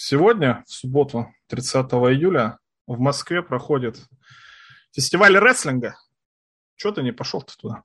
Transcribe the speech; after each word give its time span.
Сегодня, 0.00 0.62
в 0.64 0.72
субботу, 0.72 1.34
30 1.48 1.86
июля, 1.92 2.58
в 2.86 3.00
Москве 3.00 3.42
проходит 3.42 3.98
фестиваль 4.92 5.36
рестлинга. 5.36 5.96
Чего 6.76 6.92
ты 6.92 7.02
не 7.02 7.10
пошел-то 7.10 7.58
туда? 7.58 7.82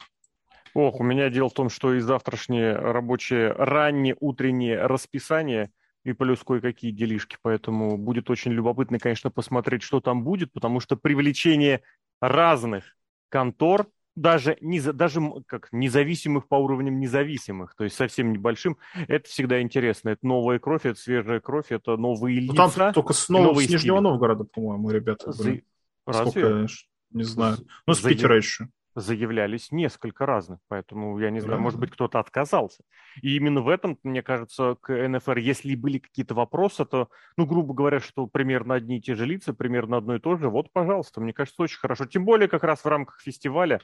Ох, 0.76 0.99
у 0.99 1.04
меня 1.04 1.31
дело 1.31 1.49
в 1.49 1.54
том, 1.54 1.70
что 1.70 1.96
и 1.96 1.99
завтрашнее 1.99 2.76
рабочее 2.76 3.52
раннее 3.54 4.15
утреннее 4.20 4.86
расписание 4.86 5.71
и 6.04 6.13
плюс 6.13 6.44
кое-какие 6.44 6.91
делишки, 6.91 7.38
поэтому 7.41 7.98
будет 7.98 8.30
очень 8.30 8.52
любопытно, 8.52 9.00
конечно, 9.00 9.32
посмотреть, 9.32 9.82
что 9.82 10.00
там 10.00 10.23
будет, 10.23 10.54
потому 10.54 10.80
что 10.82 10.95
привлечение 10.95 11.82
разных 12.21 12.95
контор 13.30 13.88
даже, 14.16 14.57
не, 14.61 14.80
даже 14.80 15.21
как 15.48 15.70
независимых 15.71 16.48
по 16.48 16.55
уровням 16.55 17.00
независимых, 17.00 17.75
то 17.75 17.84
есть 17.84 17.96
совсем 17.96 18.32
небольшим, 18.32 18.78
это 19.07 19.28
всегда 19.28 19.61
интересно. 19.61 20.09
Это 20.09 20.25
новая 20.25 20.59
кровь, 20.59 20.86
это 20.86 21.00
свежая 21.00 21.39
кровь, 21.39 21.71
это 21.71 21.97
новые 21.97 22.39
лица. 22.39 22.54
Ну, 22.54 22.71
там 22.71 22.93
только 22.93 23.14
с, 23.14 23.29
нов... 23.29 23.57
с 23.61 23.70
Нижнего 23.70 24.00
Новгорода, 24.00 24.43
по-моему, 24.43 24.89
ребята 24.91 25.32
были. 25.38 25.64
За... 26.05 26.14
Сколько, 26.14 26.50
Разве? 26.50 26.68
не 27.11 27.24
знаю. 27.24 27.57
Ну, 27.88 27.93
с 27.93 28.02
За... 28.02 28.10
Питера 28.10 28.36
еще 28.36 28.68
заявлялись 28.96 29.71
несколько 29.71 30.25
разных, 30.25 30.60
поэтому 30.68 31.18
я 31.19 31.32
не 31.32 31.39
знаю, 31.39 31.60
может 31.60 31.80
быть, 31.80 31.91
кто-то 31.91 32.19
отказался. 32.19 32.83
И 33.22 33.36
именно 33.36 33.61
в 33.61 33.69
этом, 33.69 33.97
мне 34.03 34.22
кажется, 34.22 34.75
к 34.81 34.94
НФР, 34.94 35.38
если 35.38 35.75
были 35.75 35.97
какие-то 35.97 36.36
вопросы, 36.36 36.86
то, 36.86 37.09
ну, 37.38 37.45
грубо 37.45 37.73
говоря, 37.73 38.00
что 38.00 38.27
примерно 38.27 38.75
одни 38.75 38.97
и 38.97 39.02
те 39.02 39.16
же 39.16 39.25
лица, 39.25 39.53
примерно 39.53 39.97
одно 39.97 40.16
и 40.16 40.19
то 40.19 40.36
же, 40.36 40.50
вот, 40.50 40.72
пожалуйста, 40.72 41.22
мне 41.22 41.33
кажется, 41.33 41.64
очень 41.64 41.80
хорошо. 41.80 42.05
Тем 42.05 42.25
более 42.25 42.47
как 42.47 42.64
раз 42.64 42.83
в 42.83 42.88
рамках 42.88 43.19
фестиваля 43.22 43.81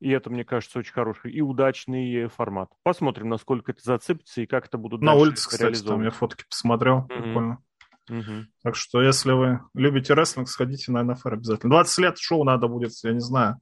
и 0.00 0.10
это, 0.10 0.30
мне 0.30 0.44
кажется, 0.44 0.78
очень 0.78 0.92
хороший 0.92 1.32
и 1.32 1.40
удачный 1.40 2.28
формат. 2.28 2.70
Посмотрим, 2.82 3.28
насколько 3.28 3.72
это 3.72 3.82
зацепится 3.82 4.42
и 4.42 4.46
как 4.46 4.66
это 4.66 4.78
будут 4.78 5.00
На 5.00 5.14
улице, 5.14 5.48
кстати, 5.48 5.82
там 5.82 6.02
я 6.02 6.10
фотки 6.10 6.44
посмотрел. 6.48 7.06
Mm-hmm. 7.08 7.22
Прикольно. 7.22 7.58
Mm-hmm. 8.10 8.44
Так 8.62 8.76
что, 8.76 9.02
если 9.02 9.32
вы 9.32 9.60
любите 9.74 10.14
рестлинг, 10.14 10.48
сходите 10.48 10.92
на 10.92 11.02
НФР 11.02 11.34
обязательно. 11.34 11.70
20 11.70 11.98
лет 11.98 12.18
шоу 12.18 12.44
надо 12.44 12.68
будет, 12.68 12.92
я 13.02 13.12
не 13.12 13.20
знаю, 13.20 13.60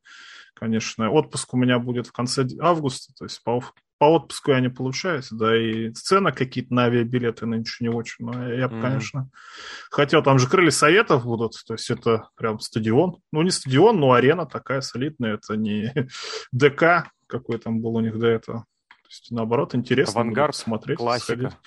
конечно. 0.55 1.10
Отпуск 1.10 1.55
у 1.55 1.56
меня 1.56 1.78
будет 1.78 2.08
в 2.08 2.12
конце 2.12 2.44
августа, 2.60 3.12
то 3.16 3.25
есть 3.25 3.42
по, 3.44 3.62
по 4.03 4.06
отпуску 4.06 4.50
я 4.50 4.58
не 4.58 4.69
получаюсь, 4.69 5.28
да, 5.31 5.56
и 5.56 5.91
цены 5.92 6.33
какие-то 6.33 6.75
на 6.75 6.86
авиабилеты 6.86 7.47
нынче 7.47 7.84
не 7.84 7.89
очень, 7.89 8.27
но 8.27 8.53
я, 8.53 8.67
бы, 8.67 8.75
mm-hmm. 8.75 8.83
конечно, 8.83 9.31
хотел, 9.92 10.25
там 10.25 10.41
же 10.41 10.48
крылья 10.48 10.72
советов 10.72 11.22
будут, 11.22 11.53
то 11.64 11.75
есть 11.75 11.89
это 11.89 12.28
прям 12.34 12.59
стадион, 12.59 13.19
ну 13.31 13.42
не 13.42 13.53
стадион, 13.53 14.00
но 14.00 14.11
арена 14.11 14.44
такая 14.44 14.81
солидная, 14.81 15.34
это 15.34 15.56
не 15.56 15.94
ДК, 16.50 17.12
какой 17.28 17.59
там 17.59 17.81
был 17.81 17.94
у 17.94 18.00
них 18.00 18.19
до 18.19 18.27
этого, 18.27 18.64
то 18.89 19.09
есть 19.09 19.31
наоборот 19.31 19.77
интересно 19.77 20.22
Авангард, 20.22 20.56
смотреть, 20.56 20.98
классика. 20.98 21.34
Сходить. 21.34 21.59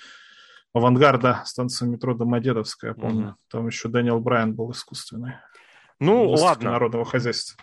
Авангарда, 0.74 1.42
станция 1.46 1.88
метро 1.88 2.12
Домодедовская, 2.12 2.90
я 2.90 2.94
помню, 2.94 3.28
mm-hmm. 3.28 3.50
там 3.50 3.66
еще 3.66 3.88
Дэниел 3.88 4.20
Брайан 4.20 4.54
был 4.54 4.72
искусственный. 4.72 5.36
Ну, 6.00 6.32
ладно. 6.32 6.72
народного 6.72 7.06
хозяйства. 7.06 7.56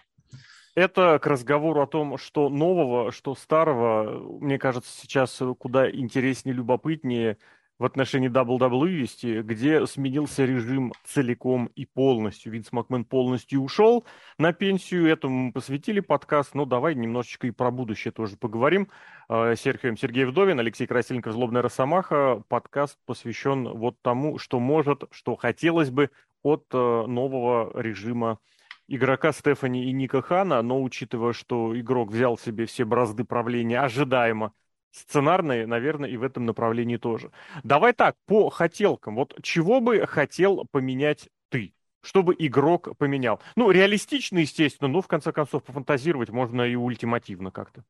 Это 0.76 1.20
к 1.20 1.28
разговору 1.28 1.82
о 1.82 1.88
том, 1.88 2.18
что 2.18 2.50
нового, 2.50 3.12
что 3.12 3.36
старого, 3.36 4.40
мне 4.40 4.58
кажется, 4.58 4.92
сейчас 4.92 5.40
куда 5.60 5.90
интереснее, 5.90 6.56
любопытнее 6.56 7.38
в 7.78 7.86
отношении 7.86 8.30
WWE 8.30 8.88
вести, 8.88 9.42
где 9.42 9.86
сменился 9.86 10.46
режим 10.46 10.92
целиком 11.06 11.68
и 11.76 11.86
полностью. 11.86 12.52
Винс 12.52 12.72
Макмен 12.72 13.06
полностью 13.06 13.62
ушел 13.62 14.06
на 14.40 14.52
пенсию, 14.54 15.08
этому 15.08 15.48
мы 15.48 15.52
посвятили 15.52 16.00
подкаст, 16.00 16.56
но 16.56 16.66
давай 16.66 16.96
немножечко 16.96 17.46
и 17.46 17.52
про 17.52 17.70
будущее 17.70 18.12
тоже 18.12 18.38
поговорим. 18.38 18.90
Э, 19.30 19.56
Серхием 19.56 19.96
Сергей 19.96 20.26
Вдовин, 20.26 20.60
Алексей 20.60 20.88
Красильников, 20.88 21.34
Злобная 21.34 21.62
Росомаха. 21.62 22.42
Подкаст 22.48 22.98
посвящен 23.06 23.68
вот 23.68 24.02
тому, 24.02 24.40
что 24.40 24.60
может, 24.60 25.04
что 25.12 25.36
хотелось 25.36 25.92
бы 25.92 26.10
от 26.42 26.66
э, 26.72 26.78
нового 26.78 27.80
режима 27.80 28.40
игрока 28.96 29.32
Стефани 29.32 29.86
и 29.86 29.92
Ника 29.92 30.22
Хана, 30.22 30.62
но 30.62 30.82
учитывая, 30.82 31.34
что 31.34 31.78
игрок 31.80 32.12
взял 32.12 32.38
себе 32.38 32.66
все 32.66 32.86
бразды 32.86 33.24
правления 33.24 33.80
ожидаемо, 33.80 34.54
сценарные, 34.92 35.66
наверное, 35.68 36.09
и 36.09 36.18
в 36.18 36.24
этом 36.24 36.46
направлении 36.46 36.98
тоже. 36.98 37.32
Давай 37.64 37.94
так, 37.94 38.16
по 38.26 38.50
хотелкам. 38.50 39.16
Вот 39.16 39.38
чего 39.42 39.82
бы 39.82 40.06
хотел 40.06 40.66
поменять 40.72 41.30
ты? 41.50 41.74
Чтобы 42.02 42.36
игрок 42.38 42.98
поменял. 42.98 43.40
Ну, 43.56 43.72
реалистично, 43.72 44.40
естественно, 44.40 44.90
но 44.90 45.02
в 45.02 45.08
конце 45.08 45.32
концов 45.32 45.64
пофантазировать 45.64 46.30
можно 46.30 46.62
и 46.62 46.76
ультимативно 46.76 47.50
как-то. 47.50 47.84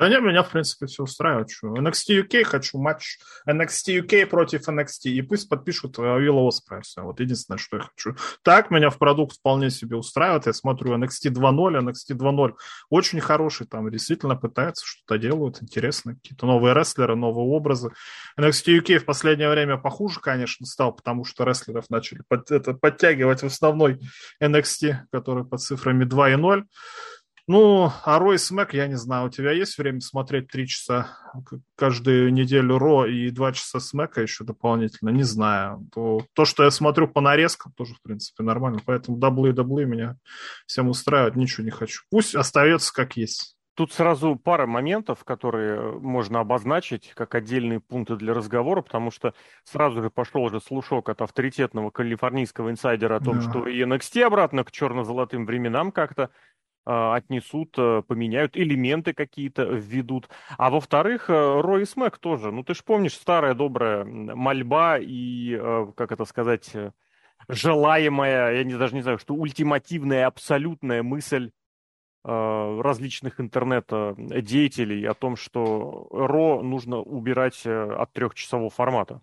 Да 0.00 0.08
не, 0.08 0.18
меня, 0.18 0.42
в 0.42 0.48
принципе, 0.48 0.86
все 0.86 1.02
устраивает. 1.02 1.50
Что. 1.50 1.74
NXT 1.74 2.22
UK 2.22 2.44
хочу 2.44 2.78
матч 2.78 3.18
NXT 3.46 4.00
UK 4.00 4.24
против 4.24 4.66
NXT. 4.66 5.10
И 5.10 5.20
пусть 5.20 5.46
подпишут 5.46 5.98
Вилла 5.98 6.48
Оспрея. 6.48 6.80
Вот 6.96 7.20
единственное, 7.20 7.58
что 7.58 7.76
я 7.76 7.82
хочу. 7.82 8.16
Так 8.42 8.70
меня 8.70 8.88
в 8.88 8.96
продукт 8.96 9.36
вполне 9.36 9.68
себе 9.68 9.96
устраивает. 9.96 10.46
Я 10.46 10.54
смотрю 10.54 10.96
NXT 10.96 11.28
2.0, 11.28 11.82
NXT 11.82 12.16
2.0 12.16 12.54
очень 12.88 13.20
хороший. 13.20 13.66
Там 13.66 13.90
действительно 13.90 14.36
пытаются, 14.36 14.86
что-то 14.86 15.18
делают. 15.18 15.62
Интересно. 15.62 16.14
Какие-то 16.14 16.46
новые 16.46 16.74
рестлеры, 16.74 17.14
новые 17.14 17.46
образы. 17.46 17.90
NXT 18.38 18.80
UK 18.80 18.98
в 19.00 19.04
последнее 19.04 19.50
время 19.50 19.76
похуже, 19.76 20.18
конечно, 20.20 20.64
стал, 20.64 20.94
потому 20.94 21.26
что 21.26 21.44
рестлеров 21.44 21.90
начали 21.90 22.22
под, 22.26 22.50
это, 22.50 22.72
подтягивать 22.72 23.42
в 23.42 23.46
основной 23.46 24.00
NXT, 24.42 24.94
который 25.12 25.44
под 25.44 25.60
цифрами 25.60 26.04
2 26.04 26.30
и 26.30 26.36
0. 26.36 26.64
Ну, 27.50 27.90
а 28.04 28.20
Raw 28.20 28.34
и 28.34 28.38
Smack, 28.38 28.74
я 28.74 28.86
не 28.86 28.94
знаю, 28.94 29.26
у 29.26 29.28
тебя 29.28 29.50
есть 29.50 29.76
время 29.76 30.00
смотреть 30.00 30.46
три 30.46 30.68
часа 30.68 31.08
каждую 31.74 32.32
неделю 32.32 32.78
Raw 32.78 33.06
и 33.06 33.28
два 33.30 33.50
часа 33.52 33.80
Smack 33.80 34.15
а 34.15 34.22
еще 34.22 34.44
дополнительно? 34.44 35.10
Не 35.10 35.24
знаю. 35.24 35.84
То, 35.92 36.20
то, 36.34 36.44
что 36.44 36.62
я 36.62 36.70
смотрю 36.70 37.08
по 37.08 37.20
нарезкам, 37.20 37.72
тоже, 37.72 37.94
в 37.94 38.02
принципе, 38.02 38.44
нормально. 38.44 38.78
Поэтому 38.86 39.18
даблы 39.18 39.48
и 39.48 39.52
даблы 39.52 39.84
меня 39.84 40.16
всем 40.66 40.88
устраивают, 40.88 41.34
ничего 41.34 41.64
не 41.64 41.72
хочу. 41.72 42.04
Пусть 42.08 42.36
остается 42.36 42.92
как 42.94 43.16
есть. 43.16 43.56
Тут 43.74 43.92
сразу 43.92 44.36
пара 44.36 44.66
моментов, 44.66 45.24
которые 45.24 45.98
можно 46.00 46.40
обозначить 46.40 47.12
как 47.14 47.34
отдельные 47.34 47.80
пункты 47.80 48.16
для 48.16 48.34
разговора, 48.34 48.82
потому 48.82 49.10
что 49.10 49.32
сразу 49.64 50.02
же 50.02 50.10
пошел 50.10 50.42
уже 50.42 50.60
слушок 50.60 51.08
от 51.08 51.22
авторитетного 51.22 51.90
калифорнийского 51.90 52.70
инсайдера 52.70 53.16
о 53.16 53.20
том, 53.20 53.40
да. 53.40 53.48
что 53.48 53.66
и 53.66 53.82
NXT 53.82 54.22
обратно 54.22 54.64
к 54.64 54.70
черно-золотым 54.70 55.46
временам 55.46 55.92
как-то 55.92 56.30
отнесут, 56.84 57.74
э, 57.78 58.02
поменяют, 58.06 58.56
элементы 58.56 59.12
какие-то 59.12 59.64
введут. 59.64 60.28
А 60.56 60.70
во-вторых, 60.70 61.28
э, 61.28 61.60
Рой 61.60 61.86
Смэк 61.86 62.18
тоже. 62.18 62.50
Ну, 62.52 62.64
ты 62.64 62.74
же 62.74 62.82
помнишь, 62.84 63.14
старая 63.14 63.54
добрая 63.54 64.04
мольба 64.04 64.98
и, 64.98 65.54
э, 65.54 65.86
как 65.96 66.12
это 66.12 66.24
сказать, 66.24 66.72
желаемая, 67.48 68.62
я 68.62 68.78
даже 68.78 68.94
не 68.94 69.02
знаю, 69.02 69.18
что 69.18 69.34
ультимативная, 69.34 70.26
абсолютная 70.26 71.02
мысль 71.02 71.50
различных 72.22 73.40
интернет-деятелей 73.40 75.06
о 75.06 75.14
том, 75.14 75.36
что 75.36 76.06
Ро 76.10 76.60
нужно 76.62 76.98
убирать 76.98 77.66
от 77.66 78.12
трехчасового 78.12 78.68
формата. 78.68 79.22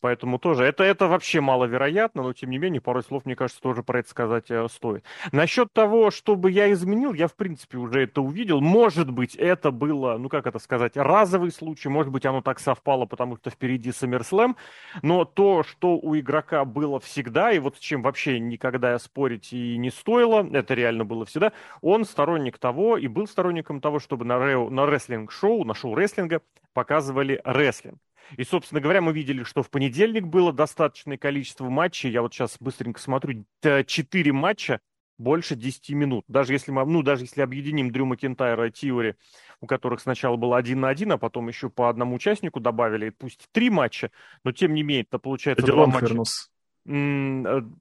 Поэтому 0.00 0.38
тоже 0.38 0.64
это, 0.64 0.84
это 0.84 1.08
вообще 1.08 1.40
маловероятно, 1.40 2.22
но 2.22 2.32
тем 2.32 2.50
не 2.50 2.58
менее, 2.58 2.80
пару 2.80 3.02
слов, 3.02 3.24
мне 3.24 3.36
кажется, 3.36 3.62
тоже 3.62 3.82
про 3.82 4.00
это 4.00 4.08
сказать 4.08 4.50
э, 4.50 4.66
стоит. 4.68 5.04
Насчет 5.32 5.72
того, 5.72 6.10
чтобы 6.10 6.50
я 6.50 6.72
изменил, 6.72 7.12
я, 7.12 7.28
в 7.28 7.34
принципе, 7.34 7.78
уже 7.78 8.02
это 8.02 8.20
увидел. 8.20 8.60
Может 8.60 9.10
быть, 9.10 9.34
это 9.34 9.70
было, 9.70 10.16
ну 10.18 10.28
как 10.28 10.46
это 10.46 10.58
сказать, 10.58 10.96
разовый 10.96 11.50
случай, 11.50 11.88
может 11.88 12.12
быть, 12.12 12.26
оно 12.26 12.42
так 12.42 12.60
совпало, 12.60 13.06
потому 13.06 13.36
что 13.36 13.50
впереди 13.50 13.90
SummerSlam, 13.90 14.56
но 15.02 15.24
то, 15.24 15.62
что 15.62 15.96
у 15.96 16.16
игрока 16.16 16.64
было 16.64 17.00
всегда, 17.00 17.52
и 17.52 17.58
вот 17.58 17.76
с 17.76 17.80
чем 17.80 18.02
вообще 18.02 18.40
никогда 18.40 18.98
спорить 18.98 19.52
и 19.52 19.76
не 19.76 19.90
стоило, 19.90 20.46
это 20.52 20.74
реально 20.74 21.04
было 21.04 21.24
всегда, 21.24 21.52
он 21.80 22.04
сторонник 22.04 22.58
того 22.58 22.96
и 22.96 23.06
был 23.08 23.26
сторонником 23.26 23.80
того, 23.80 23.98
чтобы 23.98 24.24
на, 24.24 24.38
ре, 24.38 24.58
на 24.58 24.86
рестлинг-шоу, 24.86 25.64
на 25.64 25.74
шоу 25.74 25.94
рестлинга 25.94 26.40
показывали 26.72 27.40
рестлинг. 27.44 27.98
И, 28.36 28.44
собственно 28.44 28.80
говоря, 28.80 29.00
мы 29.00 29.12
видели, 29.12 29.42
что 29.42 29.62
в 29.62 29.70
понедельник 29.70 30.26
было 30.26 30.52
достаточное 30.52 31.18
количество 31.18 31.68
матчей. 31.68 32.10
Я 32.10 32.22
вот 32.22 32.32
сейчас 32.32 32.56
быстренько 32.60 33.00
смотрю. 33.00 33.44
Четыре 33.86 34.32
матча 34.32 34.80
больше 35.18 35.54
10 35.54 35.90
минут. 35.90 36.24
Даже 36.28 36.52
если 36.52 36.72
мы, 36.72 36.84
ну, 36.84 37.02
даже 37.02 37.24
если 37.24 37.42
объединим 37.42 37.90
Дрю 37.90 38.06
Макентайра 38.06 38.68
и 38.68 38.70
Тиори, 38.72 39.16
у 39.60 39.66
которых 39.66 40.00
сначала 40.00 40.36
было 40.36 40.56
один 40.56 40.80
на 40.80 40.88
один, 40.88 41.12
а 41.12 41.18
потом 41.18 41.48
еще 41.48 41.70
по 41.70 41.88
одному 41.88 42.16
участнику 42.16 42.58
добавили, 42.60 43.10
пусть 43.10 43.46
три 43.52 43.70
матча, 43.70 44.10
но 44.42 44.52
тем 44.52 44.74
не 44.74 44.82
менее, 44.82 45.04
это 45.08 45.18
получается 45.18 45.64
два 45.66 45.86
матча. 45.86 46.06
Фернус. 46.06 46.51
Э, 46.84 46.90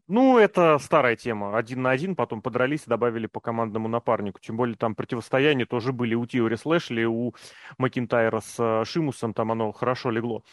ну, 0.07 0.37
это 0.37 0.77
старая 0.79 1.15
тема. 1.15 1.57
Один 1.57 1.81
на 1.81 1.91
один, 1.91 2.15
потом 2.15 2.41
подрались 2.41 2.83
и 2.85 2.89
добавили 2.89 3.27
по 3.27 3.39
командному 3.39 3.87
напарнику. 3.87 4.39
Тем 4.39 4.57
более 4.57 4.75
там 4.75 4.95
противостояния 4.95 5.65
тоже 5.65 5.91
были 5.93 6.15
у 6.15 6.25
Тиори 6.25 6.55
с 6.55 6.65
Лэшли, 6.65 7.05
у 7.05 7.33
Макинтайра 7.77 8.39
с 8.41 8.55
э, 8.59 8.85
Шимусом, 8.85 9.33
там 9.33 9.51
оно 9.51 9.71
хорошо 9.71 10.11
легло. 10.11 10.43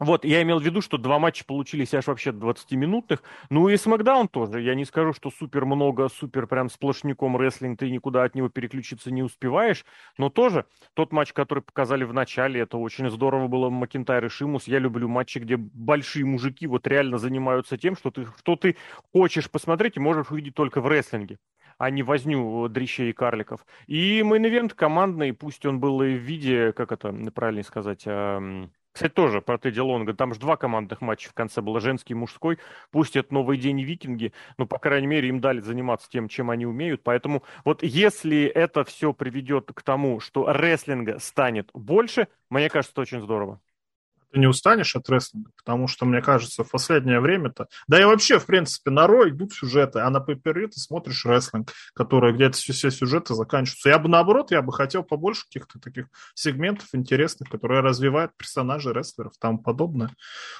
Вот, 0.00 0.24
я 0.24 0.40
имел 0.40 0.58
в 0.58 0.64
виду, 0.64 0.80
что 0.80 0.96
два 0.96 1.18
матча 1.18 1.44
получились 1.44 1.92
аж 1.92 2.06
вообще 2.06 2.30
20-минутных. 2.30 3.22
Ну 3.50 3.68
и 3.68 3.76
SmackDown 3.76 4.28
тоже. 4.28 4.62
Я 4.62 4.74
не 4.74 4.86
скажу, 4.86 5.12
что 5.12 5.30
супер 5.30 5.66
много, 5.66 6.08
супер 6.08 6.46
прям 6.46 6.70
сплошняком 6.70 7.36
рестлинг, 7.36 7.78
ты 7.78 7.90
никуда 7.90 8.24
от 8.24 8.34
него 8.34 8.48
переключиться 8.48 9.10
не 9.10 9.22
успеваешь. 9.22 9.84
Но 10.16 10.30
тоже 10.30 10.64
тот 10.94 11.12
матч, 11.12 11.34
который 11.34 11.62
показали 11.62 12.04
в 12.04 12.14
начале, 12.14 12.60
это 12.62 12.78
очень 12.78 13.10
здорово 13.10 13.46
было 13.46 13.68
Макинтайр 13.68 14.24
и 14.24 14.28
Шимус. 14.30 14.66
Я 14.66 14.78
люблю 14.78 15.06
матчи, 15.06 15.38
где 15.38 15.58
большие 15.58 16.24
мужики 16.24 16.66
вот 16.66 16.86
реально 16.86 17.18
занимаются 17.18 17.76
тем, 17.76 17.94
что 17.94 18.10
ты, 18.10 18.26
что 18.38 18.56
ты 18.56 18.76
хочешь 19.12 19.50
посмотреть 19.50 19.98
и 19.98 20.00
можешь 20.00 20.30
увидеть 20.30 20.54
только 20.54 20.80
в 20.80 20.88
рестлинге 20.88 21.38
а 21.76 21.88
не 21.88 22.02
возню 22.02 22.68
дрищей 22.68 23.08
и 23.08 23.14
карликов. 23.14 23.64
И 23.86 24.20
main 24.20 24.44
event 24.44 24.74
командный, 24.74 25.32
пусть 25.32 25.64
он 25.64 25.80
был 25.80 26.02
и 26.02 26.12
в 26.12 26.18
виде, 26.18 26.74
как 26.74 26.92
это 26.92 27.10
правильно 27.34 27.62
сказать, 27.62 28.04
кстати, 28.92 29.12
тоже 29.12 29.40
про 29.40 29.58
Тедди 29.58 29.80
Лонга. 29.80 30.14
Там 30.14 30.34
же 30.34 30.40
два 30.40 30.56
командных 30.56 31.00
матча 31.00 31.30
в 31.30 31.34
конце 31.34 31.60
было, 31.60 31.80
женский 31.80 32.14
и 32.14 32.16
мужской. 32.16 32.58
Пусть 32.90 33.16
это 33.16 33.32
новый 33.32 33.56
день 33.56 33.80
викинги, 33.82 34.32
но, 34.58 34.66
по 34.66 34.78
крайней 34.78 35.06
мере, 35.06 35.28
им 35.28 35.40
дали 35.40 35.60
заниматься 35.60 36.08
тем, 36.10 36.28
чем 36.28 36.50
они 36.50 36.66
умеют. 36.66 37.02
Поэтому 37.02 37.42
вот 37.64 37.82
если 37.82 38.44
это 38.44 38.84
все 38.84 39.12
приведет 39.12 39.70
к 39.72 39.82
тому, 39.82 40.20
что 40.20 40.52
рестлинга 40.52 41.18
станет 41.18 41.70
больше, 41.72 42.28
мне 42.48 42.68
кажется, 42.68 42.92
это 42.92 43.02
очень 43.02 43.20
здорово 43.20 43.60
ты 44.32 44.38
не 44.38 44.46
устанешь 44.46 44.94
от 44.96 45.08
рестлинга, 45.08 45.50
потому 45.56 45.88
что, 45.88 46.06
мне 46.06 46.22
кажется, 46.22 46.64
в 46.64 46.70
последнее 46.70 47.20
время-то... 47.20 47.68
Да 47.88 48.00
и 48.00 48.04
вообще, 48.04 48.38
в 48.38 48.46
принципе, 48.46 48.90
на 48.90 49.06
Ро 49.06 49.28
идут 49.28 49.52
сюжеты, 49.52 50.00
а 50.00 50.10
на 50.10 50.20
пейпере 50.20 50.68
ты 50.68 50.78
смотришь 50.78 51.24
рестлинг, 51.24 51.72
который 51.94 52.32
где-то 52.32 52.56
все, 52.56 52.90
сюжеты 52.90 53.34
заканчиваются. 53.34 53.88
Я 53.88 53.98
бы, 53.98 54.08
наоборот, 54.08 54.50
я 54.50 54.62
бы 54.62 54.72
хотел 54.72 55.02
побольше 55.02 55.44
каких-то 55.46 55.78
таких 55.78 56.06
сегментов 56.34 56.88
интересных, 56.92 57.48
которые 57.48 57.80
развивают 57.80 58.36
персонажей 58.36 58.92
рестлеров 58.92 59.32
тому 59.38 59.58
подобное. 59.58 60.10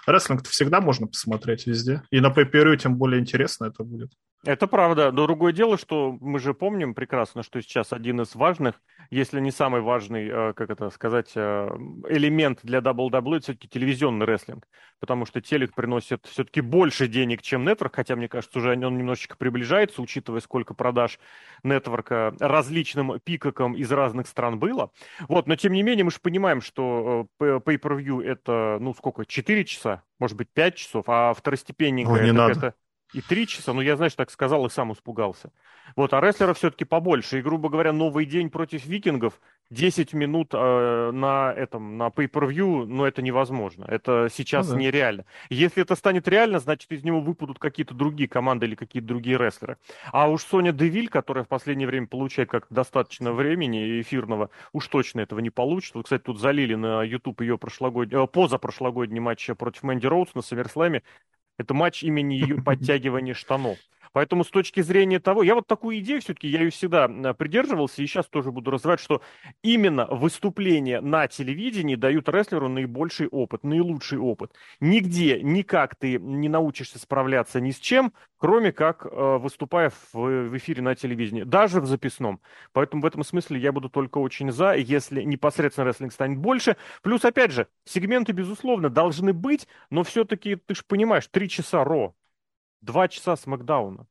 Рестлинг-то 0.07 0.51
всегда 0.51 0.81
можно 0.81 1.07
посмотреть 1.07 1.67
везде. 1.67 2.03
И 2.11 2.21
на 2.21 2.31
пейпере 2.31 2.77
тем 2.77 2.97
более 2.97 3.21
интересно 3.21 3.67
это 3.67 3.85
будет. 3.85 4.13
Это 4.45 4.67
правда. 4.67 5.13
Но 5.13 5.27
другое 5.27 5.53
дело, 5.53 5.77
что 5.77 6.17
мы 6.21 6.39
же 6.39 6.55
помним 6.55 6.95
прекрасно, 6.95 7.43
что 7.43 7.61
сейчас 7.61 7.93
один 7.93 8.23
из 8.23 8.35
важных, 8.35 8.81
если 9.11 9.39
не 9.39 9.51
самый 9.51 9.83
важный, 9.83 10.29
э, 10.29 10.53
как 10.55 10.71
это 10.71 10.89
сказать, 10.89 11.33
э, 11.35 11.69
элемент 12.09 12.61
для 12.63 12.79
WWE, 12.79 13.37
это 13.37 13.45
все-таки 13.45 13.69
телевизионный 13.69 14.25
рестлинг. 14.25 14.67
Потому 14.99 15.27
что 15.27 15.43
телек 15.43 15.75
приносит 15.75 16.25
все-таки 16.27 16.63
больше 16.63 17.07
денег, 17.07 17.43
чем 17.43 17.65
нетворк, 17.65 17.97
хотя, 17.97 18.17
мне 18.17 18.29
кажется, 18.29 18.59
уже 18.59 18.71
он 18.71 18.97
немножечко 18.97 19.37
приближается, 19.37 20.01
учитывая, 20.01 20.41
сколько 20.41 20.73
продаж 20.73 21.19
нетворка 21.63 22.35
различным 22.41 23.21
пикакам 23.21 23.75
из 23.75 23.93
разных 23.93 24.27
стран 24.27 24.59
было. 24.59 24.91
Вот, 25.29 25.49
но 25.49 25.57
тем 25.57 25.75
не 25.75 25.83
менее, 25.83 26.05
мы 26.05 26.11
же 26.11 26.19
понимаем, 26.23 26.63
что 26.63 27.27
э, 27.41 27.61
pay-per-view 27.63 28.23
это, 28.25 28.79
ну, 28.81 28.95
сколько, 28.95 29.27
4 29.27 29.65
часа, 29.67 30.03
может 30.19 30.39
быть, 30.39 30.49
5 30.51 30.77
часов, 30.77 31.05
а 31.09 31.35
второстепенненько 31.35 32.13
Ой, 32.13 32.25
не 32.25 32.33
надо. 32.33 32.53
это 32.53 32.75
и 33.12 33.21
три 33.21 33.47
часа, 33.47 33.73
ну 33.73 33.81
я, 33.81 33.97
знаешь, 33.97 34.15
так 34.15 34.31
сказал 34.31 34.67
и 34.67 34.71
сам 34.71 34.93
испугался. 34.93 35.51
Вот, 35.97 36.15
а 36.15 36.21
рестлеров 36.21 36.59
все-таки 36.59 36.85
побольше. 36.85 37.39
И, 37.39 37.43
грубо 37.43 37.69
говоря, 37.69 37.93
новый 37.93 38.25
день 38.25 38.51
против 38.51 38.87
викингов, 38.87 39.41
10 39.71 40.12
минут 40.15 40.51
э, 40.53 41.11
на 41.12 41.53
этом, 41.53 41.97
на 41.97 42.09
pay-per-view, 42.09 42.87
ну 42.87 43.05
это 43.05 43.23
невозможно. 43.23 43.85
Это 43.89 44.29
сейчас 44.33 44.69
ну, 44.69 44.75
да. 44.75 44.81
нереально. 44.81 45.25
Если 45.49 45.83
это 45.83 45.95
станет 45.95 46.27
реально, 46.29 46.59
значит 46.59 46.91
из 46.91 47.05
него 47.05 47.21
выпадут 47.21 47.59
какие-то 47.59 47.95
другие 47.95 48.29
команды 48.29 48.67
или 48.67 48.75
какие-то 48.75 49.09
другие 49.09 49.39
рестлеры. 49.39 49.77
А 50.12 50.29
уж 50.29 50.43
Соня 50.43 50.73
Девиль, 50.73 51.09
которая 51.09 51.45
в 51.45 51.49
последнее 51.49 51.87
время 51.87 52.07
получает 52.07 52.51
как 52.51 52.67
достаточно 52.71 53.33
времени 53.33 54.01
эфирного, 54.01 54.51
уж 54.73 54.87
точно 54.89 55.21
этого 55.21 55.41
не 55.41 55.51
получит. 55.51 55.95
Вот, 55.95 56.05
кстати, 56.05 56.23
тут 56.23 56.41
залили 56.41 56.75
на 56.75 57.03
YouTube 57.03 57.41
ее 57.41 57.59
прошлогодний, 57.59 58.17
э, 58.23 58.27
позапрошлогодний 58.27 59.21
матч 59.21 59.51
против 59.57 59.83
Мэнди 59.85 60.07
Роудс 60.07 60.35
на 60.35 60.43
Саммерслэме. 60.43 61.03
Это 61.61 61.75
матч 61.75 62.03
имени 62.03 62.35
ее 62.35 62.57
подтягивания 62.65 63.35
штанов. 63.35 63.77
Поэтому 64.12 64.45
с 64.45 64.51
точки 64.51 64.81
зрения 64.81 65.21
того, 65.21 65.43
я 65.43 65.55
вот 65.55 65.67
такую 65.67 65.99
идею 65.99 66.21
все-таки, 66.21 66.49
я 66.49 66.61
ее 66.61 66.71
всегда 66.71 67.09
придерживался, 67.35 68.03
и 68.03 68.07
сейчас 68.07 68.27
тоже 68.27 68.51
буду 68.51 68.71
развивать, 68.71 69.01
что 69.01 69.23
именно 69.62 70.07
выступления 70.07 71.01
на 71.01 71.29
телевидении 71.29 71.95
дают 71.95 72.29
рестлеру 72.29 72.69
наибольший 72.69 73.29
опыт, 73.29 73.62
наилучший 73.65 74.19
опыт. 74.19 74.53
Нигде, 74.81 75.41
никак 75.43 75.97
ты 75.97 76.19
не 76.19 76.49
научишься 76.49 76.99
справляться 76.99 77.61
ни 77.61 77.71
с 77.71 77.79
чем, 77.79 78.12
кроме 78.37 78.73
как 78.73 79.07
э, 79.07 79.39
выступая 79.39 79.91
в, 79.91 80.15
в 80.15 80.57
эфире 80.57 80.83
на 80.83 80.95
телевидении, 80.95 81.43
даже 81.43 81.81
в 81.81 81.87
записном. 81.87 82.41
Поэтому 82.73 83.03
в 83.03 83.07
этом 83.07 83.23
смысле 83.23 83.61
я 83.61 83.71
буду 83.71 83.89
только 83.91 84.19
очень 84.19 84.51
за, 84.51 84.75
если 84.75 85.23
непосредственно 85.23 85.87
рестлинг 85.87 86.12
станет 86.12 86.39
больше. 86.39 86.77
Плюс, 87.03 87.25
опять 87.25 87.53
же, 87.53 87.69
сегменты, 87.85 88.33
безусловно, 88.33 88.89
должны 88.89 89.33
быть, 89.33 89.69
но 89.91 90.03
все-таки, 90.03 90.57
ты 90.57 90.75
же 90.75 90.83
понимаешь, 90.87 91.29
три 91.29 91.49
часа 91.49 91.85
Ро, 91.85 92.15
два 92.81 93.09
часа 93.09 93.37
Смакдауна. 93.37 94.06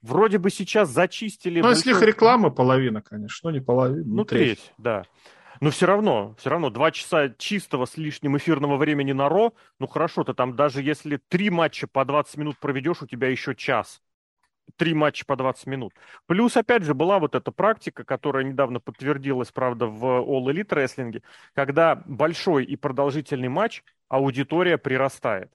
Вроде 0.00 0.38
бы 0.38 0.50
сейчас 0.50 0.90
зачистили... 0.90 1.60
Ну, 1.60 1.70
если 1.70 1.90
их 1.90 2.02
реклама 2.02 2.50
половина, 2.50 3.02
конечно, 3.02 3.50
ну 3.50 3.56
не 3.56 3.60
половина, 3.60 4.04
ну, 4.06 4.24
треть. 4.24 4.58
треть, 4.58 4.72
да. 4.78 5.04
Но 5.60 5.70
все 5.70 5.86
равно, 5.86 6.36
все 6.38 6.50
равно, 6.50 6.70
два 6.70 6.92
часа 6.92 7.30
чистого 7.30 7.84
с 7.84 7.96
лишним 7.96 8.36
эфирного 8.36 8.76
времени 8.76 9.10
на 9.12 9.28
Ро, 9.28 9.54
ну 9.80 9.88
хорошо, 9.88 10.22
ты 10.22 10.34
там 10.34 10.54
даже 10.54 10.82
если 10.82 11.20
три 11.28 11.50
матча 11.50 11.88
по 11.88 12.04
20 12.04 12.36
минут 12.36 12.58
проведешь, 12.58 13.02
у 13.02 13.06
тебя 13.08 13.28
еще 13.28 13.56
час. 13.56 14.00
Три 14.76 14.94
матча 14.94 15.24
по 15.26 15.34
20 15.34 15.66
минут. 15.66 15.94
Плюс, 16.26 16.56
опять 16.56 16.84
же, 16.84 16.94
была 16.94 17.18
вот 17.18 17.34
эта 17.34 17.50
практика, 17.50 18.04
которая 18.04 18.44
недавно 18.44 18.78
подтвердилась, 18.80 19.50
правда, 19.50 19.86
в 19.86 20.04
All 20.04 20.44
Elite 20.52 20.74
рестлинге, 20.74 21.22
когда 21.54 21.96
большой 22.06 22.64
и 22.64 22.76
продолжительный 22.76 23.48
матч 23.48 23.82
аудитория 24.08 24.78
прирастает. 24.78 25.50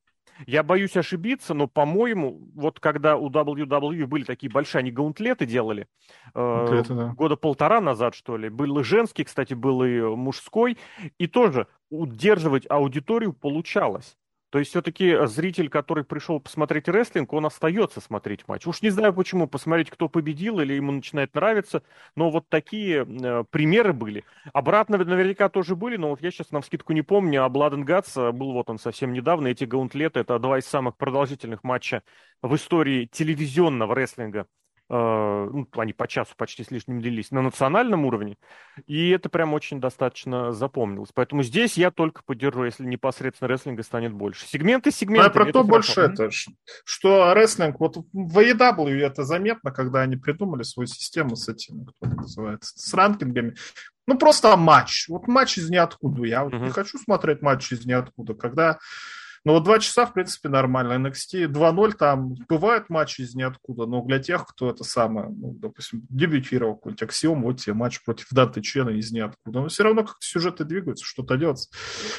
Я 0.48 0.64
боюсь 0.64 0.98
ошибиться, 0.98 1.54
но, 1.54 1.68
по-моему, 1.68 2.50
вот 2.56 2.80
когда 2.80 3.18
у 3.18 3.30
WWE 3.30 4.06
были 4.06 4.24
такие 4.24 4.52
большие, 4.52 4.80
они 4.80 4.92
гаунтлеты 4.92 5.46
делали, 5.46 5.88
э, 6.34 6.84
да. 6.88 7.14
года 7.16 7.36
полтора 7.36 7.82
назад, 7.82 8.16
что 8.16 8.38
ли, 8.38 8.50
был 8.50 8.80
и 8.80 8.84
женский, 8.84 9.24
кстати, 9.24 9.54
был 9.54 9.84
и 9.84 10.02
мужской, 10.02 10.78
и 11.18 11.28
тоже 11.28 11.68
удерживать 11.90 12.66
аудиторию 12.70 13.34
получалось. 13.34 14.18
То 14.54 14.60
есть 14.60 14.70
все-таки 14.70 15.26
зритель, 15.26 15.68
который 15.68 16.04
пришел 16.04 16.40
посмотреть 16.40 16.88
рестлинг, 16.88 17.34
он 17.34 17.48
остается 17.48 18.00
смотреть 18.02 18.48
матч. 18.48 18.68
Уж 18.68 18.84
не 18.84 18.92
знаю 18.92 19.12
почему, 19.12 19.48
посмотреть, 19.48 19.90
кто 19.90 20.08
победил 20.08 20.60
или 20.60 20.76
ему 20.76 20.92
начинает 20.92 21.34
нравиться, 21.34 21.82
но 22.16 22.30
вот 22.30 22.48
такие 22.50 23.04
э, 23.04 23.46
примеры 23.50 23.94
были. 23.94 24.24
Обратно 24.54 25.00
наверняка 25.00 25.50
тоже 25.50 25.76
были, 25.76 25.98
но 25.98 26.10
вот 26.10 26.22
я 26.22 26.30
сейчас 26.30 26.52
на 26.52 26.62
вскидку 26.62 26.94
не 26.94 27.02
помню, 27.02 27.44
а 27.44 27.50
Blood 27.50 27.80
and 27.80 27.84
Guts 27.84 28.32
был 28.32 28.54
вот 28.54 28.70
он 28.70 28.78
совсем 28.78 29.12
недавно, 29.12 29.48
эти 29.48 29.64
гаунтлеты, 29.64 30.20
это 30.20 30.38
два 30.38 30.60
из 30.60 30.68
самых 30.68 30.98
продолжительных 30.98 31.64
матча 31.64 32.04
в 32.44 32.54
истории 32.54 33.10
телевизионного 33.12 33.96
рестлинга 33.96 34.46
Э, 34.46 34.63
ну, 34.90 35.68
они 35.78 35.94
по 35.94 36.08
часу 36.08 36.34
почти 36.38 36.64
с 36.64 36.72
лишним 36.72 37.02
длились, 37.02 37.32
на 37.32 37.42
национальном 37.42 38.06
уровне, 38.06 38.38
и 38.86 39.10
это 39.10 39.30
прям 39.30 39.54
очень 39.54 39.80
достаточно 39.80 40.52
запомнилось. 40.52 41.10
Поэтому 41.14 41.44
здесь 41.44 41.78
я 41.78 41.90
только 41.90 42.22
поддержу, 42.24 42.66
если 42.66 42.86
непосредственно 42.86 43.48
рестлинга 43.48 43.84
станет 43.84 44.14
больше. 44.14 44.46
Сегменты, 44.46 44.92
сегменты. 44.92 45.28
А 45.28 45.30
про 45.30 45.52
то 45.52 45.64
больше 45.64 46.02
это, 46.02 46.30
что 46.86 47.34
рестлинг, 47.34 47.80
вот 47.80 47.98
в 48.12 48.38
AEW 48.38 49.00
это 49.00 49.24
заметно, 49.24 49.72
когда 49.72 50.02
они 50.02 50.18
придумали 50.18 50.64
свою 50.64 50.88
систему 50.88 51.36
с 51.36 51.48
этим, 51.48 51.86
кто 51.86 52.08
это 52.08 52.16
называется, 52.16 52.74
с 52.78 52.94
ранкингами. 52.94 53.56
Ну, 54.06 54.18
просто 54.18 54.56
матч. 54.58 55.08
Вот 55.08 55.28
матч 55.28 55.58
из 55.58 55.70
ниоткуда. 55.70 56.24
Я 56.26 56.44
вот 56.44 56.54
uh-huh. 56.54 56.66
не 56.66 56.70
хочу 56.72 56.98
смотреть 56.98 57.42
матч 57.42 57.72
из 57.72 57.86
ниоткуда. 57.86 58.34
Когда 58.34 58.80
но 59.46 59.54
вот 59.54 59.64
два 59.64 59.80
часа, 59.80 60.06
в 60.06 60.14
принципе, 60.14 60.50
нормально. 60.50 60.94
NXT 60.94 61.48
2-0, 61.48 61.92
там 61.94 62.36
бывают 62.48 62.90
матчи 62.90 63.22
из 63.22 63.36
ниоткуда, 63.36 63.86
но 63.86 64.02
для 64.04 64.20
тех, 64.20 64.46
кто 64.46 64.70
это 64.70 64.84
самое, 64.84 65.28
ну, 65.30 65.54
допустим, 65.54 66.06
дебютировал 66.10 66.76
какой-нибудь 66.76 67.04
Аксиом, 67.04 67.44
вот 67.44 67.60
тебе 67.60 67.74
матч 67.74 68.04
против 68.04 68.28
Данте 68.32 68.62
Чена 68.62 68.90
из 68.90 69.12
ниоткуда. 69.12 69.62
Но 69.62 69.68
все 69.68 69.84
равно 69.84 70.04
как-то 70.04 70.26
сюжеты 70.26 70.64
двигаются, 70.64 71.06
что-то 71.06 71.36
делается. 71.38 71.70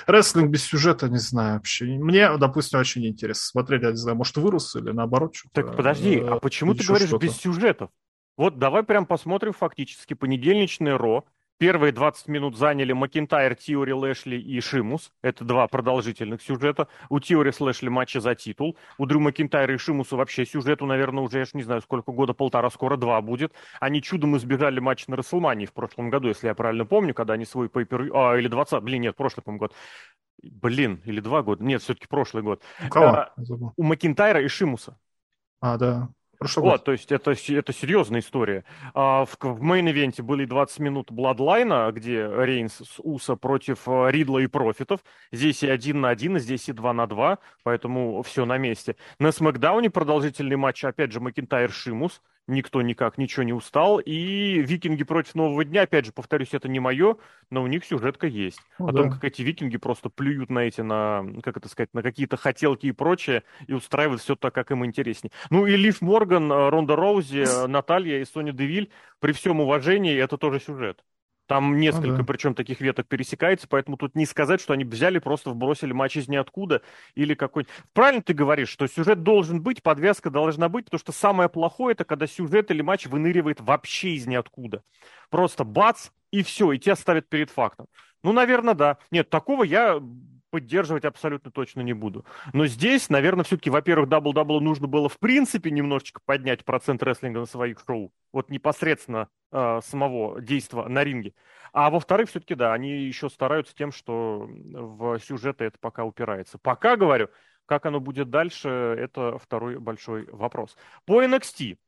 Рестлинг 0.06 0.50
без 0.50 0.64
сюжета, 0.64 1.08
не 1.08 1.18
знаю 1.18 1.54
вообще. 1.54 1.86
Мне, 1.86 2.36
допустим, 2.36 2.78
очень 2.78 3.02
неинтересно 3.02 3.44
смотреть, 3.44 3.82
я 3.82 3.90
не 3.90 3.96
знаю, 3.96 4.16
может, 4.16 4.36
вырос 4.36 4.76
или 4.76 4.90
наоборот 4.90 5.34
что-то. 5.34 5.62
Так 5.62 5.76
подожди, 5.76 6.18
а 6.18 6.38
почему 6.38 6.74
ты 6.74 6.84
говоришь 6.84 7.12
без 7.12 7.36
сюжетов? 7.36 7.90
Вот 8.36 8.58
давай 8.58 8.82
прям 8.82 9.06
посмотрим 9.06 9.52
фактически 9.52 10.14
понедельничное 10.14 10.98
Ро, 10.98 11.24
Первые 11.58 11.92
20 11.92 12.26
минут 12.28 12.56
заняли 12.56 12.92
Макинтайр, 12.92 13.54
Тиори, 13.54 13.92
Лэшли 13.92 14.36
и 14.36 14.60
Шимус. 14.60 15.12
Это 15.22 15.44
два 15.44 15.68
продолжительных 15.68 16.42
сюжета. 16.42 16.88
У 17.08 17.20
Тиори 17.20 17.52
с 17.52 17.60
Лэшли 17.60 17.88
матча 17.88 18.20
за 18.20 18.34
титул. 18.34 18.76
У 18.98 19.06
Дрю 19.06 19.20
Макинтайра 19.20 19.72
и 19.72 19.78
Шимуса 19.78 20.16
вообще 20.16 20.44
сюжету, 20.46 20.84
наверное, 20.86 21.22
уже, 21.22 21.38
я 21.38 21.44
ж 21.44 21.54
не 21.54 21.62
знаю, 21.62 21.80
сколько 21.80 22.10
года, 22.10 22.34
полтора, 22.34 22.70
скоро 22.70 22.96
два 22.96 23.20
будет. 23.20 23.52
Они 23.78 24.02
чудом 24.02 24.36
избежали 24.36 24.80
матча 24.80 25.08
на 25.08 25.16
Расселмании 25.16 25.66
в 25.66 25.72
прошлом 25.72 26.10
году, 26.10 26.26
если 26.26 26.48
я 26.48 26.54
правильно 26.54 26.86
помню, 26.86 27.14
когда 27.14 27.34
они 27.34 27.44
свой 27.44 27.68
пейпер... 27.68 28.10
А, 28.12 28.36
или 28.36 28.48
20... 28.48 28.82
Блин, 28.82 29.02
нет, 29.02 29.16
прошлый, 29.16 29.44
по-моему, 29.44 29.60
год. 29.60 29.74
Блин, 30.42 31.02
или 31.04 31.20
два 31.20 31.42
года. 31.42 31.62
Нет, 31.62 31.82
все-таки 31.82 32.08
прошлый 32.08 32.42
год. 32.42 32.62
У 32.84 32.88
кого? 32.88 33.06
А, 33.06 33.34
у 33.76 33.82
Макинтайра 33.84 34.42
и 34.42 34.48
Шимуса. 34.48 34.98
А, 35.60 35.78
да. 35.78 36.08
Прошлый 36.44 36.72
вот, 36.72 36.84
то 36.84 36.92
есть 36.92 37.10
это, 37.10 37.30
это 37.30 37.72
серьезная 37.72 38.20
история. 38.20 38.64
А, 38.92 39.24
в, 39.24 39.38
в 39.40 39.62
main 39.62 39.86
event 39.86 40.16
е 40.16 40.22
были 40.22 40.44
20 40.44 40.78
минут 40.80 41.10
Bloodline 41.10 41.76
а, 41.76 41.90
где 41.90 42.28
Рейнс 42.30 42.74
с 42.74 42.98
Усо 42.98 43.34
против 43.34 43.88
э, 43.88 44.10
Ридла 44.10 44.40
и 44.40 44.46
Профитов. 44.46 45.00
Здесь 45.32 45.62
и 45.62 45.68
один 45.68 46.02
на 46.02 46.10
один, 46.10 46.38
здесь 46.38 46.68
и 46.68 46.72
два 46.72 46.92
на 46.92 47.06
два, 47.06 47.38
поэтому 47.62 48.22
все 48.22 48.44
на 48.44 48.58
месте. 48.58 48.96
На 49.18 49.32
SmackDown 49.32 49.83
е 49.83 49.88
продолжительный 49.88 50.56
матч, 50.56 50.84
опять 50.84 51.12
же, 51.12 51.20
Макинтайр 51.20 51.72
Шимус 51.72 52.20
никто 52.46 52.82
никак 52.82 53.18
ничего 53.18 53.42
не 53.42 53.52
устал. 53.52 53.98
И 53.98 54.60
викинги 54.62 55.04
против 55.04 55.34
нового 55.34 55.64
дня, 55.64 55.82
опять 55.82 56.06
же, 56.06 56.12
повторюсь, 56.12 56.52
это 56.52 56.68
не 56.68 56.80
мое, 56.80 57.16
но 57.50 57.62
у 57.62 57.66
них 57.66 57.84
сюжетка 57.84 58.26
есть. 58.26 58.60
Ну, 58.78 58.88
О 58.88 58.92
да. 58.92 59.02
том, 59.02 59.10
как 59.12 59.24
эти 59.24 59.42
викинги 59.42 59.76
просто 59.76 60.08
плюют 60.08 60.50
на 60.50 60.60
эти, 60.60 60.80
на, 60.80 61.24
как 61.42 61.56
это 61.56 61.68
сказать, 61.68 61.92
на 61.94 62.02
какие-то 62.02 62.36
хотелки 62.36 62.86
и 62.86 62.92
прочее, 62.92 63.42
и 63.66 63.72
устраивают 63.72 64.22
все 64.22 64.36
так, 64.36 64.54
как 64.54 64.70
им 64.70 64.84
интереснее. 64.84 65.32
Ну 65.50 65.66
и 65.66 65.76
Лив 65.76 66.00
Морган, 66.00 66.50
э, 66.50 66.68
Ронда 66.68 66.96
Роузи, 66.96 67.44
э, 67.64 67.66
Наталья 67.66 68.20
и 68.20 68.24
Соня 68.24 68.52
Девиль, 68.52 68.90
при 69.20 69.32
всем 69.32 69.60
уважении, 69.60 70.16
это 70.16 70.36
тоже 70.36 70.60
сюжет. 70.60 71.02
Там 71.46 71.78
несколько, 71.78 72.08
ну, 72.08 72.16
да. 72.18 72.24
причем 72.24 72.54
таких 72.54 72.80
веток 72.80 73.06
пересекается, 73.06 73.68
поэтому 73.68 73.98
тут 73.98 74.14
не 74.14 74.24
сказать, 74.24 74.62
что 74.62 74.72
они 74.72 74.84
взяли, 74.84 75.18
просто 75.18 75.50
вбросили 75.50 75.92
матч 75.92 76.16
из 76.16 76.26
ниоткуда 76.26 76.80
или 77.14 77.34
какой-нибудь... 77.34 77.74
Правильно 77.92 78.22
ты 78.22 78.32
говоришь, 78.32 78.70
что 78.70 78.86
сюжет 78.86 79.22
должен 79.22 79.62
быть, 79.62 79.82
подвязка 79.82 80.30
должна 80.30 80.70
быть, 80.70 80.86
потому 80.86 81.00
что 81.00 81.12
самое 81.12 81.50
плохое 81.50 81.92
это 81.92 82.04
когда 82.04 82.26
сюжет 82.26 82.70
или 82.70 82.80
матч 82.80 83.06
выныривает 83.06 83.60
вообще 83.60 84.14
из 84.14 84.26
ниоткуда. 84.26 84.82
Просто 85.28 85.64
бац, 85.64 86.08
и 86.30 86.42
все, 86.42 86.72
и 86.72 86.78
тебя 86.78 86.96
ставят 86.96 87.28
перед 87.28 87.50
фактом. 87.50 87.86
Ну, 88.22 88.32
наверное, 88.32 88.74
да. 88.74 88.98
Нет, 89.10 89.28
такого 89.28 89.64
я 89.64 90.00
поддерживать 90.54 91.04
абсолютно 91.04 91.50
точно 91.50 91.80
не 91.80 91.94
буду. 91.94 92.24
Но 92.52 92.66
здесь, 92.66 93.10
наверное, 93.10 93.42
все-таки, 93.42 93.70
во-первых, 93.70 94.08
дабл-даблу 94.08 94.60
нужно 94.60 94.86
было 94.86 95.08
в 95.08 95.18
принципе 95.18 95.72
немножечко 95.72 96.20
поднять 96.24 96.64
процент 96.64 97.02
рестлинга 97.02 97.40
на 97.40 97.46
своих 97.46 97.80
шоу. 97.84 98.12
Вот 98.30 98.50
непосредственно 98.50 99.28
э, 99.50 99.80
самого 99.82 100.40
действия 100.40 100.84
на 100.84 101.02
ринге. 101.02 101.34
А 101.72 101.90
во-вторых, 101.90 102.28
все-таки, 102.28 102.54
да, 102.54 102.72
они 102.72 103.02
еще 103.02 103.28
стараются 103.28 103.74
тем, 103.74 103.90
что 103.90 104.48
в 104.48 105.18
сюжеты 105.18 105.64
это 105.64 105.76
пока 105.80 106.04
упирается. 106.04 106.56
Пока, 106.56 106.94
говорю, 106.94 107.30
как 107.66 107.84
оно 107.86 107.98
будет 107.98 108.30
дальше, 108.30 108.68
это 108.68 109.38
второй 109.38 109.80
большой 109.80 110.28
вопрос. 110.30 110.76
По 111.04 111.20
NXT 111.20 111.78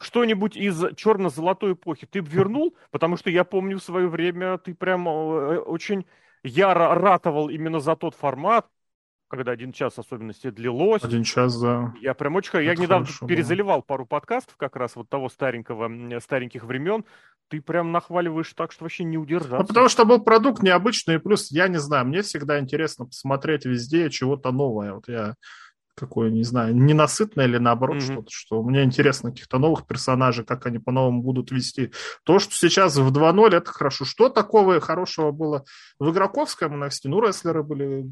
что-нибудь 0.00 0.56
из 0.56 0.94
черно-золотой 0.96 1.72
эпохи 1.72 2.06
ты 2.06 2.22
бы 2.22 2.30
вернул? 2.30 2.74
Потому 2.90 3.18
что 3.18 3.28
я 3.28 3.44
помню 3.44 3.78
в 3.78 3.82
свое 3.82 4.08
время 4.08 4.56
ты 4.56 4.74
прям 4.74 5.06
э, 5.06 5.58
очень 5.58 6.06
я 6.42 6.74
ратовал 6.74 7.48
именно 7.48 7.80
за 7.80 7.96
тот 7.96 8.14
формат, 8.14 8.66
когда 9.28 9.52
один 9.52 9.72
час 9.72 9.98
особенности 9.98 10.50
длилось. 10.50 11.04
Один 11.04 11.22
час, 11.22 11.60
да. 11.60 11.92
Я 12.00 12.14
прям 12.14 12.36
очень... 12.36 12.62
Я 12.62 12.74
недавно 12.74 13.06
перезаливал 13.26 13.82
пару 13.82 14.06
подкастов 14.06 14.56
как 14.56 14.76
раз 14.76 14.96
вот 14.96 15.08
того 15.08 15.28
старенького, 15.28 16.18
стареньких 16.20 16.64
времен. 16.64 17.04
Ты 17.48 17.60
прям 17.62 17.92
нахваливаешь 17.92 18.52
так, 18.54 18.72
что 18.72 18.84
вообще 18.84 19.04
не 19.04 19.16
удержаться. 19.16 19.58
Ну, 19.58 19.66
потому 19.66 19.88
что 19.88 20.04
был 20.04 20.20
продукт 20.20 20.62
необычный, 20.62 21.14
и 21.14 21.18
плюс, 21.18 21.50
я 21.50 21.68
не 21.68 21.78
знаю, 21.78 22.06
мне 22.06 22.22
всегда 22.22 22.58
интересно 22.58 23.06
посмотреть 23.06 23.64
везде 23.64 24.10
чего-то 24.10 24.50
новое. 24.52 24.94
Вот 24.94 25.08
я 25.08 25.34
какое, 25.98 26.30
не 26.30 26.44
знаю, 26.44 26.74
ненасытное 26.74 27.46
или 27.46 27.58
наоборот 27.58 27.98
mm-hmm. 27.98 28.12
что-то, 28.12 28.30
что 28.30 28.62
мне 28.62 28.84
интересно 28.84 29.30
каких-то 29.30 29.58
новых 29.58 29.86
персонажей, 29.86 30.44
как 30.44 30.66
они 30.66 30.78
по-новому 30.78 31.22
будут 31.22 31.50
вести. 31.50 31.92
То, 32.24 32.38
что 32.38 32.54
сейчас 32.54 32.96
в 32.96 33.12
2.0, 33.12 33.54
это 33.54 33.70
хорошо. 33.70 34.04
Что 34.04 34.28
такого 34.28 34.80
хорошего 34.80 35.30
было 35.30 35.64
в 35.98 36.10
игроковском 36.10 36.82
NXT? 36.82 37.00
Ну, 37.04 37.20
рестлеры 37.20 37.62
были, 37.62 38.10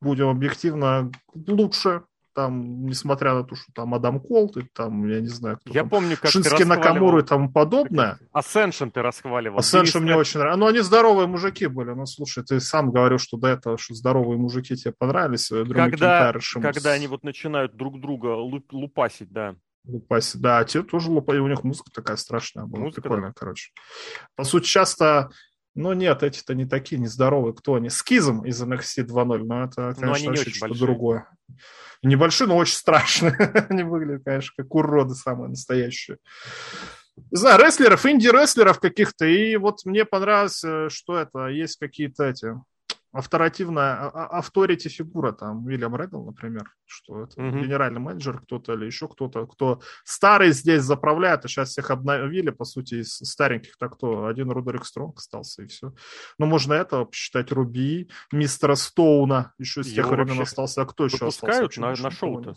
будем 0.00 0.28
объективно, 0.28 1.10
лучше, 1.34 2.02
там, 2.36 2.84
несмотря 2.84 3.32
на 3.32 3.44
то, 3.44 3.56
что 3.56 3.72
там 3.72 3.94
Адам 3.94 4.20
Колт, 4.20 4.58
и 4.58 4.62
там, 4.74 5.08
я 5.08 5.22
не 5.22 5.28
знаю, 5.28 5.56
кто 5.56 5.72
Я 5.72 5.80
там, 5.80 5.88
помню, 5.88 6.18
как 6.20 6.30
Шински 6.30 6.64
Накамуру 6.64 7.20
и 7.20 7.22
тому 7.22 7.50
подобное. 7.50 8.18
Ascension 8.34 8.90
ты 8.90 9.00
расхваливал. 9.00 9.58
Ascension 9.58 10.00
мне 10.00 10.14
очень 10.14 10.40
нравится. 10.40 10.60
Ну, 10.60 10.66
они 10.66 10.80
здоровые 10.80 11.26
мужики 11.26 11.66
были. 11.66 11.92
Ну, 11.92 12.04
слушай, 12.04 12.44
ты 12.44 12.60
сам 12.60 12.92
говорил, 12.92 13.16
что 13.16 13.38
до 13.38 13.48
этого, 13.48 13.78
что 13.78 13.94
здоровые 13.94 14.36
мужики 14.38 14.76
тебе 14.76 14.92
понравились. 14.96 15.50
Э, 15.50 15.64
когда, 15.64 16.34
когда 16.60 16.90
они 16.92 17.06
вот 17.06 17.24
начинают 17.24 17.74
друг 17.74 17.98
друга 18.00 18.34
луп, 18.36 18.70
лупасить, 18.70 19.32
да. 19.32 19.56
Лупасить, 19.86 20.42
да, 20.42 20.58
а 20.58 20.64
те 20.64 20.82
тоже 20.82 21.10
лупали, 21.10 21.38
у 21.38 21.48
них 21.48 21.64
музыка 21.64 21.90
такая 21.90 22.16
страшная 22.16 22.66
была, 22.66 22.84
музыка, 22.84 23.00
прикольная, 23.00 23.30
да. 23.30 23.34
короче. 23.34 23.70
По 24.34 24.44
сути, 24.44 24.66
часто 24.66 25.30
ну 25.76 25.92
нет, 25.92 26.22
эти-то 26.22 26.54
не 26.54 26.64
такие 26.64 26.98
нездоровые. 26.98 27.54
Кто 27.54 27.74
они? 27.74 27.90
Скизм 27.90 28.44
из 28.44 28.60
NXT 28.62 29.06
2.0, 29.06 29.38
но 29.44 29.64
это, 29.64 29.94
конечно, 29.98 30.30
вообще 30.30 30.50
что-то 30.50 30.78
другое. 30.78 31.28
Небольшие, 32.02 32.48
но 32.48 32.56
очень 32.56 32.74
страшные. 32.74 33.32
Они 33.68 33.82
выглядят, 33.82 34.24
конечно, 34.24 34.52
как 34.56 34.74
уроды 34.74 35.14
самые 35.14 35.50
настоящие. 35.50 36.18
Не 37.16 37.36
знаю, 37.36 37.62
рестлеров, 37.62 38.04
инди-рестлеров 38.06 38.80
каких-то. 38.80 39.26
И 39.26 39.56
вот 39.56 39.84
мне 39.84 40.04
понравилось, 40.04 40.62
э, 40.64 40.88
что 40.90 41.18
это, 41.18 41.46
есть 41.46 41.76
какие-то 41.78 42.24
эти 42.24 42.54
авторативная 43.16 43.94
а, 43.94 44.08
а, 44.08 44.38
авторити 44.38 44.88
фигура, 44.88 45.32
там, 45.32 45.64
Уильям 45.66 45.96
Реддл, 45.96 46.24
например, 46.24 46.70
что 46.84 47.24
это 47.24 47.40
mm-hmm. 47.40 47.62
генеральный 47.62 48.00
менеджер 48.00 48.40
кто-то 48.40 48.74
или 48.74 48.86
еще 48.86 49.08
кто-то, 49.08 49.46
кто 49.46 49.80
старый 50.04 50.52
здесь 50.52 50.82
заправляет, 50.82 51.44
а 51.44 51.48
сейчас 51.48 51.70
всех 51.70 51.90
обновили, 51.90 52.50
по 52.50 52.64
сути, 52.64 52.96
из 52.96 53.16
стареньких, 53.16 53.76
так 53.78 53.94
кто, 53.94 54.26
один 54.26 54.50
Рудерик 54.50 54.84
Стронг 54.84 55.18
остался, 55.18 55.62
и 55.62 55.66
все. 55.66 55.94
Но 56.38 56.46
можно 56.46 56.74
этого 56.74 57.06
посчитать 57.06 57.52
Руби, 57.52 58.10
мистера 58.32 58.74
Стоуна, 58.74 59.54
еще 59.58 59.82
с 59.82 59.92
тех 59.92 60.08
времен 60.08 60.40
остался, 60.40 60.82
а 60.82 60.86
кто 60.86 61.04
еще 61.06 61.26
остался? 61.26 61.80
на, 61.80 61.94
на 61.94 62.10
шоу-то. 62.10 62.54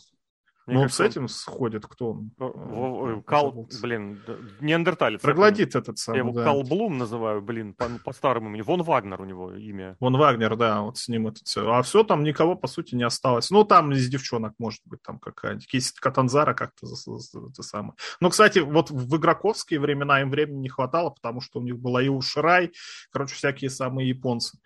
Ну, 0.73 0.89
с 0.89 0.99
этим 0.99 1.27
сходит 1.27 1.85
кто 1.85 2.11
он? 2.11 2.31
Э, 2.39 3.21
Кал, 3.25 3.67
блин, 3.81 4.21
неандерталец. 4.59 5.21
Проглотит 5.21 5.75
этот 5.75 5.97
самый, 5.97 6.17
Я 6.17 6.23
его 6.23 6.33
да. 6.33 6.43
Кал 6.43 6.63
Блум 6.63 6.97
называю, 6.97 7.41
блин, 7.41 7.73
по, 7.73 7.89
по 8.03 8.13
старому 8.13 8.49
имени. 8.49 8.61
Вон 8.61 8.83
Вагнер 8.83 9.21
у 9.21 9.25
него 9.25 9.53
имя. 9.53 9.95
Вон 9.99 10.17
Вагнер, 10.17 10.55
да, 10.55 10.81
вот 10.81 10.97
с 10.97 11.07
ним 11.07 11.27
это 11.27 11.41
все. 11.43 11.71
А 11.71 11.81
все 11.81 12.03
там 12.03 12.23
никого, 12.23 12.55
по 12.55 12.67
сути, 12.67 12.95
не 12.95 13.03
осталось. 13.03 13.49
Ну, 13.51 13.63
там 13.63 13.91
из 13.91 14.07
девчонок, 14.07 14.53
может 14.59 14.81
быть, 14.85 15.01
там 15.01 15.19
какая-нибудь. 15.19 15.67
Кейси 15.67 15.93
Катанзара 15.99 16.53
как-то 16.53 16.87
это 16.87 17.63
самое. 17.63 17.93
Но, 18.19 18.29
кстати, 18.29 18.59
вот 18.59 18.91
в 18.91 19.17
игроковские 19.17 19.79
времена 19.79 20.21
им 20.21 20.29
времени 20.29 20.59
не 20.59 20.69
хватало, 20.69 21.09
потому 21.09 21.41
что 21.41 21.59
у 21.59 21.63
них 21.63 21.77
была 21.77 22.01
и 22.01 22.07
Ушрай, 22.09 22.71
короче, 23.11 23.35
всякие 23.35 23.69
самые 23.69 24.09
японцы. 24.09 24.57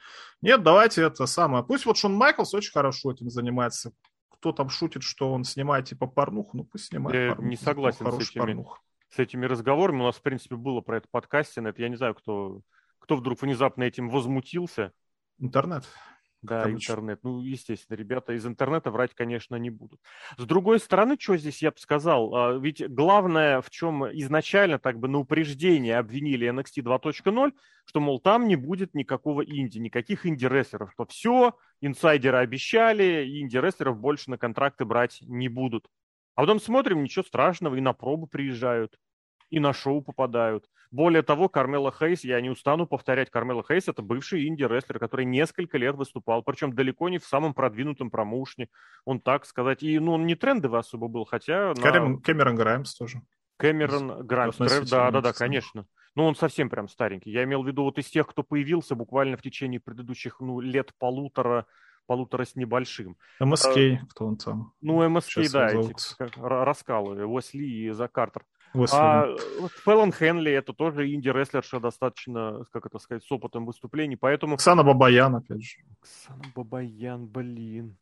Нет, 0.41 0.63
давайте 0.63 1.03
это 1.03 1.25
самое. 1.25 1.63
Пусть 1.63 1.85
вот 1.85 1.97
Шон 1.97 2.13
Майклс 2.13 2.53
очень 2.53 2.71
хорошо 2.71 3.11
этим 3.11 3.29
занимается 3.29 3.91
кто 4.43 4.51
там 4.51 4.67
шутит, 4.67 5.03
что 5.03 5.31
он 5.31 5.45
снимает 5.45 5.85
типа 5.85 6.05
порнуху, 6.05 6.57
ну 6.57 6.63
пусть 6.65 6.87
снимает 6.87 7.15
Я 7.15 7.29
порнуху. 7.29 7.49
не 7.49 7.55
согласен 7.55 8.11
с 8.11 8.19
этими, 8.29 8.39
порнух. 8.41 8.83
с 9.07 9.17
этими 9.17 9.45
разговорами. 9.45 10.01
У 10.01 10.03
нас, 10.03 10.17
в 10.17 10.21
принципе, 10.21 10.57
было 10.57 10.81
про 10.81 10.97
это 10.97 11.07
подкасте. 11.09 11.61
Это 11.61 11.81
я 11.81 11.87
не 11.87 11.95
знаю, 11.95 12.13
кто, 12.13 12.59
кто 12.99 13.15
вдруг 13.15 13.41
внезапно 13.41 13.83
этим 13.83 14.09
возмутился. 14.09 14.91
Интернет. 15.39 15.85
Да, 16.43 16.69
интернет. 16.69 17.19
Ну, 17.23 17.41
естественно, 17.41 17.95
ребята 17.97 18.33
из 18.33 18.45
интернета 18.45 18.91
врать, 18.91 19.13
конечно, 19.15 19.55
не 19.55 19.69
будут. 19.69 19.99
С 20.37 20.45
другой 20.45 20.79
стороны, 20.79 21.15
что 21.19 21.37
здесь 21.37 21.61
я 21.61 21.71
бы 21.71 21.77
сказал? 21.77 22.35
А, 22.35 22.57
ведь 22.57 22.85
главное, 22.87 23.61
в 23.61 23.69
чем 23.69 24.05
изначально 24.05 24.77
так 24.77 24.99
бы 24.99 25.07
на 25.07 25.19
упреждение 25.19 25.97
обвинили 25.97 26.49
NXT 26.49 26.83
2.0, 26.83 27.53
что, 27.85 27.99
мол, 27.99 28.19
там 28.19 28.47
не 28.47 28.57
будет 28.57 28.93
никакого 28.93 29.41
инди, 29.41 29.77
никаких 29.77 30.25
инди-рестлеров. 30.25 30.91
Что 30.93 31.05
все, 31.05 31.55
инсайдеры 31.81 32.37
обещали, 32.37 33.41
инди-рестлеров 33.41 33.97
больше 33.97 34.29
на 34.29 34.37
контракты 34.37 34.85
брать 34.85 35.19
не 35.21 35.47
будут. 35.47 35.87
А 36.35 36.41
потом 36.41 36.59
смотрим, 36.59 37.03
ничего 37.03 37.23
страшного, 37.23 37.75
и 37.75 37.81
на 37.81 37.93
пробу 37.93 38.27
приезжают 38.27 38.97
и 39.53 39.59
на 39.59 39.71
шоу 39.71 40.01
попадают. 40.01 40.65
Более 40.89 41.21
того, 41.21 41.47
Кармела 41.47 41.91
Хейс, 41.91 42.23
я 42.23 42.41
не 42.41 42.49
устану 42.49 42.87
повторять, 42.87 43.29
Кармела 43.29 43.63
Хейс 43.63 43.87
это 43.87 44.01
бывший 44.01 44.47
инди-рестлер, 44.47 44.97
который 44.97 45.25
несколько 45.25 45.77
лет 45.77 45.95
выступал, 45.95 46.41
причем 46.41 46.73
далеко 46.73 47.07
не 47.09 47.19
в 47.19 47.25
самом 47.25 47.53
продвинутом 47.53 48.09
промоушне, 48.09 48.69
он 49.05 49.19
так 49.19 49.45
сказать, 49.45 49.83
и 49.83 49.99
ну, 49.99 50.13
он 50.13 50.25
не 50.25 50.33
трендовый 50.33 50.79
особо 50.79 51.07
был, 51.07 51.25
хотя... 51.25 51.75
Кэмерон, 51.75 52.13
на... 52.13 52.21
Кэмерон 52.21 52.55
Граймс 52.55 52.95
тоже. 52.95 53.21
Кэмерон 53.57 54.25
Граймс, 54.25 54.57
да, 54.89 55.11
да, 55.11 55.21
да, 55.21 55.33
конечно. 55.33 55.85
Ну, 56.15 56.25
он 56.25 56.35
совсем 56.35 56.67
прям 56.71 56.87
старенький. 56.87 57.29
Я 57.29 57.43
имел 57.43 57.61
в 57.61 57.67
виду 57.67 57.83
вот 57.83 57.99
из 57.99 58.07
тех, 58.07 58.27
кто 58.27 58.41
появился 58.41 58.95
буквально 58.95 59.37
в 59.37 59.43
течение 59.43 59.79
предыдущих 59.79 60.39
ну, 60.39 60.59
лет 60.61 60.91
полутора, 60.97 61.67
полутора 62.07 62.45
с 62.45 62.55
небольшим. 62.55 63.17
МСК, 63.39 63.77
а, 63.77 64.05
кто 64.09 64.25
он 64.25 64.37
там? 64.37 64.73
Ну, 64.81 65.07
МСК, 65.07 65.41
да, 65.51 65.69
эти 65.69 65.93
как, 66.17 66.37
раскалы, 66.37 67.23
Уэсли 67.25 67.63
и 67.63 67.91
За 67.91 68.07
А 68.91 69.27
вот 69.59 69.71
Фэллон 69.71 70.11
Хенли 70.11 70.51
это 70.51 70.73
тоже 70.73 71.11
инди-рестлерша 71.11 71.79
достаточно, 71.79 72.65
как 72.71 72.85
это 72.85 72.99
сказать, 72.99 73.23
с 73.23 73.31
опытом 73.31 73.65
выступлений, 73.65 74.15
поэтому... 74.15 74.55
Оксана 74.55 74.83
Бабаян, 74.83 75.35
опять 75.35 75.63
же. 75.63 75.77
Оксана 76.01 76.43
Бабаян, 76.55 77.27
блин. 77.27 77.97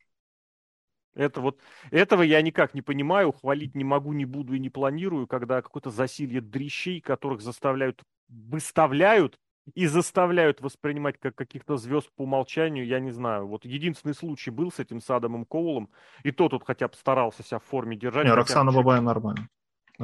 Это 1.13 1.41
вот, 1.41 1.59
этого 1.91 2.21
я 2.21 2.41
никак 2.41 2.73
не 2.73 2.81
понимаю, 2.81 3.33
хвалить 3.33 3.75
не 3.75 3.83
могу, 3.83 4.13
не 4.13 4.25
буду 4.25 4.53
и 4.53 4.59
не 4.59 4.69
планирую, 4.69 5.27
когда 5.27 5.61
какое-то 5.61 5.89
засилье 5.89 6.39
дрищей, 6.39 7.01
которых 7.01 7.41
заставляют, 7.41 8.01
выставляют 8.29 9.37
и 9.75 9.87
заставляют 9.87 10.61
воспринимать 10.61 11.19
как 11.19 11.35
каких-то 11.35 11.75
звезд 11.75 12.09
по 12.15 12.23
умолчанию, 12.23 12.85
я 12.85 12.99
не 12.99 13.11
знаю. 13.11 13.47
Вот 13.47 13.65
единственный 13.65 14.15
случай 14.15 14.51
был 14.51 14.71
с 14.71 14.79
этим 14.79 15.01
Садомом 15.01 15.45
Коулом, 15.45 15.89
и 16.23 16.31
тот 16.31 16.51
тут 16.51 16.63
хотя 16.65 16.87
бы 16.87 16.95
старался 16.95 17.43
себя 17.43 17.59
в 17.59 17.63
форме 17.65 17.97
держать. 17.97 18.25
Не, 18.25 18.33
Роксана 18.33 18.71
Бабая 18.71 19.01
нормально. 19.01 19.49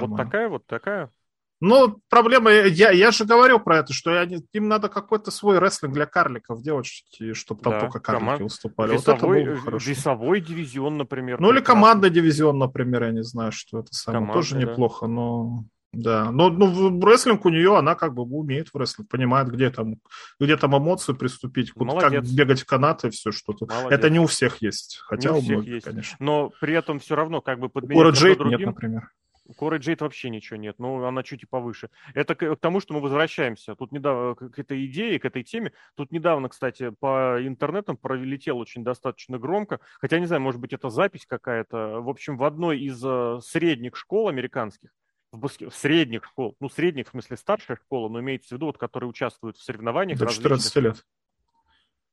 Вот 0.06 0.18
такая, 0.18 0.50
вот 0.50 0.66
такая. 0.66 1.12
Ну, 1.60 2.00
проблема, 2.10 2.51
я, 2.51 2.92
я 2.92 3.12
же 3.12 3.25
говорил 3.25 3.60
про 3.60 3.80
это, 3.80 3.92
что 3.92 4.12
я, 4.12 4.24
им 4.54 4.68
надо 4.68 4.89
какой-то 4.89 5.32
свой 5.32 5.58
рестлинг 5.58 5.94
для 5.94 6.06
карликов 6.06 6.62
делать, 6.62 6.86
чтобы 7.34 7.62
там 7.62 7.74
да, 7.74 7.80
только 7.80 8.00
карлики 8.00 8.24
команд... 8.24 8.42
выступали. 8.42 8.94
Весовой, 8.94 9.44
вот 9.44 9.58
это 9.58 9.72
было 9.72 9.80
весовой 9.80 10.42
дивизион, 10.42 10.98
например. 10.98 11.39
Ну, 11.39 11.51
или 11.51 11.60
командный 11.62 12.12
дивизион, 12.12 12.60
например, 12.60 13.06
я 13.06 13.12
не 13.12 13.24
знаю, 13.24 13.51
что 13.51 13.80
это 13.80 13.92
самое. 13.92 14.20
Команды, 14.20 14.34
Тоже 14.34 14.58
неплохо, 14.58 15.08
да. 15.08 15.12
но... 15.12 15.63
Да, 15.94 16.32
но 16.32 16.50
ну, 16.50 17.04
рестлинг 17.04 17.46
у 17.46 17.50
нее, 17.50 17.75
она 17.75 17.96
как 17.96 18.13
бы 18.13 18.22
умеет 18.22 18.68
в 18.72 18.77
рестлинг, 18.77 19.10
понимает, 19.10 19.48
где 19.48 19.72
там, 19.72 19.96
где 20.39 20.58
там 20.58 20.77
эмоции 20.77 21.13
приступить, 21.13 21.75
Молодец. 21.75 22.24
как 22.24 22.36
бегать 22.36 22.62
в 22.62 22.66
канаты, 22.66 23.10
все 23.10 23.32
что-то. 23.32 23.66
Молодец. 23.66 23.92
Это 23.92 24.10
не 24.10 24.20
у 24.20 24.27
всех 24.27 24.62
есть, 24.62 25.00
хотя 25.06 25.32
не 25.32 25.36
у, 25.36 25.39
у 25.39 25.42
многих, 25.42 25.74
есть. 25.75 25.86
конечно. 25.86 26.18
Но 26.20 26.51
при 26.60 26.75
этом 26.75 27.00
все 27.00 27.16
равно 27.16 27.42
как 27.42 27.60
бы 27.60 27.70
подменять... 27.70 28.06
У 28.06 28.12
Джейд 28.12 28.39
нет, 28.42 28.60
например. 28.60 29.10
Коры 29.56 29.77
Джейд 29.77 30.01
вообще 30.01 30.30
ничего 30.30 30.58
нет, 30.58 30.75
ну, 30.80 31.04
она 31.06 31.24
чуть 31.24 31.44
и 31.44 31.46
повыше. 31.46 31.89
Это 32.13 32.36
к, 32.36 32.56
к 32.56 32.60
тому, 32.60 32.80
что 32.80 32.94
мы 32.94 33.00
возвращаемся. 33.00 33.75
Тут 33.75 33.92
недавно 33.92 34.36
к 34.36 34.60
этой 34.60 34.86
идее, 34.86 35.20
к 35.20 35.25
этой 35.25 35.44
теме. 35.44 35.74
Тут 35.96 36.12
недавно, 36.12 36.50
кстати, 36.50 36.92
по 37.00 37.38
интернетам 37.39 37.98
пролетел 37.98 38.58
очень 38.58 38.84
достаточно 38.84 39.38
громко. 39.38 39.80
Хотя, 40.00 40.20
не 40.20 40.25
знаю, 40.25 40.42
может 40.42 40.60
быть, 40.60 40.74
это 40.74 40.89
запись 40.89 41.25
какая-то. 41.25 42.01
В 42.01 42.10
общем, 42.10 42.38
в 42.38 42.44
одной 42.44 42.80
из 42.80 43.04
uh, 43.04 43.39
средних 43.42 43.96
школ 43.96 44.27
американских, 44.27 44.89
в, 45.32 45.39
баске... 45.39 45.70
в 45.70 45.75
средних 45.75 46.25
школ, 46.25 46.56
ну, 46.60 46.70
средних, 46.70 47.08
в 47.08 47.12
смысле, 47.12 47.38
старшая 47.38 47.77
школа, 47.77 48.10
но 48.10 48.20
имеется 48.20 48.50
в 48.50 48.51
виду, 48.54 48.68
вот, 48.68 48.77
которые 48.77 49.10
участвуют 49.10 49.58
в 49.58 49.63
соревнованиях. 49.63 50.20
До 50.20 50.27
14 50.27 50.75
лет. 50.77 51.04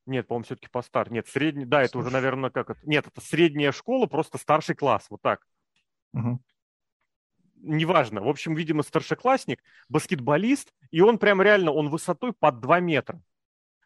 Нет, 0.05 0.27
по-моему, 0.27 0.43
все-таки 0.45 0.67
постар. 0.69 1.11
Нет, 1.11 1.27
средний, 1.27 1.65
да, 1.65 1.79
Слушай. 1.79 1.87
это 1.87 1.97
уже, 1.97 2.09
наверное, 2.11 2.49
как 2.51 2.69
это. 2.69 2.79
Нет, 2.83 3.07
это 3.07 3.21
средняя 3.21 3.71
школа, 3.71 4.05
просто 4.05 4.37
старший 4.37 4.75
класс, 4.75 5.07
вот 5.09 5.21
так. 5.21 5.45
Угу 6.13 6.39
неважно. 7.65 8.21
В 8.21 8.27
общем, 8.27 8.55
видимо, 8.55 8.83
старшеклассник, 8.83 9.61
баскетболист, 9.89 10.73
и 10.91 11.01
он 11.01 11.17
прям 11.17 11.41
реально, 11.41 11.71
он 11.71 11.89
высотой 11.89 12.33
под 12.33 12.59
2 12.59 12.79
метра. 12.79 13.21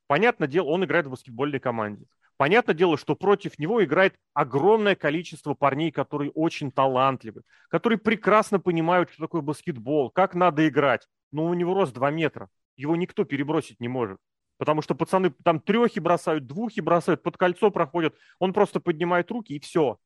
Понятное 0.08 0.48
дело, 0.48 0.68
он 0.68 0.84
играет 0.86 1.08
в 1.08 1.12
баскетбольной 1.12 1.60
команде. 1.60 2.06
Понятное 2.38 2.74
дело, 2.74 2.98
что 2.98 3.16
против 3.16 3.60
него 3.60 3.84
играет 3.84 4.16
огромное 4.34 4.96
количество 4.96 5.54
парней, 5.56 5.92
которые 5.92 6.32
очень 6.32 6.72
талантливы, 6.72 7.42
которые 7.70 8.00
прекрасно 8.00 8.60
понимают, 8.60 9.10
что 9.12 9.24
такое 9.24 9.42
баскетбол, 9.42 10.10
как 10.10 10.36
надо 10.36 10.68
играть. 10.68 11.06
Но 11.32 11.46
у 11.46 11.54
него 11.54 11.74
рост 11.74 11.94
2 11.94 12.12
метра. 12.12 12.50
Его 12.78 12.96
никто 12.96 13.26
перебросить 13.26 13.82
не 13.82 13.90
может. 13.90 14.20
Потому 14.58 14.82
что 14.82 14.96
пацаны 14.96 15.32
там 15.44 15.60
трехи 15.60 16.00
бросают, 16.00 16.48
двухи 16.48 16.82
бросают, 16.82 17.24
под 17.24 17.38
кольцо 17.38 17.72
проходят. 17.72 18.16
Он 18.40 18.54
просто 18.54 18.80
поднимает 18.80 19.30
руки 19.32 19.54
и 19.54 19.60
все. 19.60 19.98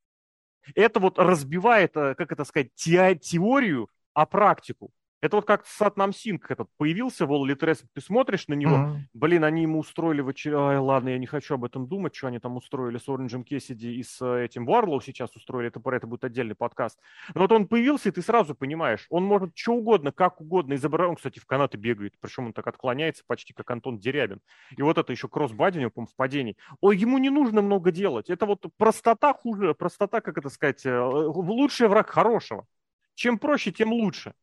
Это 0.75 0.99
вот 0.99 1.19
разбивает, 1.19 1.95
э, 1.97 2.15
как 2.15 2.31
это 2.31 2.43
сказать, 2.45 2.73
теорию, 2.75 3.89
а 4.13 4.25
практику. 4.25 4.91
Это 5.23 5.37
вот 5.37 5.45
как 5.45 5.65
Сатнам 5.65 6.11
Синг 6.11 6.51
этот 6.51 6.67
появился 6.75 7.25
в 7.25 7.31
All 7.31 7.45
Elite 7.45 7.59
Wrestling, 7.59 7.87
ты 7.93 8.01
смотришь 8.01 8.49
на 8.49 8.55
него, 8.55 8.75
mm-hmm. 8.75 8.97
блин, 9.13 9.45
они 9.45 9.61
ему 9.61 9.79
устроили 9.79 10.19
в 10.19 10.27
очер... 10.27 10.53
Ай, 10.53 10.77
ладно, 10.77 11.09
я 11.09 11.17
не 11.17 11.27
хочу 11.27 11.53
об 11.53 11.63
этом 11.63 11.87
думать, 11.87 12.13
что 12.13 12.27
они 12.27 12.39
там 12.39 12.57
устроили 12.57 12.97
с 12.97 13.07
Оранджем 13.07 13.45
Кессиди 13.45 13.95
и 13.95 14.03
с 14.03 14.21
э, 14.21 14.43
этим 14.43 14.65
Варлоу 14.65 14.99
сейчас 14.99 15.33
устроили, 15.33 15.69
это 15.69 15.79
про 15.79 15.95
это 15.95 16.07
будет 16.07 16.25
отдельный 16.25 16.55
подкаст. 16.55 16.99
Но 17.35 17.43
вот 17.43 17.53
он 17.53 17.69
появился, 17.69 18.09
и 18.09 18.11
ты 18.11 18.21
сразу 18.21 18.53
понимаешь, 18.53 19.05
он 19.09 19.23
может 19.23 19.51
что 19.55 19.75
угодно, 19.75 20.11
как 20.11 20.41
угодно 20.41 20.73
изображать, 20.73 21.11
он, 21.11 21.15
кстати, 21.15 21.39
в 21.39 21.45
канаты 21.45 21.77
бегает, 21.77 22.15
причем 22.19 22.47
он 22.47 22.51
так 22.51 22.67
отклоняется 22.67 23.23
почти 23.25 23.53
как 23.53 23.71
Антон 23.71 23.99
Дерябин. 23.99 24.41
И 24.75 24.81
вот 24.81 24.97
это 24.97 25.13
еще 25.13 25.29
кросс-бади 25.29 25.77
у 25.77 25.81
него, 25.83 25.91
по 25.91 26.05
в 26.05 26.13
падении. 26.17 26.57
Ой, 26.81 26.97
ему 26.97 27.17
не 27.17 27.29
нужно 27.29 27.61
много 27.61 27.91
делать, 27.91 28.29
это 28.29 28.45
вот 28.45 28.65
простота 28.75 29.33
хуже, 29.33 29.73
простота, 29.73 30.19
как 30.19 30.37
это 30.37 30.49
сказать, 30.49 30.85
э, 30.85 30.99
лучший 30.99 31.87
враг 31.87 32.09
хорошего. 32.09 32.67
Чем 33.15 33.37
проще, 33.37 33.71
тем 33.71 33.93
лучше. 33.93 34.33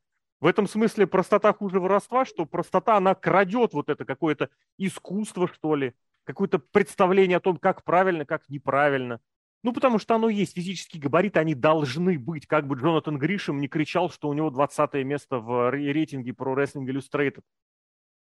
В 0.41 0.47
этом 0.47 0.67
смысле 0.67 1.07
простота 1.07 1.53
хуже 1.53 1.81
воровства, 1.81 2.25
что 2.25 2.47
простота, 2.47 2.97
она 2.97 3.15
крадет 3.15 3.75
вот 3.75 3.91
это 3.91 4.07
какое-то 4.07 4.49
искусство, 4.79 5.47
что 5.47 5.75
ли, 5.75 5.93
какое-то 6.25 6.59
представление 6.59 7.37
о 7.37 7.41
том, 7.41 7.59
как 7.59 7.85
правильно, 7.85 8.25
как 8.25 8.49
неправильно. 8.49 9.21
Ну, 9.63 9.75
потому 9.75 9.99
что 9.99 10.15
оно 10.15 10.31
есть, 10.31 10.55
физические 10.55 11.03
габариты, 11.03 11.39
они 11.39 11.55
должны 11.55 12.19
быть. 12.19 12.47
Как 12.47 12.67
бы 12.67 12.77
Джонатан 12.77 13.19
Гришем 13.19 13.61
не 13.61 13.69
кричал, 13.69 14.09
что 14.09 14.31
у 14.31 14.33
него 14.33 14.49
20 14.49 14.95
место 15.05 15.39
в 15.39 15.71
рейтинге 15.71 16.31
Pro 16.31 16.57
Wrestling 16.57 16.87
Illustrated. 16.87 17.43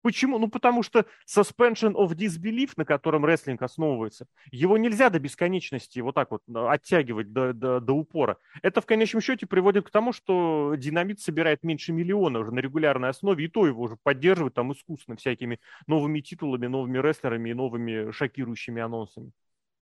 Почему? 0.08 0.38
Ну, 0.38 0.48
потому 0.48 0.82
что 0.82 1.04
suspension 1.26 1.92
of 1.92 2.14
disbelief, 2.14 2.70
на 2.78 2.86
котором 2.86 3.26
рестлинг 3.26 3.60
основывается, 3.60 4.26
его 4.50 4.78
нельзя 4.78 5.10
до 5.10 5.18
бесконечности 5.18 6.00
вот 6.00 6.14
так 6.14 6.30
вот 6.30 6.40
э, 6.48 6.66
оттягивать 6.66 7.30
до, 7.30 7.52
до, 7.52 7.78
до 7.78 7.92
упора. 7.92 8.38
Это 8.62 8.80
в 8.80 8.86
конечном 8.86 9.20
счете 9.20 9.46
приводит 9.46 9.86
к 9.86 9.90
тому, 9.90 10.14
что 10.14 10.72
динамит 10.78 11.20
собирает 11.20 11.62
меньше 11.62 11.92
миллиона 11.92 12.38
уже 12.38 12.52
на 12.52 12.60
регулярной 12.60 13.10
основе, 13.10 13.44
и 13.44 13.48
то 13.48 13.66
его 13.66 13.82
уже 13.82 13.98
поддерживают 14.02 14.54
там 14.54 14.72
искусственно 14.72 15.18
всякими 15.18 15.60
новыми 15.86 16.20
титулами, 16.20 16.68
новыми 16.68 16.96
рестлерами 16.96 17.50
и 17.50 17.52
новыми 17.54 18.10
шокирующими 18.10 18.80
анонсами. 18.80 19.32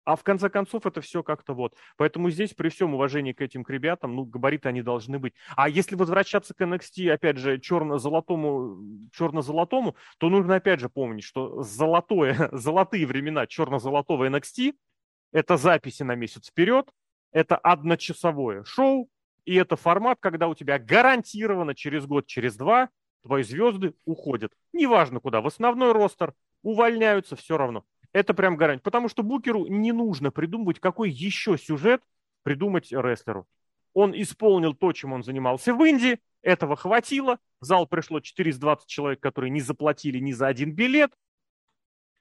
А 0.08 0.16
в 0.16 0.22
конце 0.22 0.48
концов 0.48 0.86
это 0.86 1.02
все 1.02 1.22
как-то 1.22 1.52
вот. 1.52 1.74
Поэтому 1.98 2.30
здесь 2.30 2.54
при 2.54 2.70
всем 2.70 2.94
уважении 2.94 3.34
к 3.34 3.42
этим 3.42 3.62
к 3.62 3.68
ребятам, 3.68 4.16
ну, 4.16 4.24
габариты 4.24 4.70
они 4.70 4.80
должны 4.80 5.18
быть. 5.18 5.34
А 5.54 5.68
если 5.68 5.96
возвращаться 5.96 6.54
к 6.54 6.60
NXT, 6.62 7.10
опять 7.10 7.36
же, 7.36 7.60
черно-золотому, 7.60 9.10
черно-золотому, 9.12 9.96
то 10.16 10.30
нужно 10.30 10.54
опять 10.54 10.80
же 10.80 10.88
помнить, 10.88 11.24
что 11.24 11.62
золотое, 11.62 12.48
золотые 12.52 13.06
времена 13.06 13.46
черно-золотого 13.46 14.30
NXT– 14.30 14.76
это 15.32 15.58
записи 15.58 16.04
на 16.04 16.14
месяц 16.14 16.48
вперед, 16.48 16.88
это 17.30 17.56
одночасовое 17.56 18.64
шоу, 18.64 19.10
и 19.44 19.56
это 19.56 19.76
формат, 19.76 20.16
когда 20.20 20.48
у 20.48 20.54
тебя 20.54 20.78
гарантированно 20.78 21.74
через 21.74 22.06
год, 22.06 22.26
через 22.26 22.56
два 22.56 22.88
твои 23.24 23.42
звезды 23.42 23.92
уходят. 24.06 24.54
Неважно 24.72 25.20
куда, 25.20 25.42
в 25.42 25.46
основной 25.46 25.92
ростер, 25.92 26.32
увольняются, 26.62 27.36
все 27.36 27.58
равно. 27.58 27.84
Это 28.18 28.34
прям 28.34 28.56
гарантия. 28.56 28.82
Потому 28.82 29.08
что 29.08 29.22
Букеру 29.22 29.66
не 29.66 29.92
нужно 29.92 30.32
придумывать, 30.32 30.80
какой 30.80 31.08
еще 31.08 31.56
сюжет 31.56 32.02
придумать 32.42 32.90
рестлеру. 32.90 33.46
Он 33.94 34.12
исполнил 34.12 34.74
то, 34.74 34.92
чем 34.92 35.12
он 35.12 35.22
занимался 35.22 35.72
в 35.72 35.84
Индии, 35.84 36.18
этого 36.42 36.74
хватило. 36.74 37.38
В 37.60 37.64
зал 37.64 37.86
пришло 37.86 38.18
420 38.18 38.88
человек, 38.88 39.20
которые 39.20 39.50
не 39.50 39.60
заплатили 39.60 40.18
ни 40.18 40.32
за 40.32 40.48
один 40.48 40.72
билет. 40.72 41.12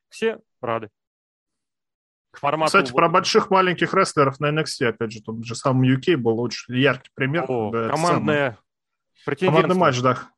Все 0.10 0.40
рады. 0.62 0.92
К 2.30 2.40
формату... 2.40 2.68
Кстати, 2.68 2.92
про 2.94 3.10
больших 3.10 3.50
маленьких 3.50 3.92
рестлеров 3.96 4.40
на 4.40 4.52
NXT, 4.52 4.86
опять 4.86 5.12
же, 5.12 5.24
тот 5.24 5.44
же 5.44 5.56
самый 5.56 5.96
UK 5.96 6.18
был 6.18 6.40
очень 6.40 6.76
яркий 6.76 7.10
пример. 7.16 7.46
О, 7.48 7.72
командная 7.90 8.60
Командный 9.40 9.76
матч, 9.76 10.00
да. 10.02 10.30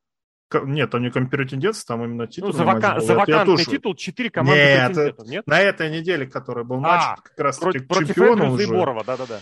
Нет, 0.52 0.90
там 0.90 1.02
не 1.02 1.10
компетентство, 1.10 1.96
там 1.96 2.04
именно 2.04 2.26
титул. 2.26 2.50
Ну, 2.50 2.56
за, 2.56 2.64
вака... 2.64 3.00
за 3.00 3.14
вакантный 3.14 3.64
титул 3.64 3.94
4 3.94 4.30
команды 4.30 4.60
нет, 4.60 5.18
нет? 5.26 5.46
На 5.46 5.60
этой 5.60 5.90
неделе, 5.90 6.26
который 6.26 6.64
был 6.64 6.78
матч, 6.80 7.02
а, 7.02 7.16
как 7.22 7.38
раз 7.38 7.58
против, 7.58 7.86
против 7.86 8.18
уже. 8.18 8.68
Борова, 8.68 9.04
да-да-да. 9.04 9.40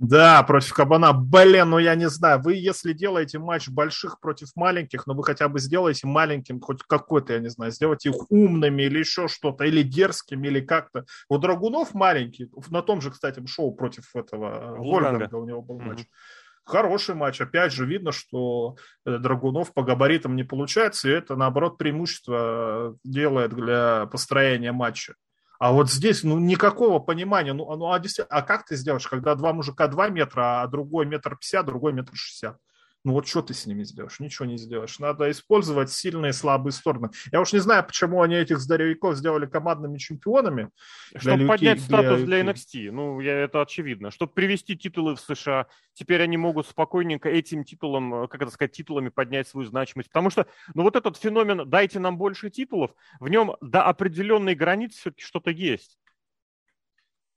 Да, 0.00 0.42
против 0.44 0.72
Кабана. 0.72 1.12
Блин, 1.12 1.70
ну 1.70 1.78
я 1.78 1.94
не 1.94 2.08
знаю, 2.08 2.40
вы 2.40 2.54
если 2.54 2.94
делаете 2.94 3.38
матч 3.38 3.68
больших 3.68 4.18
против 4.18 4.48
маленьких, 4.56 5.06
ну 5.06 5.14
вы 5.14 5.22
хотя 5.22 5.46
бы 5.46 5.58
сделаете 5.60 6.06
маленьким 6.06 6.58
хоть 6.58 6.82
какой-то, 6.82 7.34
я 7.34 7.38
не 7.38 7.50
знаю, 7.50 7.70
сделайте 7.70 8.08
их 8.08 8.30
умными 8.30 8.82
или 8.82 8.98
еще 8.98 9.28
что-то, 9.28 9.64
или 9.64 9.82
дерзкими, 9.82 10.46
или 10.48 10.60
как-то. 10.60 11.04
У 11.28 11.36
Драгунов 11.36 11.92
маленький, 11.92 12.50
на 12.70 12.80
том 12.80 13.02
же, 13.02 13.10
кстати, 13.10 13.44
шоу 13.46 13.74
против 13.74 14.16
этого 14.16 14.76
Вольганга 14.78 15.36
у 15.36 15.44
него 15.44 15.60
был 15.60 15.78
матч. 15.78 16.00
Mm-hmm 16.00 16.40
хороший 16.70 17.14
матч. 17.14 17.40
Опять 17.40 17.72
же, 17.72 17.84
видно, 17.84 18.12
что 18.12 18.76
э, 19.04 19.18
Драгунов 19.18 19.74
по 19.74 19.82
габаритам 19.82 20.36
не 20.36 20.44
получается, 20.44 21.08
и 21.08 21.12
это, 21.12 21.36
наоборот, 21.36 21.78
преимущество 21.78 22.96
делает 23.04 23.54
для 23.54 24.06
построения 24.06 24.72
матча. 24.72 25.14
А 25.58 25.72
вот 25.72 25.90
здесь, 25.90 26.24
ну, 26.24 26.38
никакого 26.38 27.00
понимания. 27.00 27.52
Ну, 27.52 27.76
ну 27.76 27.92
а, 27.92 28.00
а 28.30 28.42
как 28.42 28.64
ты 28.64 28.76
сделаешь, 28.76 29.06
когда 29.06 29.34
два 29.34 29.52
мужика 29.52 29.88
2 29.88 30.08
метра, 30.08 30.62
а 30.62 30.66
другой 30.66 31.04
метр 31.04 31.36
пятьдесят, 31.36 31.66
другой 31.66 31.92
метр 31.92 32.12
шестьдесят? 32.14 32.56
Ну 33.02 33.14
вот 33.14 33.26
что 33.26 33.40
ты 33.40 33.54
с 33.54 33.64
ними 33.64 33.82
сделаешь? 33.82 34.20
Ничего 34.20 34.44
не 34.44 34.58
сделаешь. 34.58 34.98
Надо 34.98 35.30
использовать 35.30 35.90
сильные 35.90 36.30
и 36.30 36.32
слабые 36.34 36.72
стороны. 36.72 37.10
Я 37.32 37.40
уж 37.40 37.52
не 37.54 37.58
знаю, 37.58 37.84
почему 37.86 38.20
они 38.20 38.34
этих 38.34 38.58
здоровяков 38.58 39.16
сделали 39.16 39.46
командными 39.46 39.96
чемпионами. 39.96 40.68
Чтобы 41.16 41.46
поднять 41.46 41.78
для 41.78 41.86
статус 41.86 42.22
для 42.22 42.40
NXT. 42.42 42.90
Ну, 42.90 43.20
я, 43.20 43.38
это 43.38 43.62
очевидно. 43.62 44.10
Чтобы 44.10 44.32
привести 44.32 44.76
титулы 44.76 45.16
в 45.16 45.20
США. 45.20 45.66
Теперь 45.94 46.22
они 46.22 46.36
могут 46.36 46.66
спокойненько 46.66 47.30
этим 47.30 47.64
титулом, 47.64 48.28
как 48.28 48.42
это 48.42 48.50
сказать, 48.50 48.72
титулами 48.72 49.08
поднять 49.08 49.48
свою 49.48 49.66
значимость. 49.66 50.10
Потому 50.10 50.28
что, 50.28 50.46
ну 50.74 50.82
вот 50.82 50.94
этот 50.94 51.16
феномен 51.16 51.68
«дайте 51.70 52.00
нам 52.00 52.18
больше 52.18 52.50
титулов», 52.50 52.90
в 53.18 53.28
нем 53.28 53.56
до 53.62 53.82
определенной 53.82 54.54
границы 54.54 54.98
все-таки 54.98 55.22
что-то 55.22 55.50
есть. 55.50 55.99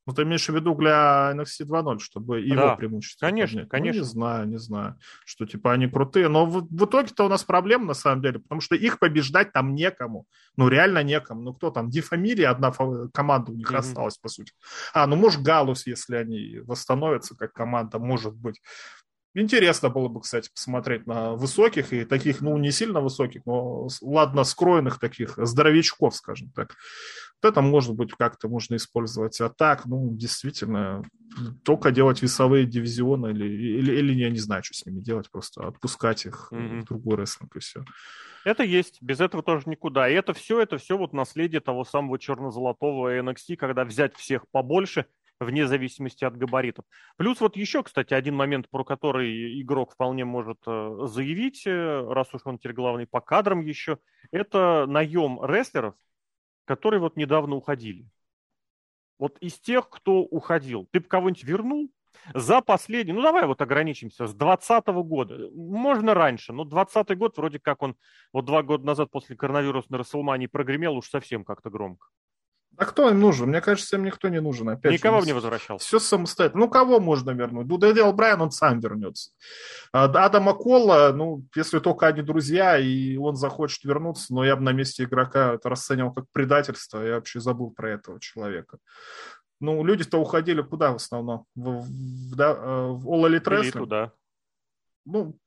Ну, 0.05 0.13
ты 0.13 0.23
имеешь 0.23 0.47
в 0.47 0.53
виду 0.53 0.75
для 0.75 1.31
NXT 1.33 1.65
2.0, 1.65 1.99
чтобы 1.99 2.41
его 2.41 2.55
да, 2.55 2.75
преимущество 2.75 3.25
Конечно, 3.25 3.61
поднять. 3.61 3.69
конечно. 3.69 4.01
Ну, 4.01 4.05
не 4.05 4.09
знаю, 4.09 4.47
не 4.47 4.57
знаю, 4.57 4.99
что 5.25 5.45
типа 5.45 5.71
они 5.71 5.87
крутые. 5.87 6.27
Но 6.27 6.45
в, 6.45 6.67
в 6.69 6.85
итоге-то 6.85 7.25
у 7.25 7.29
нас 7.29 7.43
проблема 7.43 7.85
на 7.85 7.93
самом 7.93 8.21
деле, 8.21 8.39
потому 8.39 8.59
что 8.59 8.75
их 8.75 8.99
побеждать 8.99 9.53
там 9.53 9.73
некому. 9.75 10.25
Ну, 10.57 10.67
реально 10.67 11.03
некому. 11.03 11.41
Ну, 11.41 11.53
кто 11.53 11.71
там? 11.71 11.89
Дефамилия, 11.89 12.49
одна 12.49 12.71
команда 13.13 13.51
у 13.51 13.55
них 13.55 13.71
mm-hmm. 13.71 13.77
осталась, 13.77 14.17
по 14.17 14.27
сути. 14.27 14.53
А, 14.93 15.07
ну, 15.07 15.15
может, 15.15 15.41
Галус, 15.41 15.87
если 15.87 16.17
они 16.17 16.59
восстановятся 16.59 17.35
как 17.35 17.53
команда, 17.53 17.99
может 17.99 18.35
быть. 18.35 18.61
Интересно 19.35 19.89
было 19.89 20.09
бы, 20.09 20.21
кстати, 20.21 20.49
посмотреть 20.53 21.07
на 21.07 21.33
высоких 21.33 21.91
и 21.91 22.05
таких, 22.05 22.41
ну, 22.41 22.55
не 22.57 22.71
сильно 22.71 23.01
высоких, 23.01 23.45
но, 23.45 23.87
ладно, 24.01 24.43
скроенных 24.43 24.99
таких 24.99 25.33
здоровячков, 25.37 26.15
скажем 26.15 26.51
так. 26.51 26.75
Вот 27.41 27.49
это, 27.51 27.61
может 27.61 27.95
быть, 27.95 28.13
как-то 28.13 28.47
можно 28.47 28.75
использовать. 28.75 29.41
А 29.41 29.49
так, 29.49 29.85
ну, 29.85 30.15
действительно, 30.15 31.01
только 31.63 31.91
делать 31.91 32.21
весовые 32.21 32.67
дивизионы 32.67 33.31
или, 33.31 33.45
или, 33.45 33.91
или 33.97 34.13
я 34.13 34.29
не 34.29 34.37
знаю, 34.37 34.63
что 34.63 34.75
с 34.75 34.85
ними 34.85 35.01
делать, 35.01 35.31
просто 35.31 35.67
отпускать 35.67 36.27
их 36.27 36.49
mm-hmm. 36.51 36.81
в 36.81 36.85
другой 36.85 37.17
рестлинг 37.17 37.55
и 37.55 37.59
все. 37.59 37.83
Это 38.45 38.63
есть, 38.63 39.01
без 39.01 39.19
этого 39.19 39.41
тоже 39.41 39.63
никуда. 39.65 40.07
И 40.07 40.13
это 40.13 40.33
все, 40.33 40.61
это 40.61 40.77
все 40.77 40.95
вот 40.95 41.11
наследие 41.11 41.59
того 41.59 41.85
самого 41.85 42.19
черно-золотого 42.19 43.19
NXT, 43.19 43.55
когда 43.55 43.83
взять 43.83 44.15
всех 44.15 44.47
побольше– 44.51 45.07
вне 45.39 45.67
зависимости 45.67 46.23
от 46.25 46.37
габаритов. 46.37 46.85
Плюс 47.17 47.41
вот 47.41 47.55
еще, 47.55 47.83
кстати, 47.83 48.13
один 48.13 48.35
момент, 48.35 48.69
про 48.69 48.83
который 48.83 49.61
игрок 49.61 49.93
вполне 49.93 50.25
может 50.25 50.59
э, 50.65 51.05
заявить, 51.05 51.65
э, 51.65 52.07
раз 52.09 52.33
уж 52.33 52.41
он 52.45 52.57
теперь 52.57 52.73
главный 52.73 53.07
по 53.07 53.21
кадрам 53.21 53.61
еще, 53.61 53.99
это 54.31 54.85
наем 54.87 55.43
рестлеров, 55.43 55.95
которые 56.65 56.99
вот 56.99 57.15
недавно 57.17 57.55
уходили. 57.55 58.07
Вот 59.19 59.37
из 59.39 59.59
тех, 59.59 59.89
кто 59.89 60.19
уходил, 60.19 60.87
ты 60.91 60.99
бы 60.99 61.07
кого-нибудь 61.07 61.43
вернул? 61.43 61.91
За 62.33 62.61
последний, 62.61 63.11
ну 63.11 63.21
давай 63.21 63.45
вот 63.45 63.61
ограничимся, 63.61 64.27
с 64.27 64.33
2020 64.33 64.87
года, 65.05 65.49
можно 65.53 66.13
раньше, 66.13 66.53
но 66.53 66.63
2020 66.63 67.17
год 67.17 67.37
вроде 67.37 67.59
как 67.59 67.81
он 67.81 67.97
вот 68.31 68.45
два 68.45 68.63
года 68.63 68.85
назад 68.85 69.11
после 69.11 69.35
коронавируса 69.35 69.91
на 69.91 69.97
Расселмании 69.97 70.47
прогремел 70.47 70.95
уж 70.95 71.09
совсем 71.09 71.43
как-то 71.43 71.69
громко. 71.69 72.07
А 72.77 72.85
кто 72.85 73.09
им 73.09 73.19
нужен? 73.19 73.49
Мне 73.49 73.61
кажется, 73.61 73.97
им 73.97 74.03
никто 74.03 74.29
не 74.29 74.41
нужен. 74.41 74.69
Опять 74.69 74.93
Никого 74.93 75.19
же, 75.19 75.27
не 75.27 75.33
возвращался. 75.33 75.85
Все 75.85 75.99
самостоятельно. 75.99 76.65
Ну, 76.65 76.69
кого 76.69 76.99
можно 76.99 77.31
вернуть? 77.31 77.67
Ну, 77.67 77.77
Дэдил 77.77 78.11
Брайан, 78.13 78.41
он 78.41 78.51
сам 78.51 78.79
вернется. 78.79 79.31
А, 79.91 80.05
Адама 80.05 80.55
Колла, 80.55 81.13
ну, 81.13 81.45
если 81.55 81.79
только 81.79 82.07
они 82.07 82.23
друзья, 82.23 82.77
и 82.79 83.15
он 83.17 83.35
захочет 83.35 83.83
вернуться, 83.83 84.33
но 84.33 84.43
я 84.43 84.55
бы 84.55 84.63
на 84.63 84.71
месте 84.71 85.03
игрока 85.03 85.53
это 85.53 85.69
расценивал 85.69 86.13
как 86.13 86.25
предательство. 86.31 87.01
Я 87.01 87.15
вообще 87.15 87.39
забыл 87.39 87.69
про 87.69 87.91
этого 87.91 88.19
человека. 88.19 88.79
Ну, 89.59 89.83
люди-то 89.83 90.17
уходили 90.17 90.61
куда 90.61 90.91
в 90.91 90.95
основном? 90.95 91.45
В, 91.55 91.83
в, 91.83 92.35
да, 92.35 92.53
э, 92.53 92.87
в 92.91 93.07
All 93.07 93.29
Elite 93.29 93.43
Wrestling? 93.45 93.85
да. 93.85 94.11
Ну, 95.05 95.37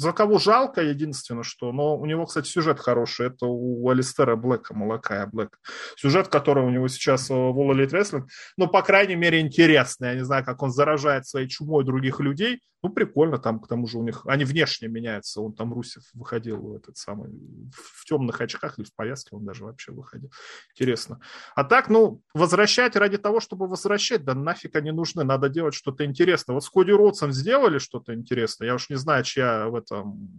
за 0.00 0.12
кого 0.12 0.38
жалко, 0.38 0.80
единственное, 0.80 1.42
что... 1.42 1.72
Но 1.72 1.98
у 1.98 2.06
него, 2.06 2.24
кстати, 2.24 2.48
сюжет 2.48 2.80
хороший. 2.80 3.26
Это 3.26 3.44
у 3.44 3.86
Алистера 3.90 4.34
Блэка, 4.34 4.74
Малакая 4.74 5.26
Блэка. 5.26 5.58
Сюжет, 5.96 6.28
который 6.28 6.64
у 6.64 6.70
него 6.70 6.88
сейчас 6.88 7.28
в 7.28 7.32
All 7.32 7.72
Elite 7.74 7.90
Wrestling, 7.90 8.24
ну, 8.56 8.66
по 8.66 8.80
крайней 8.80 9.16
мере, 9.16 9.40
интересный. 9.40 10.08
Я 10.08 10.14
не 10.14 10.24
знаю, 10.24 10.42
как 10.42 10.62
он 10.62 10.70
заражает 10.70 11.26
своей 11.26 11.48
чумой 11.48 11.84
других 11.84 12.18
людей. 12.20 12.62
Ну, 12.82 12.90
прикольно 12.90 13.38
там, 13.38 13.60
к 13.60 13.68
тому 13.68 13.86
же 13.86 13.98
у 13.98 14.02
них... 14.02 14.22
Они 14.26 14.44
внешне 14.44 14.88
меняются. 14.88 15.40
Он 15.40 15.52
там, 15.52 15.72
Русев, 15.72 16.04
выходил 16.14 16.76
этот 16.76 16.96
самый... 16.96 17.30
В 17.72 18.04
темных 18.04 18.40
очках 18.40 18.78
или 18.78 18.86
в 18.86 18.94
повязке 18.94 19.36
он 19.36 19.44
даже 19.44 19.64
вообще 19.64 19.92
выходил. 19.92 20.32
Интересно. 20.74 21.20
А 21.54 21.64
так, 21.64 21.88
ну, 21.88 22.22
возвращать 22.34 22.96
ради 22.96 23.18
того, 23.18 23.40
чтобы 23.40 23.66
возвращать, 23.66 24.24
да 24.24 24.34
нафиг 24.34 24.76
они 24.76 24.92
нужны. 24.92 25.24
Надо 25.24 25.48
делать 25.48 25.74
что-то 25.74 26.04
интересное. 26.04 26.54
Вот 26.54 26.64
с 26.64 26.70
Коди 26.70 26.92
Ротсом 26.92 27.32
сделали 27.32 27.78
что-то 27.78 28.14
интересное. 28.14 28.68
Я 28.68 28.74
уж 28.74 28.88
не 28.88 28.96
знаю, 28.96 29.24
чья 29.24 29.68
в 29.68 29.74
этом 29.74 30.30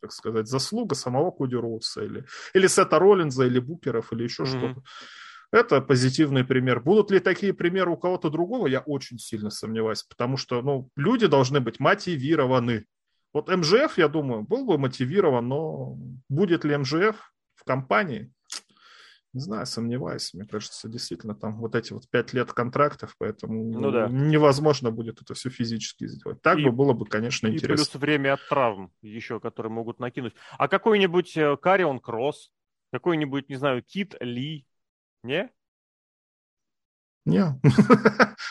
так 0.00 0.12
сказать, 0.12 0.46
заслуга 0.46 0.94
самого 0.94 1.32
Коди 1.32 1.56
Роудса 1.56 2.04
или, 2.04 2.24
или 2.54 2.68
Сета 2.68 2.98
Роллинза, 2.98 3.44
или 3.44 3.58
Букеров, 3.58 4.12
или 4.12 4.22
еще 4.22 4.44
mm-hmm. 4.44 4.46
что-то. 4.46 4.82
Это 5.52 5.80
позитивный 5.80 6.44
пример. 6.44 6.80
Будут 6.80 7.10
ли 7.10 7.20
такие 7.20 7.54
примеры 7.54 7.92
у 7.92 7.96
кого-то 7.96 8.30
другого, 8.30 8.66
я 8.66 8.80
очень 8.80 9.18
сильно 9.18 9.50
сомневаюсь, 9.50 10.02
потому 10.02 10.36
что 10.36 10.62
ну, 10.62 10.90
люди 10.96 11.26
должны 11.26 11.60
быть 11.60 11.80
мотивированы. 11.80 12.86
Вот 13.32 13.48
МЖФ, 13.48 13.98
я 13.98 14.08
думаю, 14.08 14.42
был 14.42 14.64
бы 14.64 14.78
мотивирован, 14.78 15.46
но 15.46 15.98
будет 16.28 16.64
ли 16.64 16.76
МЖФ 16.76 17.32
в 17.54 17.64
компании, 17.64 18.32
не 19.36 19.40
знаю, 19.40 19.66
сомневаюсь. 19.66 20.32
Мне 20.32 20.46
кажется, 20.46 20.88
действительно, 20.88 21.34
там 21.34 21.58
вот 21.58 21.74
эти 21.74 21.92
вот 21.92 22.08
пять 22.08 22.32
лет 22.32 22.54
контрактов, 22.54 23.14
поэтому 23.18 23.78
ну, 23.78 23.90
да. 23.90 24.08
невозможно 24.08 24.90
будет 24.90 25.20
это 25.20 25.34
все 25.34 25.50
физически 25.50 26.06
сделать. 26.06 26.40
Так 26.40 26.58
и, 26.58 26.64
бы 26.64 26.72
было 26.72 26.94
бы, 26.94 27.04
конечно, 27.04 27.46
интересно. 27.46 27.74
И 27.74 27.76
плюс 27.76 27.94
время 27.94 28.32
от 28.32 28.48
травм 28.48 28.90
еще, 29.02 29.38
которые 29.38 29.70
могут 29.70 30.00
накинуть. 30.00 30.32
А 30.56 30.68
какой-нибудь 30.68 31.36
э, 31.36 31.56
Карион 31.58 32.00
Кросс, 32.00 32.50
какой-нибудь, 32.90 33.50
не 33.50 33.56
знаю, 33.56 33.82
Кит 33.82 34.14
Ли, 34.20 34.64
не? 35.26 35.50
Не. 37.26 37.58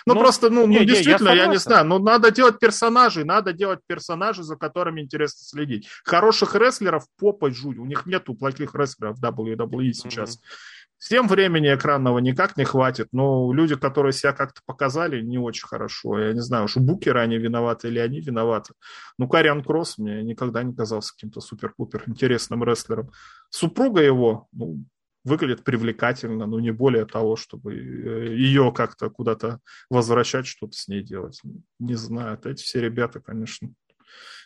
ну, 0.05 0.13
ну, 0.13 0.19
просто, 0.19 0.49
ну, 0.49 0.67
не, 0.67 0.79
ну 0.79 0.85
действительно, 0.85 1.29
я, 1.29 1.43
я 1.43 1.47
не 1.47 1.57
знаю. 1.57 1.85
Но 1.85 1.97
надо 1.97 2.29
делать 2.29 2.59
персонажей, 2.59 3.23
надо 3.23 3.53
делать 3.53 3.79
персонажей, 3.87 4.43
за 4.43 4.57
которыми 4.57 5.01
интересно 5.01 5.39
следить. 5.45 5.87
Хороших 6.03 6.55
рестлеров 6.55 7.05
попой 7.17 7.53
жуть. 7.53 7.77
У 7.77 7.85
них 7.85 8.05
нету 8.05 8.35
плохих 8.35 8.75
рестлеров 8.75 9.17
в 9.17 9.23
WWE 9.23 9.93
сейчас. 9.93 10.35
Mm-hmm. 10.35 10.75
Всем 10.97 11.27
времени 11.27 11.73
экранного 11.73 12.19
никак 12.19 12.57
не 12.57 12.63
хватит, 12.63 13.09
но 13.11 13.51
люди, 13.53 13.75
которые 13.75 14.13
себя 14.13 14.33
как-то 14.33 14.61
показали, 14.65 15.21
не 15.21 15.37
очень 15.37 15.67
хорошо. 15.67 16.19
Я 16.19 16.33
не 16.33 16.39
знаю, 16.39 16.65
уж 16.65 16.77
букеры 16.77 17.19
они 17.19 17.37
виноваты 17.37 17.89
или 17.89 17.99
они 17.99 18.21
виноваты. 18.21 18.73
Ну, 19.17 19.27
Кариан 19.27 19.63
Кросс 19.63 19.97
мне 19.97 20.23
никогда 20.23 20.63
не 20.63 20.73
казался 20.73 21.13
каким-то 21.13 21.41
супер-пупер 21.41 22.03
интересным 22.07 22.63
рестлером. 22.63 23.11
Супруга 23.49 24.01
его, 24.01 24.47
ну, 24.51 24.83
выглядит 25.25 25.63
привлекательно, 25.63 26.45
но 26.45 26.59
не 26.59 26.71
более 26.71 27.05
того, 27.05 27.35
чтобы 27.35 27.75
э, 27.75 28.35
ее 28.35 28.71
как-то 28.71 29.09
куда-то 29.09 29.59
возвращать, 29.89 30.47
что-то 30.47 30.77
с 30.77 30.87
ней 30.87 31.01
делать. 31.01 31.41
Не 31.79 31.95
знаю, 31.95 32.39
эти 32.45 32.63
все 32.63 32.79
ребята, 32.79 33.19
конечно, 33.19 33.69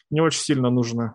не 0.10 0.22
очень 0.22 0.42
сильно 0.42 0.70
нужны. 0.72 1.14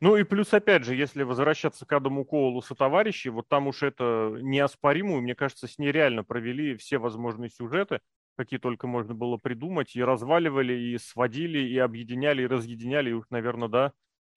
Ну 0.00 0.16
и 0.16 0.24
плюс, 0.24 0.52
опять 0.52 0.84
же, 0.84 0.94
если 0.94 1.22
возвращаться 1.22 1.86
к 1.86 1.92
Адаму 1.92 2.24
Коулу 2.24 2.62
со 2.62 2.74
товарищей, 2.74 3.28
вот 3.28 3.48
там 3.48 3.68
уж 3.68 3.82
это 3.82 4.34
неоспоримо, 4.40 5.20
мне 5.20 5.34
кажется, 5.34 5.68
с 5.68 5.78
ней 5.78 5.92
реально 5.92 6.24
провели 6.24 6.76
все 6.76 6.98
возможные 6.98 7.50
сюжеты, 7.50 8.00
какие 8.36 8.58
только 8.58 8.86
можно 8.86 9.14
было 9.14 9.36
придумать, 9.36 9.94
и 9.94 10.02
разваливали, 10.02 10.72
и 10.72 10.98
сводили, 10.98 11.58
и 11.58 11.76
объединяли, 11.78 12.42
и 12.42 12.46
разъединяли, 12.46 13.10
и 13.10 13.12
уж, 13.12 13.26
наверное, 13.30 13.68
да, 13.68 13.92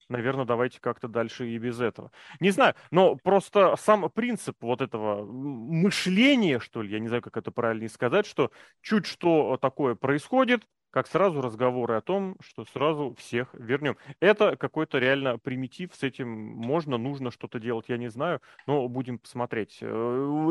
наверное, 0.10 0.46
давайте 0.46 0.80
как-то 0.80 1.08
дальше 1.08 1.48
и 1.50 1.58
без 1.58 1.80
этого. 1.80 2.12
Не 2.40 2.52
знаю, 2.52 2.76
но 2.92 3.16
просто 3.16 3.76
сам 3.78 4.10
принцип 4.10 4.58
вот 4.62 4.82
этого 4.82 5.26
мышления, 5.26 6.60
что 6.60 6.82
ли, 6.82 6.92
я 6.92 7.00
не 7.00 7.08
знаю, 7.08 7.22
как 7.22 7.38
это 7.38 7.52
правильно 7.52 7.88
сказать, 7.90 8.26
что 8.26 8.52
чуть 8.82 9.06
что 9.06 9.58
такое 9.58 9.96
происходит, 9.96 10.64
как 10.94 11.08
сразу 11.08 11.42
разговоры 11.42 11.96
о 11.96 12.02
том, 12.02 12.38
что 12.40 12.66
сразу 12.66 13.16
всех 13.18 13.50
вернем. 13.54 13.98
Это 14.20 14.56
какой-то 14.56 15.00
реально 15.00 15.40
примитив, 15.40 15.96
с 15.96 16.04
этим 16.04 16.30
можно, 16.30 16.98
нужно 16.98 17.32
что-то 17.32 17.60
делать, 17.60 17.86
я 17.90 17.98
не 17.98 18.10
знаю, 18.10 18.42
но 18.68 18.88
будем 18.88 19.18
посмотреть. 19.18 19.80
Э, 19.82 19.88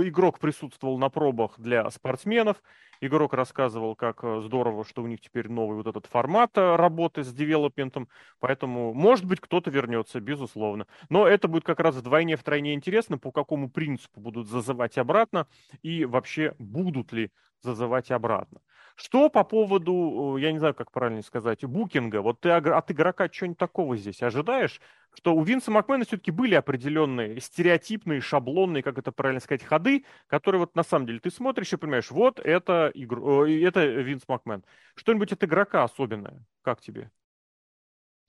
игрок 0.04 0.40
присутствовал 0.40 0.98
на 0.98 1.10
пробах 1.10 1.60
для 1.60 1.88
спортсменов, 1.90 2.60
игрок 3.00 3.34
рассказывал, 3.34 3.94
как 3.94 4.24
э, 4.24 4.40
здорово, 4.40 4.84
что 4.84 5.04
у 5.04 5.06
них 5.06 5.20
теперь 5.20 5.48
новый 5.48 5.76
вот 5.76 5.86
этот 5.86 6.06
формат 6.06 6.58
э, 6.58 6.74
работы 6.74 7.22
с 7.22 7.32
девелопментом, 7.32 8.08
поэтому, 8.40 8.92
может 8.92 9.24
быть, 9.24 9.38
кто-то 9.38 9.70
вернется, 9.70 10.18
безусловно. 10.18 10.88
Но 11.08 11.24
это 11.24 11.46
будет 11.46 11.62
как 11.62 11.78
раз 11.78 11.94
вдвойне, 11.94 12.36
втройне 12.36 12.74
интересно, 12.74 13.16
по 13.16 13.30
какому 13.30 13.70
принципу 13.70 14.20
будут 14.20 14.48
зазывать 14.48 14.98
обратно 14.98 15.46
и 15.82 16.04
вообще 16.04 16.56
будут 16.58 17.12
ли 17.12 17.30
зазывать 17.60 18.10
обратно. 18.10 18.60
Что 18.96 19.30
по 19.30 19.44
поводу, 19.44 20.36
я 20.38 20.52
не 20.52 20.58
знаю, 20.58 20.74
как 20.74 20.90
правильно 20.90 21.22
сказать, 21.22 21.64
букинга? 21.64 22.22
Вот 22.22 22.40
ты 22.40 22.50
от 22.50 22.90
игрока 22.90 23.28
что-нибудь 23.30 23.58
такого 23.58 23.96
здесь 23.96 24.22
ожидаешь? 24.22 24.80
Что 25.14 25.34
у 25.34 25.42
Винса 25.42 25.70
Макмена 25.70 26.04
все-таки 26.04 26.30
были 26.30 26.54
определенные 26.54 27.40
стереотипные, 27.40 28.20
шаблонные, 28.20 28.82
как 28.82 28.98
это 28.98 29.12
правильно 29.12 29.40
сказать, 29.40 29.62
ходы, 29.62 30.04
которые 30.26 30.60
вот 30.60 30.74
на 30.74 30.82
самом 30.82 31.06
деле 31.06 31.20
ты 31.20 31.30
смотришь 31.30 31.72
и 31.72 31.76
понимаешь, 31.76 32.10
вот 32.10 32.40
это, 32.40 32.90
игру, 32.94 33.44
это 33.44 33.84
Винс 33.84 34.22
Макмен. 34.28 34.64
Что-нибудь 34.94 35.32
от 35.32 35.44
игрока 35.44 35.84
особенное? 35.84 36.44
Как 36.62 36.80
тебе? 36.80 37.10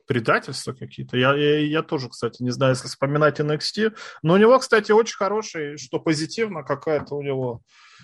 Предательства 0.06 0.74
какие-то. 0.74 1.18
Я, 1.18 1.36
я, 1.36 1.60
я 1.60 1.82
тоже, 1.82 2.10
кстати, 2.10 2.42
не 2.44 2.52
знаю, 2.52 2.74
если 2.74 2.88
вспоминать 2.88 3.40
NXT. 3.40 3.96
Но 4.22 4.34
у 4.34 4.38
него, 4.38 4.60
кстати, 4.60 4.92
очень 4.92 5.16
хороший, 5.16 5.78
что 5.78 6.00
позитивно, 6.00 6.64
какая-то 6.64 7.16
у 7.16 7.22
него 7.22 7.62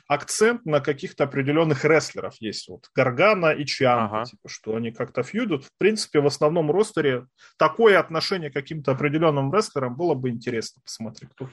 акцент 0.08 0.66
на 0.66 0.80
каких-то 0.82 1.26
определенных 1.26 1.86
рестлеров 1.86 2.36
есть. 2.40 2.68
Вот 2.68 2.90
Гаргана 2.96 3.52
и 3.52 3.66
Чианга, 3.66 4.22
ага. 4.22 4.26
типа, 4.26 4.50
что 4.50 4.76
они 4.76 4.92
как-то 4.92 5.24
фьюдут. 5.24 5.66
В 5.66 5.78
принципе, 5.78 6.20
в 6.20 6.26
основном 6.26 6.72
ростере 6.72 7.28
такое 7.58 8.00
отношение 8.00 8.50
к 8.50 8.54
каким-то 8.54 8.92
определенным 8.92 9.54
рестлерам 9.54 9.96
было 9.96 10.16
бы 10.16 10.30
интересно 10.30 10.82
посмотреть. 10.84 11.30
Тут 11.36 11.52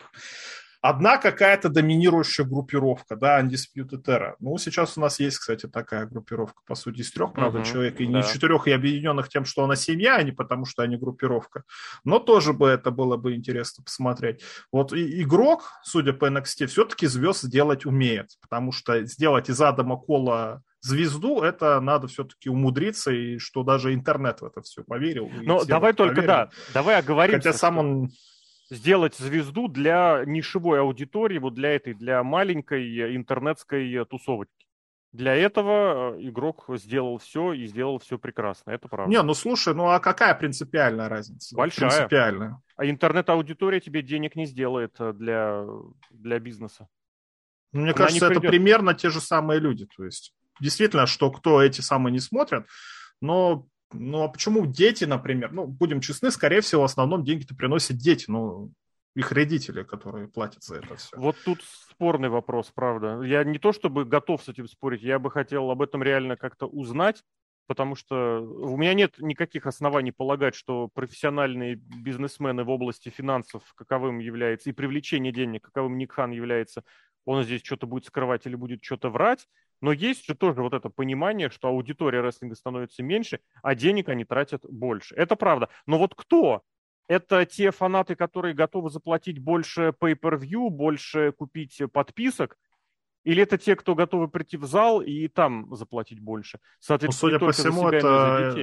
одна 0.81 1.19
какая-то 1.19 1.69
доминирующая 1.69 2.45
группировка, 2.45 3.17
да, 3.17 3.41
Undisputed 3.41 4.05
Era. 4.05 4.35
Ну, 4.41 4.57
сейчас 4.59 4.97
у 4.97 5.01
нас 5.01 5.21
есть, 5.21 5.39
кстати, 5.39 5.67
такая 5.67 6.07
группировка, 6.07 6.62
по 6.67 6.75
сути, 6.75 7.01
из 7.01 7.11
трех, 7.12 7.33
правда, 7.33 7.61
uh-huh, 7.61 7.65
человек, 7.65 8.01
и 8.01 8.07
да. 8.07 8.12
не 8.12 8.23
четырех, 8.23 8.67
и 8.67 8.73
объединенных 8.73 9.29
тем, 9.29 9.45
что 9.45 9.65
она 9.65 9.77
семья, 9.77 10.17
а 10.17 10.23
не 10.23 10.33
потому, 10.33 10.65
что 10.65 10.83
они 10.83 10.97
группировка. 10.97 11.65
Но 12.05 12.19
тоже 12.19 12.53
бы 12.53 12.69
это 12.69 12.91
было 12.91 13.17
бы 13.17 13.35
интересно 13.35 13.85
посмотреть. 13.85 14.43
Вот 14.73 14.93
и, 14.93 15.23
игрок, 15.23 15.65
судя 15.83 16.12
по 16.12 16.27
NXT, 16.27 16.67
все-таки 16.67 17.07
звезд 17.07 17.43
сделать 17.43 17.87
умеет, 17.87 18.31
потому 18.41 18.73
что 18.73 19.05
сделать 19.05 19.49
из 19.49 19.61
Адама 19.61 19.97
Кола 19.97 20.62
звезду, 20.81 21.43
это 21.43 21.81
надо 21.81 22.07
все-таки 22.07 22.49
умудриться, 22.49 23.11
и 23.11 23.39
что 23.39 23.62
даже 23.62 23.93
интернет 23.93 24.41
в 24.41 24.45
это 24.45 24.62
все 24.62 24.85
поверил. 24.85 25.31
Ну, 25.43 25.65
давай 25.65 25.93
только, 25.93 26.17
поверил. 26.17 26.29
да, 26.29 26.51
давай 26.73 26.99
оговоримся. 26.99 27.49
Хотя 27.49 27.59
сам 27.59 27.79
он 27.79 28.11
сделать 28.71 29.15
звезду 29.17 29.69
для 29.69 30.25
нишевой 30.27 30.81
аудитории, 30.81 31.39
вот 31.39 31.55
для 31.55 31.75
этой, 31.75 31.95
для 31.95 32.23
маленькой 32.23 33.17
интернетской 33.17 34.05
тусовочки. 34.07 34.67
Для 35.13 35.35
этого 35.35 36.17
э, 36.17 36.29
игрок 36.29 36.65
сделал 36.75 37.17
все 37.17 37.55
и 37.55 37.67
сделал 37.67 37.99
все 37.99 38.19
прекрасно. 38.19 38.73
Это 38.73 38.87
правда. 38.87 39.11
Не, 39.11 39.23
ну 39.23 39.33
слушай, 39.33 39.75
ну 39.75 39.89
а 39.89 39.99
какая 39.99 40.35
принципиальная 40.35 41.09
разница? 41.09 41.57
Большая. 41.57 41.89
Принципиальная. 41.89 42.61
А 42.77 42.85
интернет-аудитория 42.85 43.81
тебе 43.81 44.03
денег 44.03 44.37
не 44.37 44.45
сделает 44.45 44.95
э, 44.99 45.15
для, 45.15 45.65
для 46.11 46.39
бизнеса. 46.39 46.89
Ну, 47.73 47.81
мне 47.81 47.93
Она 47.93 47.97
кажется, 47.97 48.27
это 48.27 48.41
примерно 48.41 48.93
те 48.93 49.09
же 49.09 49.21
самые 49.21 49.59
люди. 49.59 49.87
То 49.97 50.05
есть, 50.05 50.35
действительно, 50.61 51.07
что 51.07 51.31
кто 51.31 51.63
эти 51.63 51.81
самые 51.81 52.13
не 52.13 52.21
смотрят, 52.21 52.67
но 53.23 53.67
ну 53.92 54.22
а 54.22 54.29
почему 54.29 54.66
дети, 54.66 55.05
например? 55.05 55.53
Ну, 55.53 55.66
будем 55.66 56.01
честны, 56.01 56.31
скорее 56.31 56.61
всего, 56.61 56.83
в 56.83 56.87
основном 56.87 57.25
деньги-то 57.25 57.55
приносят 57.55 57.96
дети, 57.96 58.27
ну, 58.29 58.72
их 59.14 59.33
родители, 59.33 59.83
которые 59.83 60.29
платят 60.29 60.62
за 60.62 60.77
это 60.77 60.96
все. 60.96 61.16
Вот 61.16 61.37
тут 61.44 61.62
спорный 61.90 62.29
вопрос, 62.29 62.70
правда. 62.75 63.22
Я 63.22 63.44
не 63.44 63.59
то 63.59 63.72
чтобы 63.72 64.05
готов 64.05 64.42
с 64.42 64.49
этим 64.49 64.68
спорить, 64.68 65.03
я 65.03 65.18
бы 65.18 65.31
хотел 65.31 65.70
об 65.70 65.81
этом 65.81 66.03
реально 66.03 66.37
как-то 66.37 66.66
узнать, 66.66 67.22
потому 67.66 67.94
что 67.94 68.40
у 68.40 68.77
меня 68.77 68.92
нет 68.92 69.14
никаких 69.18 69.66
оснований 69.66 70.12
полагать, 70.12 70.55
что 70.55 70.88
профессиональные 70.88 71.77
бизнесмены 71.77 72.64
в 72.64 72.68
области 72.68 73.09
финансов, 73.09 73.62
каковым 73.75 74.18
является, 74.18 74.68
и 74.68 74.75
привлечение 74.75 75.33
денег, 75.33 75.64
каковым 75.64 75.96
Ник 75.96 76.12
Хан 76.12 76.31
является, 76.33 76.85
он 77.25 77.42
здесь 77.42 77.62
что-то 77.62 77.87
будет 77.87 78.05
скрывать 78.05 78.46
или 78.46 78.55
будет 78.55 78.85
что-то 78.85 79.09
врать. 79.09 79.49
Но 79.81 79.93
есть 79.93 80.27
же 80.27 80.35
тоже 80.35 80.62
вот 80.62 80.75
это 80.75 80.89
понимание, 80.89 81.51
что 81.51 81.69
аудитория 81.69 82.21
рестлинга 82.21 82.55
становится 82.57 83.03
меньше, 83.03 83.41
а 83.62 83.75
денег 83.75 84.09
они 84.09 84.25
тратят 84.25 84.62
больше. 84.69 85.15
Это 85.15 85.37
правда. 85.37 85.69
Но 85.87 85.99
вот 85.99 86.15
кто? 86.15 86.62
Это 87.09 87.47
те 87.47 87.71
фанаты, 87.71 88.17
которые 88.17 88.55
готовы 88.55 88.91
заплатить 88.91 89.39
больше 89.39 89.95
pay-per-view, 90.01 90.71
больше 90.71 91.33
купить 91.33 91.81
подписок, 91.93 92.57
или 93.27 93.43
это 93.43 93.59
те, 93.59 93.75
кто 93.75 93.97
готовы 93.97 94.29
прийти 94.29 94.57
в 94.57 94.65
зал 94.67 95.01
и 95.03 95.27
там 95.27 95.75
заплатить 95.75 96.21
больше? 96.21 96.61
Соответственно, 96.79 97.33
ну, 97.33 97.39
судя 97.39 97.45
по 97.45 97.53
всему, 97.53 97.89
это 97.89 98.55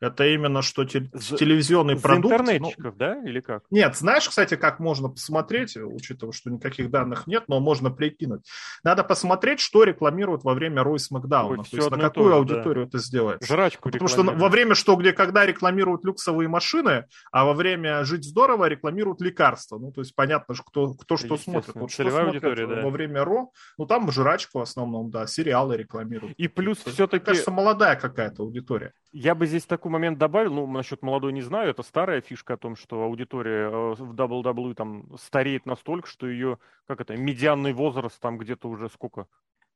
это 0.00 0.26
именно 0.26 0.62
что 0.62 0.84
те, 0.84 1.00
телевизионный 1.00 1.96
с 1.96 2.00
продукт. 2.00 2.34
интернетчиков, 2.34 2.94
ну, 2.94 2.98
да, 2.98 3.22
или 3.22 3.40
как? 3.40 3.64
Нет, 3.70 3.96
знаешь, 3.96 4.28
кстати, 4.28 4.56
как 4.56 4.78
можно 4.78 5.08
посмотреть, 5.08 5.76
учитывая, 5.76 6.32
что 6.32 6.50
никаких 6.50 6.90
данных 6.90 7.26
нет, 7.26 7.44
но 7.48 7.60
можно 7.60 7.90
прикинуть. 7.90 8.42
Надо 8.84 9.04
посмотреть, 9.04 9.60
что 9.60 9.84
рекламируют 9.84 10.44
во 10.44 10.54
время 10.54 10.82
Ройс 10.82 11.10
Макдауна, 11.10 11.64
то 11.64 11.76
есть 11.76 11.90
на 11.90 11.98
какую 11.98 12.34
аудиторию 12.34 12.84
да. 12.86 12.88
это 12.88 12.98
сделаешь. 12.98 13.40
Жрачку 13.46 13.90
Потому 13.90 14.08
что 14.08 14.22
во 14.22 14.48
время 14.48 14.74
что, 14.74 14.96
где, 14.96 15.12
когда 15.12 15.44
рекламируют 15.46 16.04
люксовые 16.04 16.48
машины, 16.48 17.06
а 17.32 17.44
во 17.44 17.52
время 17.52 18.04
Жить 18.04 18.24
здорово 18.24 18.66
рекламируют 18.66 19.20
лекарства. 19.20 19.78
Ну, 19.78 19.92
то 19.92 20.00
есть 20.00 20.14
понятно, 20.14 20.54
кто, 20.54 20.94
кто 20.94 21.16
что 21.16 21.36
смотрит. 21.36 21.74
Вот 21.74 21.90
что 21.90 22.08
смотрит 22.10 22.42
да. 22.42 22.82
во 22.82 22.90
время 22.90 23.24
Ро, 23.24 23.50
ну, 23.76 23.86
там 23.86 24.10
жрачку 24.10 24.60
в 24.60 24.62
основном, 24.62 25.10
да, 25.10 25.26
сериалы 25.26 25.76
рекламируют. 25.76 26.34
И 26.38 26.48
плюс 26.48 26.78
все-таки... 26.78 27.24
Кажется, 27.24 27.50
молодая 27.50 27.96
какая-то 27.96 28.42
аудитория. 28.42 28.92
Я 29.12 29.34
бы 29.34 29.46
здесь 29.46 29.64
такой 29.64 29.87
момент 29.88 30.18
добавил, 30.18 30.54
ну, 30.54 30.66
насчет 30.66 31.02
молодой 31.02 31.32
не 31.32 31.42
знаю, 31.42 31.70
это 31.70 31.82
старая 31.82 32.20
фишка 32.20 32.54
о 32.54 32.56
том, 32.56 32.76
что 32.76 33.02
аудитория 33.02 33.68
э, 33.68 33.94
в 33.94 34.14
WWE 34.14 34.74
там 34.74 35.16
стареет 35.18 35.66
настолько, 35.66 36.08
что 36.08 36.26
ее, 36.26 36.58
как 36.86 37.00
это, 37.00 37.16
медианный 37.16 37.72
возраст 37.72 38.20
там 38.20 38.38
где-то 38.38 38.68
уже 38.68 38.88
сколько, 38.88 39.26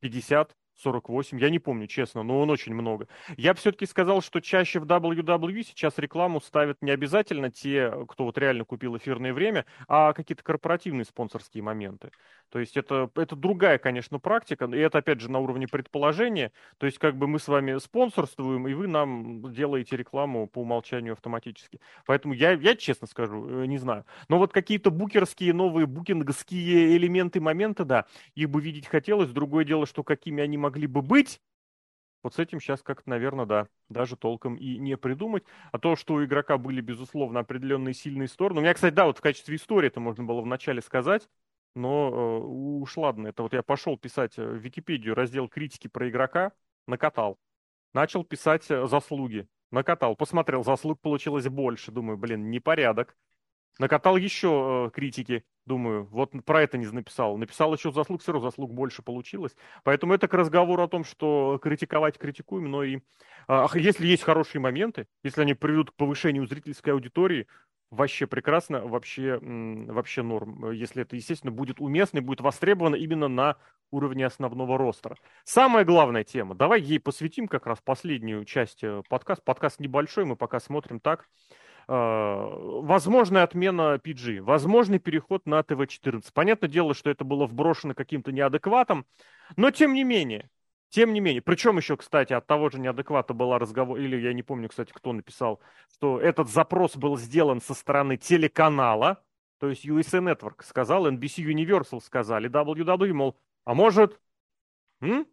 50, 0.01 0.57
48, 0.77 1.39
я 1.39 1.51
не 1.51 1.59
помню, 1.59 1.87
честно, 1.87 2.23
но 2.23 2.41
он 2.41 2.51
очень 2.51 2.75
много. 2.75 3.09
Я 3.37 3.53
бы 3.55 3.59
все-таки 3.59 3.87
сказал, 3.87 4.23
что 4.23 4.41
чаще 4.41 4.81
в 4.81 4.85
WWE 4.85 5.63
сейчас 5.63 5.99
рекламу 5.99 6.41
ставят 6.41 6.83
не 6.83 6.91
обязательно 6.91 7.51
те, 7.51 7.93
кто 8.09 8.25
вот 8.25 8.39
реально 8.39 8.65
купил 8.65 8.97
эфирное 8.97 9.33
время, 9.33 9.67
а 9.89 10.13
какие-то 10.13 10.43
корпоративные 10.43 11.05
спонсорские 11.05 11.63
моменты. 11.63 12.11
То 12.53 12.59
есть 12.59 12.77
это, 12.77 13.11
это 13.17 13.35
другая, 13.35 13.79
конечно, 13.79 14.19
практика, 14.19 14.67
и 14.67 14.77
это, 14.77 14.99
опять 14.99 15.21
же, 15.21 15.31
на 15.31 15.39
уровне 15.39 15.67
предположения. 15.67 16.53
То 16.77 16.85
есть 16.85 16.99
как 16.99 17.17
бы 17.17 17.27
мы 17.27 17.39
с 17.39 17.49
вами 17.49 17.79
спонсорствуем, 17.79 18.69
и 18.69 18.75
вы 18.75 18.89
нам 18.89 19.51
делаете 19.55 19.97
рекламу 19.97 20.47
по 20.47 20.59
умолчанию 20.59 21.15
автоматически. 21.15 21.81
Поэтому 22.05 22.35
я, 22.35 22.53
я 22.53 22.77
честно 22.77 23.07
скажу, 23.07 23.63
э, 23.63 23.67
не 23.67 23.79
знаю. 23.79 24.05
Но 24.29 24.37
вот 24.37 24.53
какие-то 24.53 24.91
букерские, 24.91 25.55
новые 25.55 25.87
букинговские 25.87 26.95
элементы, 26.99 27.41
моменты, 27.41 27.85
да, 27.85 28.05
их 28.35 28.51
бы 28.51 28.61
видеть 28.61 28.87
хотелось. 28.87 29.31
Другое 29.31 29.65
дело, 29.65 29.87
что 29.87 30.03
какими 30.03 30.43
они 30.43 30.59
могли 30.63 30.87
бы 30.87 31.03
быть, 31.03 31.41
вот 32.23 32.35
с 32.35 32.39
этим 32.39 32.61
сейчас 32.61 32.83
как-то, 32.83 33.11
наверное, 33.11 33.47
да, 33.47 33.67
даже 33.89 34.17
толком 34.17 34.55
и 34.55 34.79
не 34.79 34.97
придумать. 34.97 35.45
А 35.73 35.79
то, 35.79 35.97
что 35.97 36.15
у 36.15 36.25
игрока 36.25 36.57
были, 36.57 36.81
безусловно, 36.81 37.41
определенные 37.41 37.95
сильные 37.95 38.29
стороны. 38.29 38.61
У 38.61 38.63
меня, 38.63 38.75
кстати, 38.75 38.95
да, 38.95 39.07
вот 39.07 39.19
в 39.19 39.21
качестве 39.21 39.57
истории 39.57 39.89
это 39.89 40.01
можно 40.01 40.25
было 40.25 40.41
вначале 40.41 40.81
сказать, 40.83 41.29
но 41.75 42.11
э, 42.11 42.45
уж 42.45 42.97
ладно, 42.97 43.29
это 43.29 43.43
вот 43.43 43.53
я 43.55 43.63
пошел 43.63 43.97
писать 43.97 44.39
э, 44.39 44.45
в 44.45 44.57
Википедию 44.57 45.15
раздел 45.15 45.49
критики 45.49 45.89
про 45.89 46.09
игрока, 46.09 46.53
накатал. 46.87 47.39
Начал 47.93 48.25
писать 48.25 48.71
э, 48.71 48.87
заслуги, 48.87 49.49
накатал. 49.73 50.15
Посмотрел, 50.15 50.63
заслуг 50.63 51.01
получилось 51.01 51.49
больше. 51.49 51.91
Думаю, 51.91 52.19
блин, 52.19 52.51
непорядок. 52.51 53.17
Накатал 53.79 54.17
еще 54.17 54.89
э, 54.89 54.91
критики, 54.95 55.45
думаю, 55.65 56.05
вот 56.07 56.33
про 56.45 56.63
это 56.63 56.79
не 56.79 56.87
написал. 56.87 57.37
Написал 57.37 57.75
еще 57.75 57.91
заслуг, 57.93 58.23
все 58.23 58.33
равно 58.33 58.51
заслуг 58.51 58.73
больше 58.73 59.03
получилось. 59.03 59.57
Поэтому 59.85 60.15
это 60.15 60.29
к 60.29 60.35
разговору 60.35 60.83
о 60.83 60.89
том, 60.89 61.05
что 61.05 61.59
критиковать 61.63 62.19
критикуем, 62.19 62.71
но 62.71 62.85
и 62.85 63.01
э, 63.49 63.67
если 63.75 64.07
есть 64.07 64.23
хорошие 64.23 64.61
моменты, 64.61 65.07
если 65.23 65.43
они 65.43 65.55
приведут 65.55 65.91
к 65.93 65.95
повышению 65.95 66.47
зрительской 66.47 66.93
аудитории, 66.93 67.47
вообще 67.93 68.27
прекрасно, 68.27 68.81
вообще, 68.87 69.39
вообще 69.41 70.23
норм. 70.23 70.71
Если 70.73 71.03
это, 71.03 71.15
естественно, 71.15 71.53
будет 71.53 71.81
уместно 71.81 72.19
и 72.19 72.23
будет 72.23 72.41
востребовано 72.41 72.97
именно 72.97 73.29
на 73.29 73.57
уровне 73.91 74.27
основного 74.27 74.79
ростера. 74.79 75.17
Самая 75.45 75.85
главная 75.85 76.25
тема, 76.25 76.55
давай 76.55 76.81
ей 76.81 76.99
посвятим 76.99 77.47
как 77.47 77.67
раз 77.67 77.79
последнюю 77.85 78.45
часть 78.45 78.83
э, 78.83 79.03
подкаста. 79.09 79.45
Подкаст 79.45 79.79
небольшой, 79.79 80.25
мы 80.25 80.35
пока 80.35 80.59
смотрим 80.59 80.99
так. 80.99 81.29
А, 81.89 82.49
возможная 82.83 83.43
отмена 83.43 83.99
PG, 84.03 84.41
возможный 84.41 84.99
переход 84.99 85.47
на 85.47 85.63
ТВ-14. 85.63 86.33
Понятное 86.33 86.69
дело, 86.69 86.95
что 86.95 87.11
это 87.11 87.25
было 87.25 87.47
вброшено 87.47 87.95
каким-то 87.95 88.33
неадекватом, 88.33 89.07
но 89.57 89.71
тем 89.71 89.95
не 89.95 90.05
менее, 90.05 90.51
тем 90.91 91.13
не 91.13 91.21
менее, 91.21 91.43
причем 91.43 91.77
еще, 91.79 91.97
кстати, 91.97 92.33
от 92.33 92.47
того 92.47 92.71
же 92.71 92.79
неадеквата 92.79 93.35
была 93.35 93.59
разговор, 93.59 93.99
или 93.99 94.17
я 94.17 94.33
не 94.33 94.43
помню, 94.43 94.69
кстати, 94.69 94.93
кто 94.93 95.13
написал, 95.13 95.61
что 95.95 96.21
этот 96.21 96.49
запрос 96.49 96.97
был 96.97 97.17
сделан 97.17 97.61
со 97.61 97.75
стороны 97.75 98.17
телеканала, 98.17 99.23
то 99.59 99.69
есть 99.69 99.87
USA 99.87 100.21
Network 100.21 100.63
сказал, 100.65 101.07
NBC 101.07 101.45
Universal 101.45 102.01
сказали, 102.01 102.51
WWE, 102.51 103.13
мол, 103.13 103.39
а 103.65 103.75
может, 103.75 104.21
м? 105.01 105.27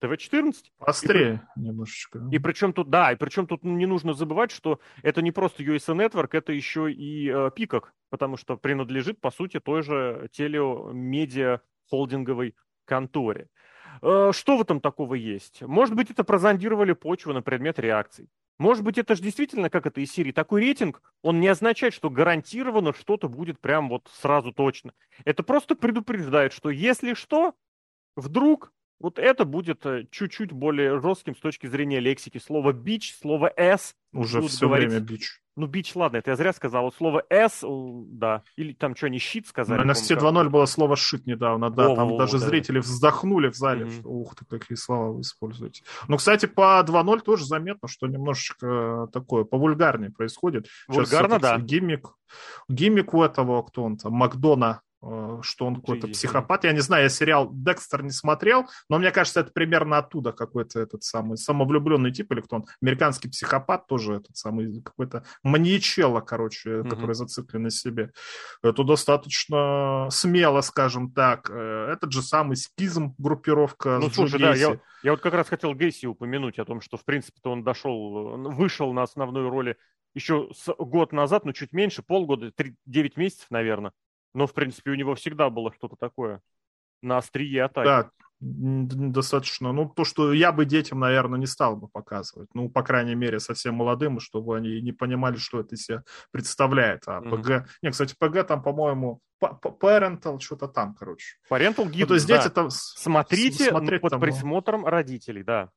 ТВ-14. 0.00 0.54
Острее 0.80 1.42
и, 1.56 1.60
немножечко. 1.60 2.20
И 2.30 2.38
причем 2.38 2.72
тут, 2.72 2.90
да, 2.90 3.12
и 3.12 3.16
причем 3.16 3.46
тут 3.46 3.64
не 3.64 3.86
нужно 3.86 4.14
забывать, 4.14 4.50
что 4.50 4.80
это 5.02 5.22
не 5.22 5.32
просто 5.32 5.62
USA 5.62 5.94
Network, 5.96 6.30
это 6.32 6.52
еще 6.52 6.90
и 6.90 7.30
э, 7.30 7.50
Пикок, 7.54 7.92
потому 8.08 8.36
что 8.36 8.56
принадлежит, 8.56 9.20
по 9.20 9.30
сути, 9.30 9.60
той 9.60 9.82
же 9.82 10.28
телеомедиа 10.32 11.60
холдинговой 11.88 12.54
конторе. 12.84 13.48
Э, 14.02 14.30
что 14.32 14.56
в 14.56 14.62
этом 14.62 14.80
такого 14.80 15.14
есть? 15.14 15.62
Может 15.62 15.94
быть, 15.94 16.10
это 16.10 16.24
прозондировали 16.24 16.92
почву 16.92 17.32
на 17.32 17.42
предмет 17.42 17.78
реакций. 17.78 18.28
Может 18.58 18.84
быть, 18.84 18.98
это 18.98 19.14
же 19.14 19.22
действительно, 19.22 19.70
как 19.70 19.86
это 19.86 20.02
из 20.02 20.12
серии, 20.12 20.32
такой 20.32 20.60
рейтинг, 20.60 21.00
он 21.22 21.40
не 21.40 21.48
означает, 21.48 21.94
что 21.94 22.10
гарантированно 22.10 22.92
что-то 22.92 23.26
будет 23.26 23.58
прям 23.58 23.88
вот 23.88 24.10
сразу 24.12 24.52
точно. 24.52 24.92
Это 25.24 25.42
просто 25.42 25.74
предупреждает, 25.74 26.52
что 26.52 26.68
если 26.68 27.14
что, 27.14 27.54
вдруг 28.16 28.72
вот 29.00 29.18
это 29.18 29.46
будет 29.46 29.84
э, 29.86 30.06
чуть-чуть 30.10 30.52
более 30.52 31.00
жестким 31.00 31.34
с 31.34 31.40
точки 31.40 31.66
зрения 31.66 32.00
лексики. 32.00 32.38
Слово 32.38 32.72
бич, 32.72 33.16
слово 33.18 33.50
s. 33.56 33.94
Уже 34.12 34.42
все 34.42 34.66
говорить... 34.66 34.90
время 34.90 35.04
бич. 35.04 35.40
Ну, 35.56 35.66
бич, 35.66 35.94
ладно, 35.94 36.18
это 36.18 36.30
я 36.30 36.36
зря 36.36 36.52
сказал. 36.52 36.84
Вот 36.84 36.94
слово 36.94 37.24
s, 37.30 37.64
да. 37.64 38.42
Или 38.56 38.72
там 38.72 38.94
что, 38.94 39.06
они 39.06 39.18
щит 39.18 39.46
сказали? 39.46 39.82
На 39.82 39.92
NXT 39.92 40.18
2.0 40.18 40.48
было 40.50 40.66
слово 40.66 40.96
шит 40.96 41.26
недавно, 41.26 41.70
да. 41.70 41.88
О, 41.88 41.96
там 41.96 42.12
о, 42.12 42.18
даже 42.18 42.38
да. 42.38 42.46
зрители 42.46 42.78
вздохнули 42.78 43.48
в 43.48 43.56
зале. 43.56 43.86
Mm-hmm. 43.86 44.00
Что, 44.00 44.08
ух 44.10 44.34
ты, 44.36 44.44
какие 44.44 44.76
слова 44.76 45.12
вы 45.12 45.22
используете. 45.22 45.82
Ну, 46.08 46.18
кстати, 46.18 46.46
по 46.46 46.84
2.0 46.86 47.20
тоже 47.20 47.46
заметно, 47.46 47.88
что 47.88 48.06
немножечко 48.06 49.08
такое 49.12 49.44
повульгарнее 49.44 50.10
происходит. 50.10 50.66
Вульгарно, 50.88 51.38
Сейчас, 51.38 51.42
да. 51.42 51.58
Гиммик, 51.58 52.08
гиммик 52.68 53.14
у 53.14 53.22
этого, 53.22 53.62
кто 53.62 53.84
он 53.84 53.96
там, 53.96 54.12
Макдона 54.12 54.82
Э, 54.82 54.89
что 55.00 55.66
он 55.66 55.76
какой-то 55.76 56.08
психопат. 56.08 56.64
Я 56.64 56.72
не 56.72 56.80
знаю, 56.80 57.04
я 57.04 57.08
сериал 57.08 57.48
«Декстер» 57.50 58.02
не 58.02 58.10
смотрел, 58.10 58.68
но 58.88 58.98
мне 58.98 59.10
кажется, 59.10 59.40
это 59.40 59.50
примерно 59.50 59.98
оттуда 59.98 60.32
какой-то 60.32 60.80
этот 60.80 61.02
самый 61.04 61.38
самовлюбленный 61.38 62.12
тип, 62.12 62.30
или 62.32 62.40
кто 62.40 62.56
он, 62.56 62.66
американский 62.82 63.28
психопат 63.28 63.86
тоже 63.86 64.16
этот 64.16 64.36
самый 64.36 64.82
какой-то 64.82 65.24
маньячелло, 65.42 66.20
короче, 66.20 66.80
угу. 66.80 66.90
который 66.90 67.14
зациклен 67.14 67.62
на 67.62 67.70
себе. 67.70 68.12
Это 68.62 68.84
достаточно 68.84 70.08
смело, 70.10 70.60
скажем 70.60 71.12
так. 71.12 71.50
Э, 71.50 71.92
этот 71.92 72.12
же 72.12 72.22
самый 72.22 72.56
скизм 72.56 73.14
группировка 73.18 73.98
Ну, 73.98 74.10
слушай, 74.10 74.38
да, 74.38 74.54
я, 74.54 74.78
я 75.02 75.12
вот 75.12 75.20
как 75.20 75.34
раз 75.34 75.48
хотел 75.48 75.74
Гейси 75.74 76.06
упомянуть 76.06 76.58
о 76.58 76.64
том, 76.64 76.80
что, 76.80 76.98
в 76.98 77.04
принципе-то, 77.04 77.50
он 77.50 77.64
дошел, 77.64 78.36
вышел 78.50 78.92
на 78.92 79.02
основную 79.02 79.48
роли 79.48 79.76
еще 80.14 80.50
год 80.78 81.12
назад, 81.12 81.44
ну, 81.44 81.52
чуть 81.52 81.72
меньше, 81.72 82.02
полгода, 82.02 82.50
3, 82.52 82.74
9 82.84 83.16
месяцев, 83.16 83.46
наверное. 83.50 83.92
Но, 84.34 84.46
в 84.46 84.54
принципе, 84.54 84.90
у 84.90 84.94
него 84.94 85.14
всегда 85.14 85.50
было 85.50 85.72
что-то 85.72 85.96
такое 85.96 86.40
на 87.02 87.18
острие 87.18 87.64
атаки. 87.64 87.86
Да, 87.86 88.10
достаточно. 88.40 89.72
Ну, 89.72 89.88
то, 89.88 90.04
что 90.04 90.32
я 90.32 90.52
бы 90.52 90.64
детям, 90.64 91.00
наверное, 91.00 91.38
не 91.38 91.46
стал 91.46 91.76
бы 91.76 91.88
показывать. 91.88 92.48
Ну, 92.54 92.70
по 92.70 92.82
крайней 92.82 93.14
мере, 93.14 93.38
совсем 93.38 93.74
молодым, 93.74 94.18
чтобы 94.20 94.56
они 94.56 94.80
не 94.80 94.92
понимали, 94.92 95.36
что 95.36 95.60
это 95.60 95.74
из 95.74 95.84
себя 95.84 96.02
представляет. 96.30 97.02
А 97.06 97.20
mm-hmm. 97.20 97.62
ПГ... 97.62 97.68
Не, 97.82 97.90
кстати, 97.90 98.14
ПГ 98.18 98.46
там, 98.46 98.62
по-моему, 98.62 99.20
parental, 99.42 100.38
что-то 100.40 100.68
там, 100.68 100.94
короче. 100.94 101.36
Parental 101.50 101.86
guide, 101.86 102.00
ну, 102.00 102.06
то 102.06 102.14
есть 102.14 102.26
дети 102.26 102.44
да. 102.44 102.50
там... 102.50 102.70
Смотрите 102.70 103.70
смотреть 103.70 104.00
под 104.00 104.10
там, 104.10 104.20
присмотром 104.20 104.86
родителей, 104.86 105.42
да. 105.42 105.70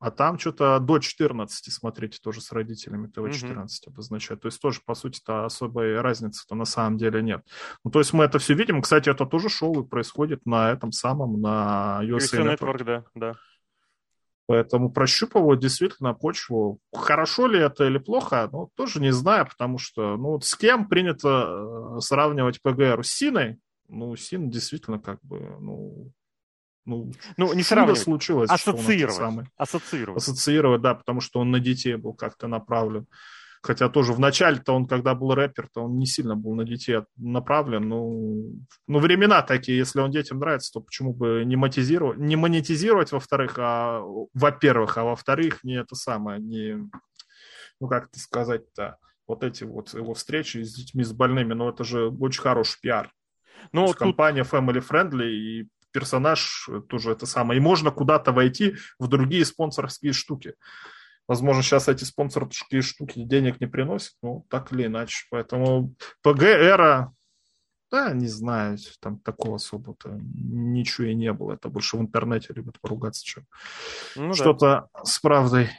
А 0.00 0.12
там 0.12 0.38
что-то 0.38 0.78
до 0.78 1.00
14 1.00 1.72
смотрите 1.72 2.18
тоже 2.22 2.40
с 2.40 2.52
родителями 2.52 3.08
ТВ-14 3.08 3.64
угу. 3.64 3.68
обозначает. 3.88 4.40
То 4.40 4.46
есть 4.46 4.60
тоже, 4.60 4.80
по 4.84 4.94
сути-то, 4.94 5.44
особой 5.44 6.00
разницы-то 6.00 6.54
на 6.54 6.64
самом 6.64 6.98
деле 6.98 7.20
нет. 7.20 7.44
Ну, 7.84 7.90
то 7.90 7.98
есть 7.98 8.12
мы 8.12 8.24
это 8.24 8.38
все 8.38 8.54
видим. 8.54 8.80
Кстати, 8.80 9.08
это 9.08 9.26
тоже 9.26 9.48
шоу 9.48 9.84
происходит 9.84 10.46
на 10.46 10.70
этом 10.70 10.92
самом, 10.92 11.40
на 11.40 12.00
USA, 12.02 12.18
USA 12.18 12.44
Network. 12.44 12.58
Network. 12.58 12.84
да, 12.84 13.04
да. 13.14 13.34
Поэтому 14.46 14.90
прощупывают 14.90 15.60
действительно 15.60 16.14
почву. 16.14 16.78
Хорошо 16.94 17.48
ли 17.48 17.58
это 17.58 17.84
или 17.84 17.98
плохо, 17.98 18.48
ну, 18.50 18.70
тоже 18.76 18.98
не 18.98 19.12
знаю, 19.12 19.46
потому 19.46 19.76
что, 19.76 20.16
ну, 20.16 20.30
вот 20.30 20.44
с 20.44 20.54
кем 20.54 20.88
принято 20.88 21.96
э, 21.98 22.00
сравнивать 22.00 22.62
ПГР 22.62 23.04
с 23.04 23.10
Синой? 23.10 23.58
Ну, 23.88 24.16
Син 24.16 24.48
действительно 24.48 24.98
как 24.98 25.18
бы, 25.22 25.38
ну, 25.60 26.12
ну, 26.88 27.12
ну 27.36 27.52
не 27.52 27.62
сравнивать, 27.62 28.00
случилось. 28.00 28.50
Ассоциировать. 28.50 29.16
Самый... 29.16 29.46
Ассоциировать. 29.56 30.22
Ассоциировать, 30.22 30.80
да, 30.80 30.94
потому 30.94 31.20
что 31.20 31.40
он 31.40 31.50
на 31.50 31.60
детей 31.60 31.96
был 31.96 32.14
как-то 32.14 32.48
направлен. 32.48 33.06
Хотя 33.60 33.88
тоже 33.88 34.12
в 34.12 34.20
начале-то 34.20 34.72
он, 34.72 34.86
когда 34.86 35.14
был 35.14 35.34
рэпер, 35.34 35.68
то 35.72 35.82
он 35.82 35.98
не 35.98 36.06
сильно 36.06 36.36
был 36.36 36.54
на 36.54 36.64
детей 36.64 37.00
направлен. 37.16 37.88
Ну, 37.88 38.52
ну, 38.86 38.98
времена 39.00 39.42
такие, 39.42 39.76
если 39.76 40.00
он 40.00 40.10
детям 40.10 40.38
нравится, 40.38 40.72
то 40.72 40.80
почему 40.80 41.12
бы 41.12 41.42
не 41.44 41.56
монетизировать, 41.56 42.18
не 42.18 42.36
монетизировать, 42.36 43.12
во-вторых, 43.12 43.54
а 43.58 44.00
во-первых, 44.32 44.96
а 44.96 45.04
во-вторых, 45.04 45.64
не 45.64 45.74
это 45.74 45.96
самое, 45.96 46.40
не, 46.40 46.88
ну, 47.80 47.88
как 47.88 48.08
это 48.08 48.20
сказать-то, 48.20 48.96
вот 49.26 49.42
эти 49.42 49.64
вот 49.64 49.92
его 49.92 50.14
встречи 50.14 50.62
с 50.62 50.74
детьми 50.74 51.02
с 51.04 51.12
больными, 51.12 51.52
ну, 51.52 51.68
это 51.68 51.84
же 51.84 52.08
очень 52.08 52.42
хороший 52.42 52.78
пиар. 52.80 53.12
Ну, 53.72 53.88
тут... 53.88 53.96
компания 53.96 54.44
Family 54.44 54.82
Friendly, 54.88 55.28
и 55.30 55.68
персонаж 55.92 56.68
тоже 56.88 57.12
это 57.12 57.26
самое. 57.26 57.58
И 57.58 57.62
можно 57.62 57.90
куда-то 57.90 58.32
войти 58.32 58.76
в 58.98 59.08
другие 59.08 59.44
спонсорские 59.44 60.12
штуки. 60.12 60.54
Возможно, 61.26 61.62
сейчас 61.62 61.88
эти 61.88 62.04
спонсорские 62.04 62.80
штуки 62.80 63.22
денег 63.22 63.60
не 63.60 63.66
приносят, 63.66 64.14
ну, 64.22 64.46
так 64.48 64.72
или 64.72 64.86
иначе. 64.86 65.26
Поэтому 65.30 65.94
ПГ-эра, 66.22 67.12
да, 67.90 68.12
не 68.12 68.28
знаю, 68.28 68.78
там 69.00 69.18
такого 69.18 69.56
особо-то 69.56 70.18
ничего 70.22 71.08
и 71.08 71.14
не 71.14 71.32
было. 71.32 71.52
Это 71.52 71.68
больше 71.68 71.98
в 71.98 72.00
интернете 72.00 72.54
любят 72.54 72.80
поругаться, 72.80 73.24
чем 73.24 73.46
ну, 74.16 74.32
что-то 74.32 74.88
да. 74.94 75.04
с 75.04 75.18
правдой 75.18 75.70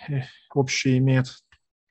общее 0.54 1.00
имеет. 1.00 1.28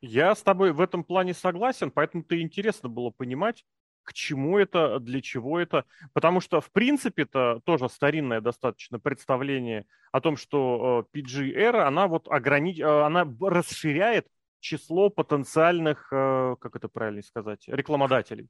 Я 0.00 0.34
с 0.36 0.42
тобой 0.42 0.72
в 0.72 0.80
этом 0.80 1.02
плане 1.02 1.34
согласен, 1.34 1.90
поэтому-то 1.90 2.40
интересно 2.40 2.88
было 2.88 3.10
понимать, 3.10 3.64
к 4.08 4.14
чему 4.14 4.56
это, 4.58 5.00
для 5.00 5.20
чего 5.20 5.60
это. 5.60 5.84
Потому 6.14 6.40
что, 6.40 6.62
в 6.62 6.70
принципе, 6.72 7.24
это 7.24 7.60
тоже 7.66 7.90
старинное 7.90 8.40
достаточно 8.40 8.98
представление 8.98 9.84
о 10.12 10.22
том, 10.22 10.38
что 10.38 11.04
э, 11.12 11.18
PG-эра, 11.18 11.86
она 11.86 12.08
вот 12.08 12.26
ограни... 12.26 12.80
Э, 12.80 13.04
она 13.04 13.30
расширяет 13.38 14.26
число 14.60 15.10
потенциальных, 15.10 16.08
э, 16.10 16.56
как 16.58 16.74
это 16.74 16.88
правильно 16.88 17.22
сказать, 17.22 17.64
рекламодателей. 17.66 18.48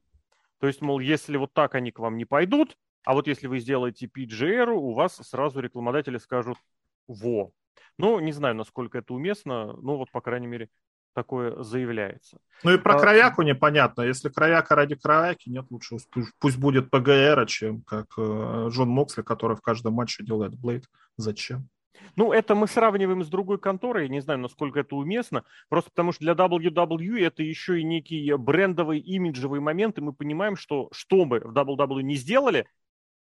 То 0.61 0.67
есть, 0.67 0.81
мол, 0.81 1.01
если 1.01 1.35
вот 1.35 1.51
так 1.51 1.75
они 1.75 1.91
к 1.91 1.99
вам 1.99 2.15
не 2.15 2.23
пойдут, 2.23 2.77
а 3.03 3.13
вот 3.13 3.27
если 3.27 3.47
вы 3.47 3.59
сделаете 3.59 4.05
PGR, 4.05 4.69
у 4.69 4.93
вас 4.93 5.17
сразу 5.17 5.59
рекламодатели 5.59 6.19
скажут 6.19 6.57
«во». 7.05 7.51
Ну, 7.97 8.21
не 8.21 8.31
знаю, 8.31 8.55
насколько 8.55 8.99
это 8.99 9.13
уместно, 9.13 9.73
ну 9.73 9.97
вот, 9.97 10.09
по 10.11 10.21
крайней 10.21 10.47
мере, 10.47 10.69
такое 11.13 11.61
заявляется. 11.63 12.39
Ну 12.63 12.73
и 12.73 12.77
про 12.77 12.95
а... 12.95 12.99
Кровяку 12.99 13.41
непонятно. 13.41 14.01
Если 14.01 14.29
Кровяка 14.29 14.75
ради 14.75 14.95
Кровяки, 14.95 15.49
нет, 15.49 15.65
лучше 15.69 15.97
пусть 16.39 16.57
будет 16.57 16.89
ПГР, 16.89 17.45
чем 17.47 17.81
как 17.81 18.07
э, 18.17 18.67
Джон 18.69 18.89
Моксли, 18.89 19.21
который 19.21 19.55
в 19.55 19.61
каждом 19.61 19.93
матче 19.93 20.23
делает 20.23 20.55
Блейд. 20.55 20.85
Зачем? 21.17 21.69
Ну, 22.15 22.31
это 22.31 22.55
мы 22.55 22.67
сравниваем 22.67 23.23
с 23.23 23.27
другой 23.27 23.59
конторой, 23.59 24.09
не 24.09 24.21
знаю, 24.21 24.39
насколько 24.39 24.79
это 24.79 24.95
уместно, 24.95 25.43
просто 25.69 25.89
потому 25.91 26.11
что 26.11 26.21
для 26.21 26.33
WWE 26.33 27.25
это 27.25 27.43
еще 27.43 27.79
и 27.79 27.83
некий 27.83 28.33
брендовый, 28.35 28.99
имиджевый 28.99 29.59
момент, 29.59 29.97
и 29.97 30.01
мы 30.01 30.13
понимаем, 30.13 30.55
что 30.55 30.89
что 30.91 31.25
бы 31.25 31.39
в 31.39 31.53
WWE 31.53 32.01
не 32.01 32.15
сделали, 32.15 32.67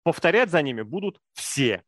повторять 0.04 0.52
за 0.52 0.62
ними 0.62 0.82
будут 0.82 1.20
все. 1.34 1.84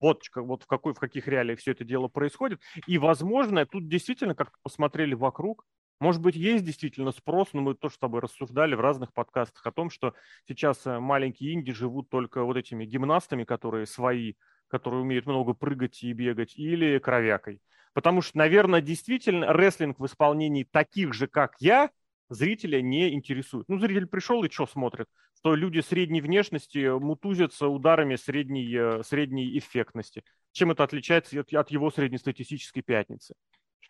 Вот, 0.00 0.22
вот 0.34 0.62
в, 0.62 0.66
какой, 0.66 0.94
в 0.94 0.98
каких 0.98 1.28
реалиях 1.28 1.58
все 1.58 1.72
это 1.72 1.84
дело 1.84 2.08
происходит. 2.08 2.60
И, 2.86 2.98
возможно, 2.98 3.64
тут 3.66 3.88
действительно 3.88 4.34
как-то 4.34 4.56
посмотрели 4.62 5.14
вокруг, 5.14 5.64
может 5.98 6.20
быть, 6.20 6.36
есть 6.36 6.64
действительно 6.64 7.10
спрос, 7.10 7.48
но 7.52 7.62
мы 7.62 7.74
тоже 7.74 7.94
с 7.94 7.98
тобой 7.98 8.20
рассуждали 8.20 8.74
в 8.74 8.80
разных 8.80 9.14
подкастах 9.14 9.66
о 9.66 9.72
том, 9.72 9.88
что 9.88 10.12
сейчас 10.46 10.86
э, 10.86 10.98
маленькие 10.98 11.54
инди 11.54 11.72
живут 11.72 12.10
только 12.10 12.44
вот 12.44 12.58
этими 12.58 12.84
гимнастами, 12.84 13.44
которые 13.44 13.86
свои, 13.86 14.34
которые 14.68 15.00
умеют 15.00 15.24
много 15.24 15.54
прыгать 15.54 16.02
и 16.02 16.12
бегать, 16.12 16.54
или 16.56 16.98
кровякой. 16.98 17.62
Потому 17.94 18.20
что, 18.20 18.36
наверное, 18.36 18.82
действительно 18.82 19.54
рестлинг 19.54 19.98
в 19.98 20.04
исполнении 20.04 20.64
таких 20.64 21.14
же, 21.14 21.28
как 21.28 21.54
я, 21.60 21.90
зрителя 22.28 22.80
не 22.80 23.12
интересует. 23.12 23.68
Ну, 23.68 23.78
зритель 23.78 24.06
пришел 24.06 24.44
и 24.44 24.50
что 24.50 24.66
смотрит? 24.66 25.06
Что 25.38 25.54
люди 25.54 25.80
средней 25.80 26.20
внешности 26.20 26.98
мутузятся 26.98 27.68
ударами 27.68 28.16
средней, 28.16 28.74
э, 28.74 29.02
средней 29.02 29.58
эффектности. 29.58 30.24
Чем 30.52 30.70
это 30.70 30.84
отличается 30.84 31.40
от, 31.40 31.52
от 31.52 31.70
его 31.70 31.90
среднестатистической 31.90 32.82
пятницы? 32.82 33.34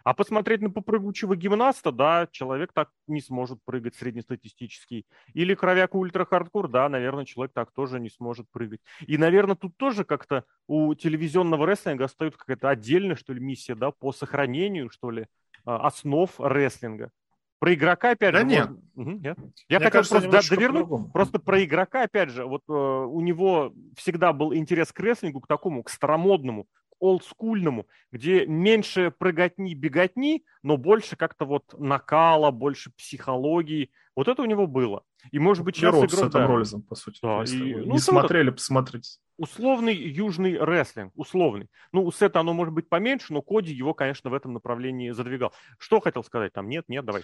А 0.06 0.14
посмотреть 0.14 0.60
на 0.60 0.70
попрыгучего 0.70 1.34
гимнаста, 1.34 1.90
да, 1.90 2.28
человек 2.30 2.72
так 2.72 2.90
не 3.08 3.20
сможет 3.20 3.58
прыгать 3.64 3.96
среднестатистический. 3.96 5.04
Или 5.34 5.56
кровяк 5.56 5.96
ультра-хардкор, 5.96 6.68
да, 6.68 6.88
наверное, 6.88 7.24
человек 7.24 7.52
так 7.52 7.72
тоже 7.72 7.98
не 7.98 8.08
сможет 8.08 8.48
прыгать. 8.52 8.78
И, 9.08 9.18
наверное, 9.18 9.56
тут 9.56 9.76
тоже 9.76 10.04
как-то 10.04 10.44
у 10.68 10.94
телевизионного 10.94 11.66
рестлинга 11.66 12.04
остается 12.04 12.38
какая-то 12.38 12.68
отдельная, 12.68 13.16
что 13.16 13.32
ли, 13.32 13.40
миссия, 13.40 13.74
да, 13.74 13.90
по 13.90 14.12
сохранению, 14.12 14.90
что 14.90 15.10
ли, 15.10 15.26
а, 15.64 15.88
основ 15.88 16.30
рестлинга. 16.38 17.10
Про 17.58 17.74
игрока, 17.74 18.10
опять 18.10 18.32
да 18.32 18.40
же... 18.40 18.46
нет. 18.46 18.68
Угу, 18.96 19.10
нет. 19.10 19.38
Я 19.68 19.78
Мне 19.78 19.86
хотел 19.86 19.90
кажется, 19.90 20.20
просто 20.28 20.56
довернуть. 20.56 21.12
Просто 21.12 21.38
про 21.38 21.64
игрока, 21.64 22.02
опять 22.02 22.30
же, 22.30 22.44
вот 22.44 22.62
э, 22.68 22.72
у 22.72 23.20
него 23.20 23.72
всегда 23.96 24.32
был 24.32 24.54
интерес 24.54 24.92
к 24.92 25.00
рестлингу, 25.00 25.40
к 25.40 25.46
такому, 25.46 25.82
к 25.82 25.90
старомодному, 25.90 26.66
олдскульному, 26.98 27.86
где 28.12 28.46
меньше 28.46 29.10
прыготни, 29.10 29.74
беготни, 29.74 30.44
но 30.62 30.76
больше 30.76 31.16
как-то 31.16 31.44
вот 31.44 31.74
накала, 31.78 32.50
больше 32.50 32.90
психологии. 32.96 33.90
Вот 34.16 34.28
это 34.28 34.42
у 34.42 34.46
него 34.46 34.66
было. 34.66 35.02
И, 35.30 35.38
может 35.38 35.62
быть, 35.62 35.76
сейчас 35.76 35.94
игрок... 35.94 36.10
с 36.10 36.14
этим. 36.14 36.46
Роллизом, 36.46 36.82
по 36.82 36.94
сути. 36.94 37.18
Да, 37.22 37.44
и, 37.44 37.74
ну, 37.74 37.92
не 37.92 37.98
смотрели, 37.98 38.48
это... 38.48 38.56
посмотрите. 38.56 39.18
Условный 39.38 39.94
южный 39.94 40.56
рестлинг, 40.58 41.12
условный. 41.14 41.68
Ну, 41.92 42.06
у 42.06 42.10
Сета 42.10 42.40
оно 42.40 42.54
может 42.54 42.72
быть 42.72 42.88
поменьше, 42.88 43.34
но 43.34 43.42
Коди 43.42 43.74
его, 43.74 43.92
конечно, 43.92 44.30
в 44.30 44.34
этом 44.34 44.54
направлении 44.54 45.10
задвигал. 45.10 45.52
Что 45.78 46.00
хотел 46.00 46.24
сказать 46.24 46.54
там? 46.54 46.70
Нет, 46.70 46.86
нет, 46.88 47.04
давай. 47.04 47.22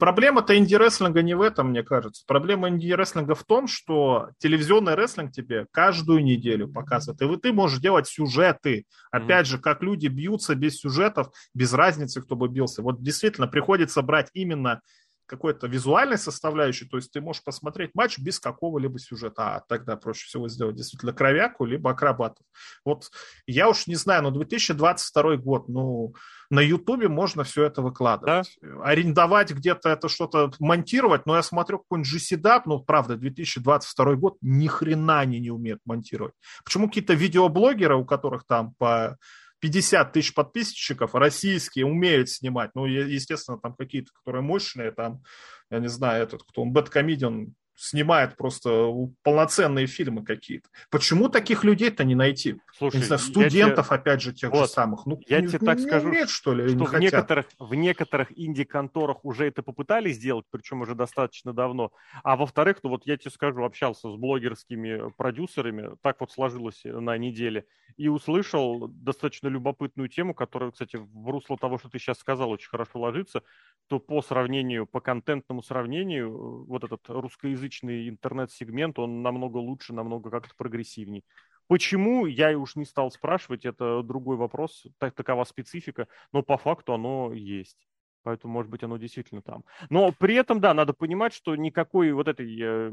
Проблема-то 0.00 0.58
инди-рестлинга 0.58 1.22
не 1.22 1.34
в 1.34 1.40
этом, 1.40 1.68
мне 1.68 1.84
кажется. 1.84 2.24
Проблема 2.26 2.70
инди-рестлинга 2.70 3.36
в 3.36 3.44
том, 3.44 3.68
что 3.68 4.30
телевизионный 4.38 4.96
рестлинг 4.96 5.30
тебе 5.30 5.68
каждую 5.70 6.24
неделю 6.24 6.66
показывает. 6.66 7.22
И 7.22 7.36
ты 7.40 7.52
можешь 7.52 7.78
делать 7.78 8.08
сюжеты. 8.08 8.86
Опять 9.12 9.46
mm-hmm. 9.46 9.50
же, 9.50 9.58
как 9.58 9.80
люди 9.80 10.08
бьются 10.08 10.56
без 10.56 10.78
сюжетов, 10.78 11.28
без 11.54 11.72
разницы, 11.72 12.20
кто 12.20 12.34
бы 12.34 12.48
бился. 12.48 12.82
Вот 12.82 13.00
действительно 13.00 13.46
приходится 13.46 14.02
брать 14.02 14.28
именно 14.32 14.80
какой-то 15.26 15.66
визуальной 15.66 16.18
составляющей, 16.18 16.86
то 16.86 16.96
есть 16.96 17.12
ты 17.12 17.20
можешь 17.20 17.42
посмотреть 17.42 17.90
матч 17.94 18.18
без 18.18 18.38
какого-либо 18.38 18.98
сюжета, 18.98 19.56
а 19.56 19.62
тогда 19.68 19.96
проще 19.96 20.26
всего 20.26 20.48
сделать 20.48 20.76
действительно 20.76 21.12
кровяку, 21.12 21.64
либо 21.64 21.90
акробатов. 21.90 22.44
Вот 22.84 23.10
я 23.46 23.68
уж 23.68 23.86
не 23.86 23.96
знаю, 23.96 24.22
но 24.22 24.30
2022 24.30 25.36
год, 25.36 25.68
ну, 25.68 26.14
на 26.50 26.60
Ютубе 26.60 27.08
можно 27.08 27.44
все 27.44 27.64
это 27.64 27.82
выкладывать. 27.82 28.56
Да? 28.62 28.68
Арендовать 28.84 29.52
где-то 29.52 29.88
это 29.88 30.08
что-то 30.08 30.52
монтировать, 30.58 31.26
но 31.26 31.36
я 31.36 31.42
смотрю 31.42 31.78
какой-нибудь 31.78 32.12
GCDAP, 32.12 32.62
ну, 32.66 32.80
правда, 32.80 33.16
2022 33.16 34.14
год 34.14 34.36
ни 34.40 34.66
хрена 34.66 35.20
они 35.20 35.40
не 35.40 35.50
умеют 35.50 35.80
монтировать. 35.84 36.34
Почему 36.64 36.88
какие-то 36.88 37.14
видеоблогеры, 37.14 37.96
у 37.96 38.04
которых 38.04 38.46
там 38.46 38.74
по 38.74 39.18
50 39.64 40.12
тысяч 40.12 40.34
подписчиков, 40.34 41.14
российские, 41.14 41.86
умеют 41.86 42.28
снимать. 42.28 42.72
Ну, 42.74 42.84
естественно, 42.84 43.58
там 43.58 43.74
какие-то, 43.74 44.12
которые 44.12 44.42
мощные, 44.42 44.90
там, 44.90 45.22
я 45.70 45.78
не 45.78 45.88
знаю, 45.88 46.22
этот, 46.24 46.42
кто 46.42 46.60
он, 46.60 46.72
Бэткомедиан, 46.72 47.54
снимает 47.74 48.36
просто 48.36 48.90
полноценные 49.22 49.86
фильмы 49.86 50.24
какие-то. 50.24 50.68
Почему 50.90 51.28
таких 51.28 51.64
людей-то 51.64 52.04
не 52.04 52.14
найти? 52.14 52.56
Слушай, 52.76 52.98
не 52.98 53.02
знаю, 53.02 53.18
студентов, 53.18 53.86
тебе... 53.86 53.96
опять 53.96 54.22
же, 54.22 54.32
тех 54.32 54.50
вот, 54.50 54.68
же 54.68 54.72
самых. 54.72 55.06
Ну, 55.06 55.20
я 55.26 55.40
не, 55.40 55.48
тебе 55.48 55.58
так 55.58 55.78
не 55.78 55.86
скажу, 55.86 56.08
умеют, 56.08 56.30
что 56.30 56.54
ли, 56.54 56.68
что 56.68 56.84
в 56.84 56.98
некоторых, 56.98 57.46
в 57.58 57.74
некоторых 57.74 58.38
инди-конторах 58.38 59.24
уже 59.24 59.46
это 59.46 59.62
попытались 59.62 60.16
сделать, 60.16 60.46
причем 60.50 60.82
уже 60.82 60.94
достаточно 60.94 61.52
давно. 61.52 61.90
А 62.22 62.36
во-вторых, 62.36 62.78
ну 62.82 62.90
вот 62.90 63.06
я 63.06 63.16
тебе 63.16 63.30
скажу, 63.30 63.64
общался 63.64 64.10
с 64.10 64.16
блогерскими 64.16 65.10
продюсерами, 65.16 65.96
так 66.02 66.20
вот 66.20 66.30
сложилось 66.30 66.82
на 66.84 67.18
неделе, 67.18 67.64
и 67.96 68.08
услышал 68.08 68.88
достаточно 68.88 69.48
любопытную 69.48 70.08
тему, 70.08 70.34
которая, 70.34 70.70
кстати, 70.70 70.96
в 70.96 71.30
русло 71.30 71.56
того, 71.58 71.78
что 71.78 71.88
ты 71.88 71.98
сейчас 71.98 72.18
сказал, 72.18 72.50
очень 72.50 72.68
хорошо 72.68 73.00
ложится, 73.00 73.42
то 73.88 73.98
по 73.98 74.22
сравнению, 74.22 74.86
по 74.86 75.00
контентному 75.00 75.62
сравнению, 75.62 76.64
вот 76.64 76.84
этот 76.84 77.02
русскоязычный 77.08 77.63
интернет-сегмент, 78.08 78.98
он 78.98 79.22
намного 79.22 79.58
лучше, 79.58 79.92
намного 79.92 80.30
как-то 80.30 80.54
прогрессивней. 80.56 81.24
Почему, 81.66 82.26
я 82.26 82.52
и 82.52 82.54
уж 82.54 82.76
не 82.76 82.84
стал 82.84 83.10
спрашивать, 83.10 83.64
это 83.64 84.02
другой 84.02 84.36
вопрос, 84.36 84.86
так, 84.98 85.14
такова 85.14 85.44
специфика, 85.44 86.08
но 86.32 86.42
по 86.42 86.58
факту 86.58 86.92
оно 86.92 87.32
есть. 87.32 87.88
Поэтому, 88.22 88.54
может 88.54 88.70
быть, 88.70 88.82
оно 88.82 88.96
действительно 88.96 89.42
там. 89.42 89.64
Но 89.90 90.12
при 90.12 90.34
этом, 90.34 90.60
да, 90.60 90.74
надо 90.74 90.92
понимать, 90.92 91.34
что 91.34 91.56
никакой 91.56 92.12
вот 92.12 92.28
этой 92.28 92.58
э, 92.60 92.92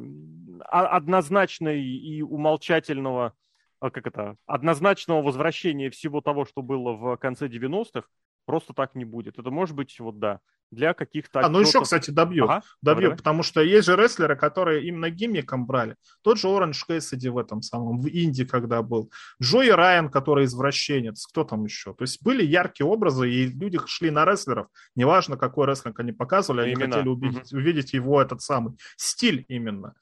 однозначной 0.59 1.81
и 1.81 2.21
умолчательного 2.21 3.33
а 3.81 3.89
как 3.89 4.05
это, 4.05 4.37
однозначного 4.45 5.23
возвращения 5.23 5.89
всего 5.89 6.21
того, 6.21 6.45
что 6.45 6.61
было 6.61 6.93
в 6.93 7.17
конце 7.17 7.47
90-х, 7.47 8.07
просто 8.45 8.73
так 8.73 8.95
не 8.95 9.05
будет. 9.05 9.39
Это 9.39 9.51
может 9.51 9.75
быть, 9.75 9.99
вот 9.99 10.19
да, 10.19 10.39
для 10.71 10.93
каких-то... 10.93 11.41
А, 11.41 11.49
ну 11.49 11.59
еще, 11.59 11.81
кстати, 11.81 12.11
добью. 12.11 12.45
Ага, 12.45 12.61
добью, 12.81 13.09
давай, 13.09 13.17
потому 13.17 13.43
что 13.43 13.61
есть 13.61 13.85
же 13.85 13.95
рестлеры, 13.95 14.35
которые 14.35 14.87
именно 14.87 15.09
гиммиком 15.09 15.65
брали. 15.65 15.95
Тот 16.23 16.39
же 16.39 16.47
Оранж 16.47 16.83
Кэссиди 16.85 17.29
в 17.29 17.37
этом 17.37 17.61
самом, 17.61 17.99
в 17.99 18.07
Инди, 18.07 18.45
когда 18.45 18.81
был. 18.81 19.11
Джои 19.41 19.69
Райан, 19.69 20.09
который 20.09 20.45
извращенец. 20.45 21.25
Кто 21.27 21.43
там 21.43 21.65
еще? 21.65 21.93
То 21.93 22.03
есть 22.03 22.23
были 22.23 22.43
яркие 22.43 22.87
образы, 22.87 23.29
и 23.29 23.47
люди 23.47 23.79
шли 23.85 24.11
на 24.11 24.25
рестлеров. 24.25 24.67
Неважно, 24.95 25.37
какой 25.37 25.67
рестлинг 25.67 25.99
они 25.99 26.13
показывали, 26.13 26.61
они 26.61 26.71
именно. 26.71 26.95
хотели 26.95 27.09
увидеть, 27.09 27.51
угу. 27.51 27.61
увидеть 27.61 27.93
его 27.93 28.21
этот 28.21 28.41
самый 28.41 28.73
стиль 28.95 29.45
именно. 29.49 29.93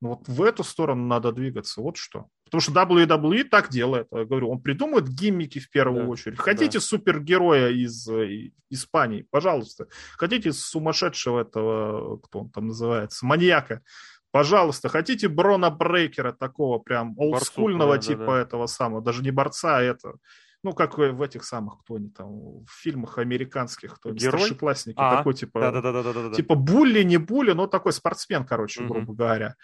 Вот 0.00 0.28
в 0.28 0.42
эту 0.42 0.62
сторону 0.62 1.06
надо 1.06 1.32
двигаться. 1.32 1.80
Вот 1.80 1.96
что. 1.96 2.26
Потому 2.44 2.60
что 2.60 2.72
WWE 2.72 3.44
так 3.44 3.68
делает. 3.68 4.06
Я 4.12 4.24
говорю, 4.24 4.50
он 4.50 4.60
придумывает 4.60 5.08
гиммики 5.08 5.58
в 5.58 5.70
первую 5.70 6.04
да, 6.04 6.10
очередь. 6.10 6.38
Хотите 6.38 6.78
да. 6.78 6.84
супергероя 6.84 7.70
из 7.70 8.08
э, 8.08 8.52
Испании? 8.70 9.26
Пожалуйста. 9.30 9.88
Хотите 10.16 10.52
сумасшедшего 10.52 11.40
этого, 11.40 12.18
кто 12.18 12.40
он 12.40 12.50
там 12.50 12.68
называется, 12.68 13.26
маньяка? 13.26 13.82
Пожалуйста, 14.30 14.88
хотите 14.88 15.28
Брона 15.28 15.70
Брейкера 15.70 16.32
такого 16.32 16.78
прям 16.78 17.14
олдскульного 17.18 17.96
да, 17.96 17.98
типа 17.98 18.20
да, 18.20 18.32
да. 18.32 18.40
этого 18.40 18.66
самого, 18.66 19.02
даже 19.02 19.22
не 19.22 19.30
борца, 19.30 19.78
а 19.78 19.82
это, 19.82 20.16
ну, 20.62 20.74
как 20.74 20.98
в 20.98 21.22
этих 21.22 21.44
самых, 21.44 21.80
кто 21.80 21.94
они 21.94 22.10
там, 22.10 22.64
в 22.64 22.70
фильмах 22.70 23.16
американских, 23.16 23.94
кто 23.94 24.10
они, 24.10 24.18
старшеклассники, 24.18 24.98
а, 24.98 25.16
такой 25.16 25.32
типа, 25.32 25.60
да, 25.60 25.80
да, 25.80 25.80
да, 25.80 26.02
да, 26.02 26.12
да, 26.12 26.34
типа 26.34 26.56
булли, 26.56 27.02
не 27.04 27.16
булли, 27.16 27.52
но 27.52 27.66
такой 27.66 27.94
спортсмен, 27.94 28.44
короче, 28.44 28.82
угу. 28.82 28.92
грубо 28.92 29.14
говоря 29.14 29.56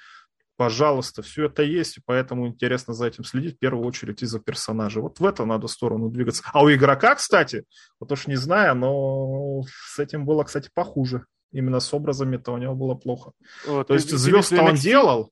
пожалуйста, 0.56 1.22
все 1.22 1.46
это 1.46 1.62
есть, 1.62 1.98
и 1.98 2.02
поэтому 2.04 2.46
интересно 2.46 2.94
за 2.94 3.06
этим 3.06 3.24
следить 3.24 3.56
в 3.56 3.58
первую 3.58 3.86
очередь 3.86 4.22
из-за 4.22 4.40
персонажа. 4.40 5.00
Вот 5.00 5.20
в 5.20 5.26
эту 5.26 5.46
надо 5.46 5.66
сторону 5.66 6.10
двигаться. 6.10 6.42
А 6.52 6.62
у 6.62 6.72
игрока, 6.72 7.14
кстати, 7.14 7.64
вот 8.00 8.12
уж 8.12 8.26
не 8.26 8.36
знаю, 8.36 8.74
но 8.74 9.62
с 9.92 9.98
этим 9.98 10.24
было, 10.24 10.44
кстати, 10.44 10.70
похуже. 10.72 11.26
Именно 11.52 11.80
с 11.80 11.94
образами-то 11.94 12.52
у 12.52 12.58
него 12.58 12.74
было 12.74 12.94
плохо. 12.94 13.32
Вот, 13.66 13.86
То 13.86 13.94
есть 13.94 14.10
звезд 14.10 14.52
он 14.52 14.74
делал 14.74 15.30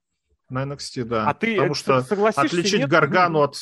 на 0.48 0.64
NXT, 0.64 1.04
да. 1.04 1.28
А 1.28 1.34
ты 1.34 1.56
потому 1.56 1.74
что 1.74 1.98
отличить 2.36 2.80
нет? 2.80 2.88
Гаргану 2.88 3.42
от 3.42 3.56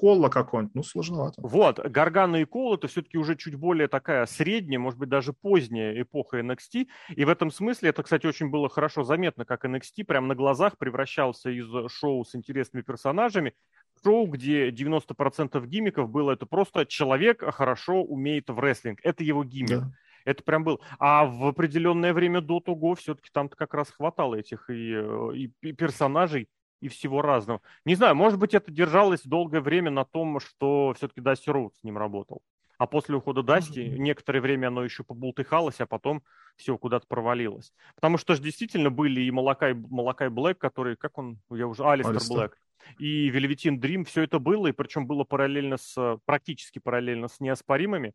Колла 0.00 0.30
какой-нибудь, 0.30 0.74
ну, 0.74 0.82
сложновато. 0.82 1.42
Вот, 1.42 1.78
Гаргана 1.78 2.36
и 2.36 2.46
Кол 2.46 2.74
это 2.74 2.88
все-таки 2.88 3.18
уже 3.18 3.36
чуть 3.36 3.56
более 3.56 3.86
такая 3.86 4.24
средняя, 4.24 4.80
может 4.80 4.98
быть, 4.98 5.10
даже 5.10 5.34
поздняя 5.34 6.00
эпоха 6.00 6.40
NXT. 6.40 6.86
И 7.14 7.24
в 7.26 7.28
этом 7.28 7.50
смысле 7.50 7.90
это, 7.90 8.02
кстати, 8.02 8.24
очень 8.26 8.48
было 8.48 8.70
хорошо 8.70 9.04
заметно, 9.04 9.44
как 9.44 9.66
NXT 9.66 10.04
прямо 10.04 10.28
на 10.28 10.34
глазах 10.34 10.78
превращался 10.78 11.50
из 11.50 11.68
шоу 11.92 12.24
с 12.24 12.34
интересными 12.34 12.80
персонажами 12.80 13.52
в 13.94 14.02
шоу, 14.02 14.26
где 14.26 14.70
90% 14.70 15.66
гимиков 15.66 16.08
было 16.08 16.32
это 16.32 16.46
просто 16.46 16.86
человек 16.86 17.42
хорошо 17.54 18.02
умеет 18.02 18.48
в 18.48 18.58
рестлинг. 18.58 19.00
Это 19.02 19.22
его 19.22 19.44
гиммик. 19.44 19.80
Да. 19.80 19.92
Это 20.24 20.42
прям 20.42 20.64
был. 20.64 20.80
А 20.98 21.26
в 21.26 21.44
определенное 21.46 22.14
время 22.14 22.40
до 22.40 22.60
того 22.60 22.94
все-таки 22.94 23.28
там-то 23.32 23.54
как 23.54 23.74
раз 23.74 23.90
хватало 23.90 24.36
этих 24.36 24.70
и, 24.70 24.94
э, 24.94 25.30
и, 25.34 25.52
и 25.60 25.72
персонажей, 25.72 26.48
и 26.80 26.88
всего 26.88 27.22
разного. 27.22 27.60
Не 27.84 27.94
знаю, 27.94 28.14
может 28.14 28.38
быть, 28.38 28.54
это 28.54 28.70
держалось 28.70 29.22
долгое 29.22 29.60
время 29.60 29.90
на 29.90 30.04
том, 30.04 30.40
что 30.40 30.94
все-таки 30.96 31.20
Дасти 31.20 31.50
Роуд 31.50 31.74
с 31.76 31.82
ним 31.84 31.98
работал. 31.98 32.42
А 32.78 32.86
после 32.86 33.14
ухода 33.14 33.42
Дасти 33.42 33.80
mm-hmm. 33.80 33.98
некоторое 33.98 34.40
время 34.40 34.68
оно 34.68 34.82
еще 34.82 35.04
побултыхалось, 35.04 35.80
а 35.80 35.86
потом 35.86 36.22
все 36.56 36.78
куда-то 36.78 37.06
провалилось. 37.06 37.74
Потому 37.94 38.16
что 38.16 38.34
же 38.34 38.42
действительно 38.42 38.90
были 38.90 39.20
и 39.20 39.30
Малакай, 39.30 39.74
Малакай 39.74 40.30
Блэк, 40.30 40.56
который, 40.56 40.96
как 40.96 41.18
он, 41.18 41.38
я 41.50 41.66
уже, 41.66 41.84
Алистер, 41.84 42.12
Алистер. 42.12 42.36
Блэк, 42.36 42.56
и 42.98 43.28
Вельветин 43.28 43.78
Дрим, 43.80 44.06
все 44.06 44.22
это 44.22 44.38
было, 44.38 44.68
и 44.68 44.72
причем 44.72 45.06
было 45.06 45.24
параллельно 45.24 45.76
с, 45.76 46.18
практически 46.24 46.78
параллельно 46.78 47.28
с 47.28 47.38
неоспоримыми. 47.40 48.14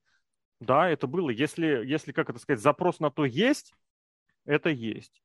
Да, 0.59 0.89
это 0.89 1.05
было. 1.05 1.30
Если, 1.30 1.86
если, 1.86 2.11
как 2.11 2.32
это 2.32 2.39
сказать, 2.39 2.61
запрос 2.61 2.99
на 2.99 3.11
то 3.11 3.26
есть, 3.26 3.74
это 4.45 4.70
есть. 4.70 5.22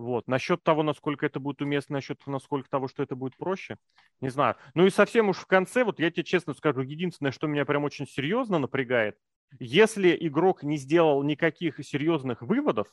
Вот. 0.00 0.28
Насчет 0.28 0.62
того, 0.62 0.82
насколько 0.82 1.26
это 1.26 1.40
будет 1.40 1.60
уместно, 1.60 1.96
насчет 1.96 2.26
насколько 2.26 2.70
того, 2.70 2.88
что 2.88 3.02
это 3.02 3.14
будет 3.14 3.36
проще, 3.36 3.76
не 4.22 4.30
знаю. 4.30 4.56
Ну 4.72 4.86
и 4.86 4.90
совсем 4.90 5.28
уж 5.28 5.36
в 5.36 5.44
конце, 5.44 5.84
вот 5.84 6.00
я 6.00 6.10
тебе 6.10 6.24
честно 6.24 6.54
скажу, 6.54 6.80
единственное, 6.80 7.32
что 7.32 7.46
меня 7.46 7.66
прям 7.66 7.84
очень 7.84 8.06
серьезно 8.06 8.58
напрягает, 8.58 9.18
если 9.58 10.16
игрок 10.18 10.62
не 10.62 10.78
сделал 10.78 11.22
никаких 11.22 11.84
серьезных 11.84 12.40
выводов, 12.40 12.88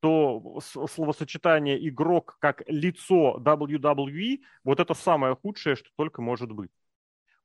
то 0.00 0.58
словосочетание 0.60 1.88
игрок 1.88 2.38
как 2.40 2.64
лицо 2.66 3.38
WWE, 3.38 4.40
вот 4.64 4.80
это 4.80 4.94
самое 4.94 5.36
худшее, 5.36 5.76
что 5.76 5.90
только 5.94 6.22
может 6.22 6.50
быть. 6.50 6.72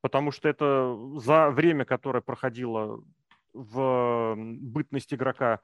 Потому 0.01 0.31
что 0.31 0.49
это 0.49 0.97
за 1.17 1.51
время, 1.51 1.85
которое 1.85 2.21
проходило 2.21 3.03
в 3.53 4.35
бытность 4.35 5.13
игрока 5.13 5.59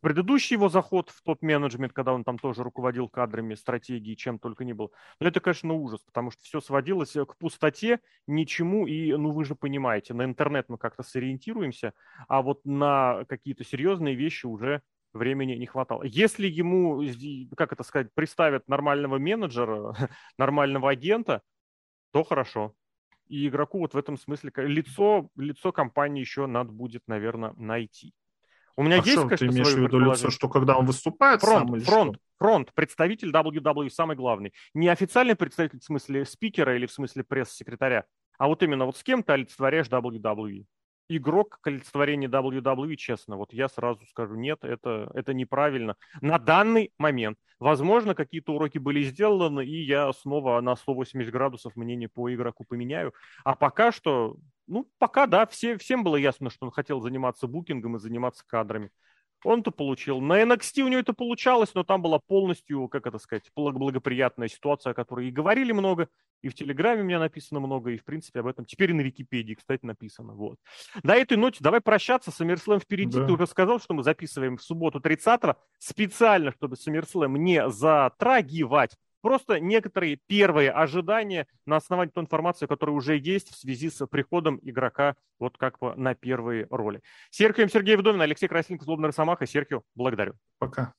предыдущий 0.00 0.54
его 0.54 0.68
заход 0.68 1.10
в 1.10 1.22
топ-менеджмент, 1.22 1.92
когда 1.92 2.12
он 2.12 2.24
там 2.24 2.38
тоже 2.38 2.62
руководил 2.62 3.08
кадрами, 3.08 3.54
стратегией, 3.54 4.16
чем 4.16 4.38
только 4.38 4.64
не 4.64 4.72
был. 4.72 4.92
Но 5.20 5.28
это, 5.28 5.40
конечно, 5.40 5.74
ужас, 5.74 6.00
потому 6.02 6.30
что 6.30 6.42
все 6.42 6.60
сводилось 6.60 7.12
к 7.12 7.36
пустоте, 7.36 8.00
ничему, 8.26 8.86
и, 8.86 9.12
ну, 9.12 9.32
вы 9.32 9.44
же 9.44 9.54
понимаете, 9.54 10.14
на 10.14 10.24
интернет 10.24 10.68
мы 10.68 10.78
как-то 10.78 11.02
сориентируемся, 11.02 11.94
а 12.28 12.42
вот 12.42 12.64
на 12.64 13.24
какие-то 13.28 13.64
серьезные 13.64 14.14
вещи 14.14 14.46
уже 14.46 14.82
времени 15.12 15.54
не 15.54 15.66
хватало. 15.66 16.02
Если 16.04 16.46
ему, 16.46 17.02
как 17.56 17.72
это 17.72 17.82
сказать, 17.82 18.12
приставят 18.14 18.68
нормального 18.68 19.18
менеджера, 19.18 19.94
нормального 20.38 20.90
агента, 20.90 21.42
то 22.12 22.24
хорошо. 22.24 22.74
И 23.26 23.46
игроку 23.48 23.80
вот 23.80 23.94
в 23.94 23.98
этом 23.98 24.16
смысле 24.16 24.50
лицо, 24.56 25.28
лицо 25.36 25.70
компании 25.72 26.20
еще 26.20 26.46
надо 26.46 26.72
будет, 26.72 27.02
наверное, 27.06 27.52
найти. 27.56 28.14
У 28.78 28.84
меня 28.84 28.94
а 28.94 28.98
есть, 28.98 29.10
что, 29.10 29.22
конечно, 29.22 29.38
ты 29.38 29.46
имеешь 29.46 29.74
в 29.74 29.76
виду 29.76 29.98
лицо, 29.98 30.30
что 30.30 30.48
когда 30.48 30.78
он 30.78 30.86
выступает 30.86 31.40
фронт, 31.40 31.68
сам, 31.68 31.80
фронт, 31.80 32.14
что? 32.14 32.22
фронт, 32.38 32.72
представитель 32.74 33.32
WWE 33.32 33.90
самый 33.90 34.14
главный. 34.14 34.52
Не 34.72 34.86
официальный 34.86 35.34
представитель 35.34 35.80
в 35.80 35.84
смысле 35.84 36.24
спикера 36.24 36.76
или 36.76 36.86
в 36.86 36.92
смысле 36.92 37.24
пресс-секретаря, 37.24 38.04
а 38.38 38.46
вот 38.46 38.62
именно 38.62 38.86
вот 38.86 38.96
с 38.96 39.02
кем 39.02 39.24
ты 39.24 39.32
олицетворяешь 39.32 39.88
WWE. 39.88 40.64
Игрок 41.08 41.58
к 41.60 41.66
олицетворению 41.66 42.30
WWE, 42.30 42.94
честно, 42.94 43.36
вот 43.36 43.52
я 43.52 43.68
сразу 43.68 44.06
скажу, 44.06 44.36
нет, 44.36 44.60
это, 44.62 45.10
это 45.12 45.34
неправильно. 45.34 45.96
На 46.20 46.38
данный 46.38 46.92
момент. 46.98 47.36
Возможно, 47.58 48.14
какие-то 48.14 48.54
уроки 48.54 48.78
были 48.78 49.02
сделаны, 49.02 49.66
и 49.66 49.82
я 49.84 50.12
снова 50.12 50.60
на 50.60 50.76
180 50.76 51.32
градусов 51.32 51.74
мнение 51.74 52.08
по 52.08 52.32
игроку 52.32 52.64
поменяю. 52.64 53.12
А 53.42 53.56
пока 53.56 53.90
что 53.90 54.36
ну, 54.68 54.88
пока, 54.98 55.26
да, 55.26 55.46
все, 55.46 55.76
всем 55.78 56.04
было 56.04 56.16
ясно, 56.16 56.50
что 56.50 56.66
он 56.66 56.72
хотел 56.72 57.00
заниматься 57.00 57.46
букингом 57.46 57.96
и 57.96 57.98
заниматься 57.98 58.44
кадрами. 58.46 58.90
он 59.44 59.60
это 59.60 59.70
получил. 59.70 60.20
На 60.20 60.42
NXT 60.42 60.82
у 60.82 60.88
него 60.88 61.00
это 61.00 61.12
получалось, 61.12 61.74
но 61.74 61.84
там 61.84 62.02
была 62.02 62.18
полностью, 62.18 62.88
как 62.88 63.06
это 63.06 63.18
сказать, 63.18 63.50
благоприятная 63.54 64.48
ситуация, 64.48 64.92
о 64.92 64.94
которой 64.94 65.28
и 65.28 65.32
говорили 65.32 65.72
много, 65.72 66.08
и 66.42 66.48
в 66.48 66.54
Телеграме 66.54 67.02
у 67.02 67.04
меня 67.04 67.18
написано 67.18 67.60
много, 67.60 67.90
и, 67.90 67.96
в 67.96 68.04
принципе, 68.04 68.40
об 68.40 68.46
этом 68.46 68.64
теперь 68.64 68.90
и 68.90 68.94
на 68.94 69.00
Википедии, 69.00 69.54
кстати, 69.54 69.84
написано. 69.84 70.34
Вот. 70.34 70.58
На 71.02 71.16
этой 71.16 71.36
ноте 71.36 71.58
давай 71.60 71.80
прощаться. 71.80 72.30
SummerSlam 72.30 72.80
впереди. 72.80 73.18
Да. 73.18 73.26
Ты 73.26 73.32
уже 73.32 73.46
сказал, 73.46 73.80
что 73.80 73.94
мы 73.94 74.02
записываем 74.02 74.56
в 74.56 74.62
субботу 74.62 75.00
30 75.00 75.56
специально, 75.78 76.52
чтобы 76.52 76.76
SummerSlam 76.76 77.38
не 77.38 77.68
затрагивать. 77.70 78.96
Просто 79.20 79.60
некоторые 79.60 80.16
первые 80.26 80.70
ожидания 80.70 81.46
на 81.66 81.76
основании 81.76 82.12
той 82.12 82.24
информации, 82.24 82.66
которая 82.66 82.94
уже 82.94 83.16
есть 83.16 83.50
в 83.50 83.56
связи 83.56 83.90
с 83.90 84.06
приходом 84.06 84.58
игрока 84.62 85.16
вот 85.38 85.56
как 85.58 85.78
бы 85.78 85.94
на 85.96 86.14
первые 86.14 86.66
роли. 86.70 87.02
Серхием 87.30 87.68
Сергей 87.68 87.96
Вдовин, 87.96 88.20
Алексей 88.20 88.48
Красильников, 88.48 88.86
Злобный 88.86 89.08
Росомаха. 89.08 89.46
Серхио, 89.46 89.82
благодарю. 89.94 90.34
Пока. 90.58 90.94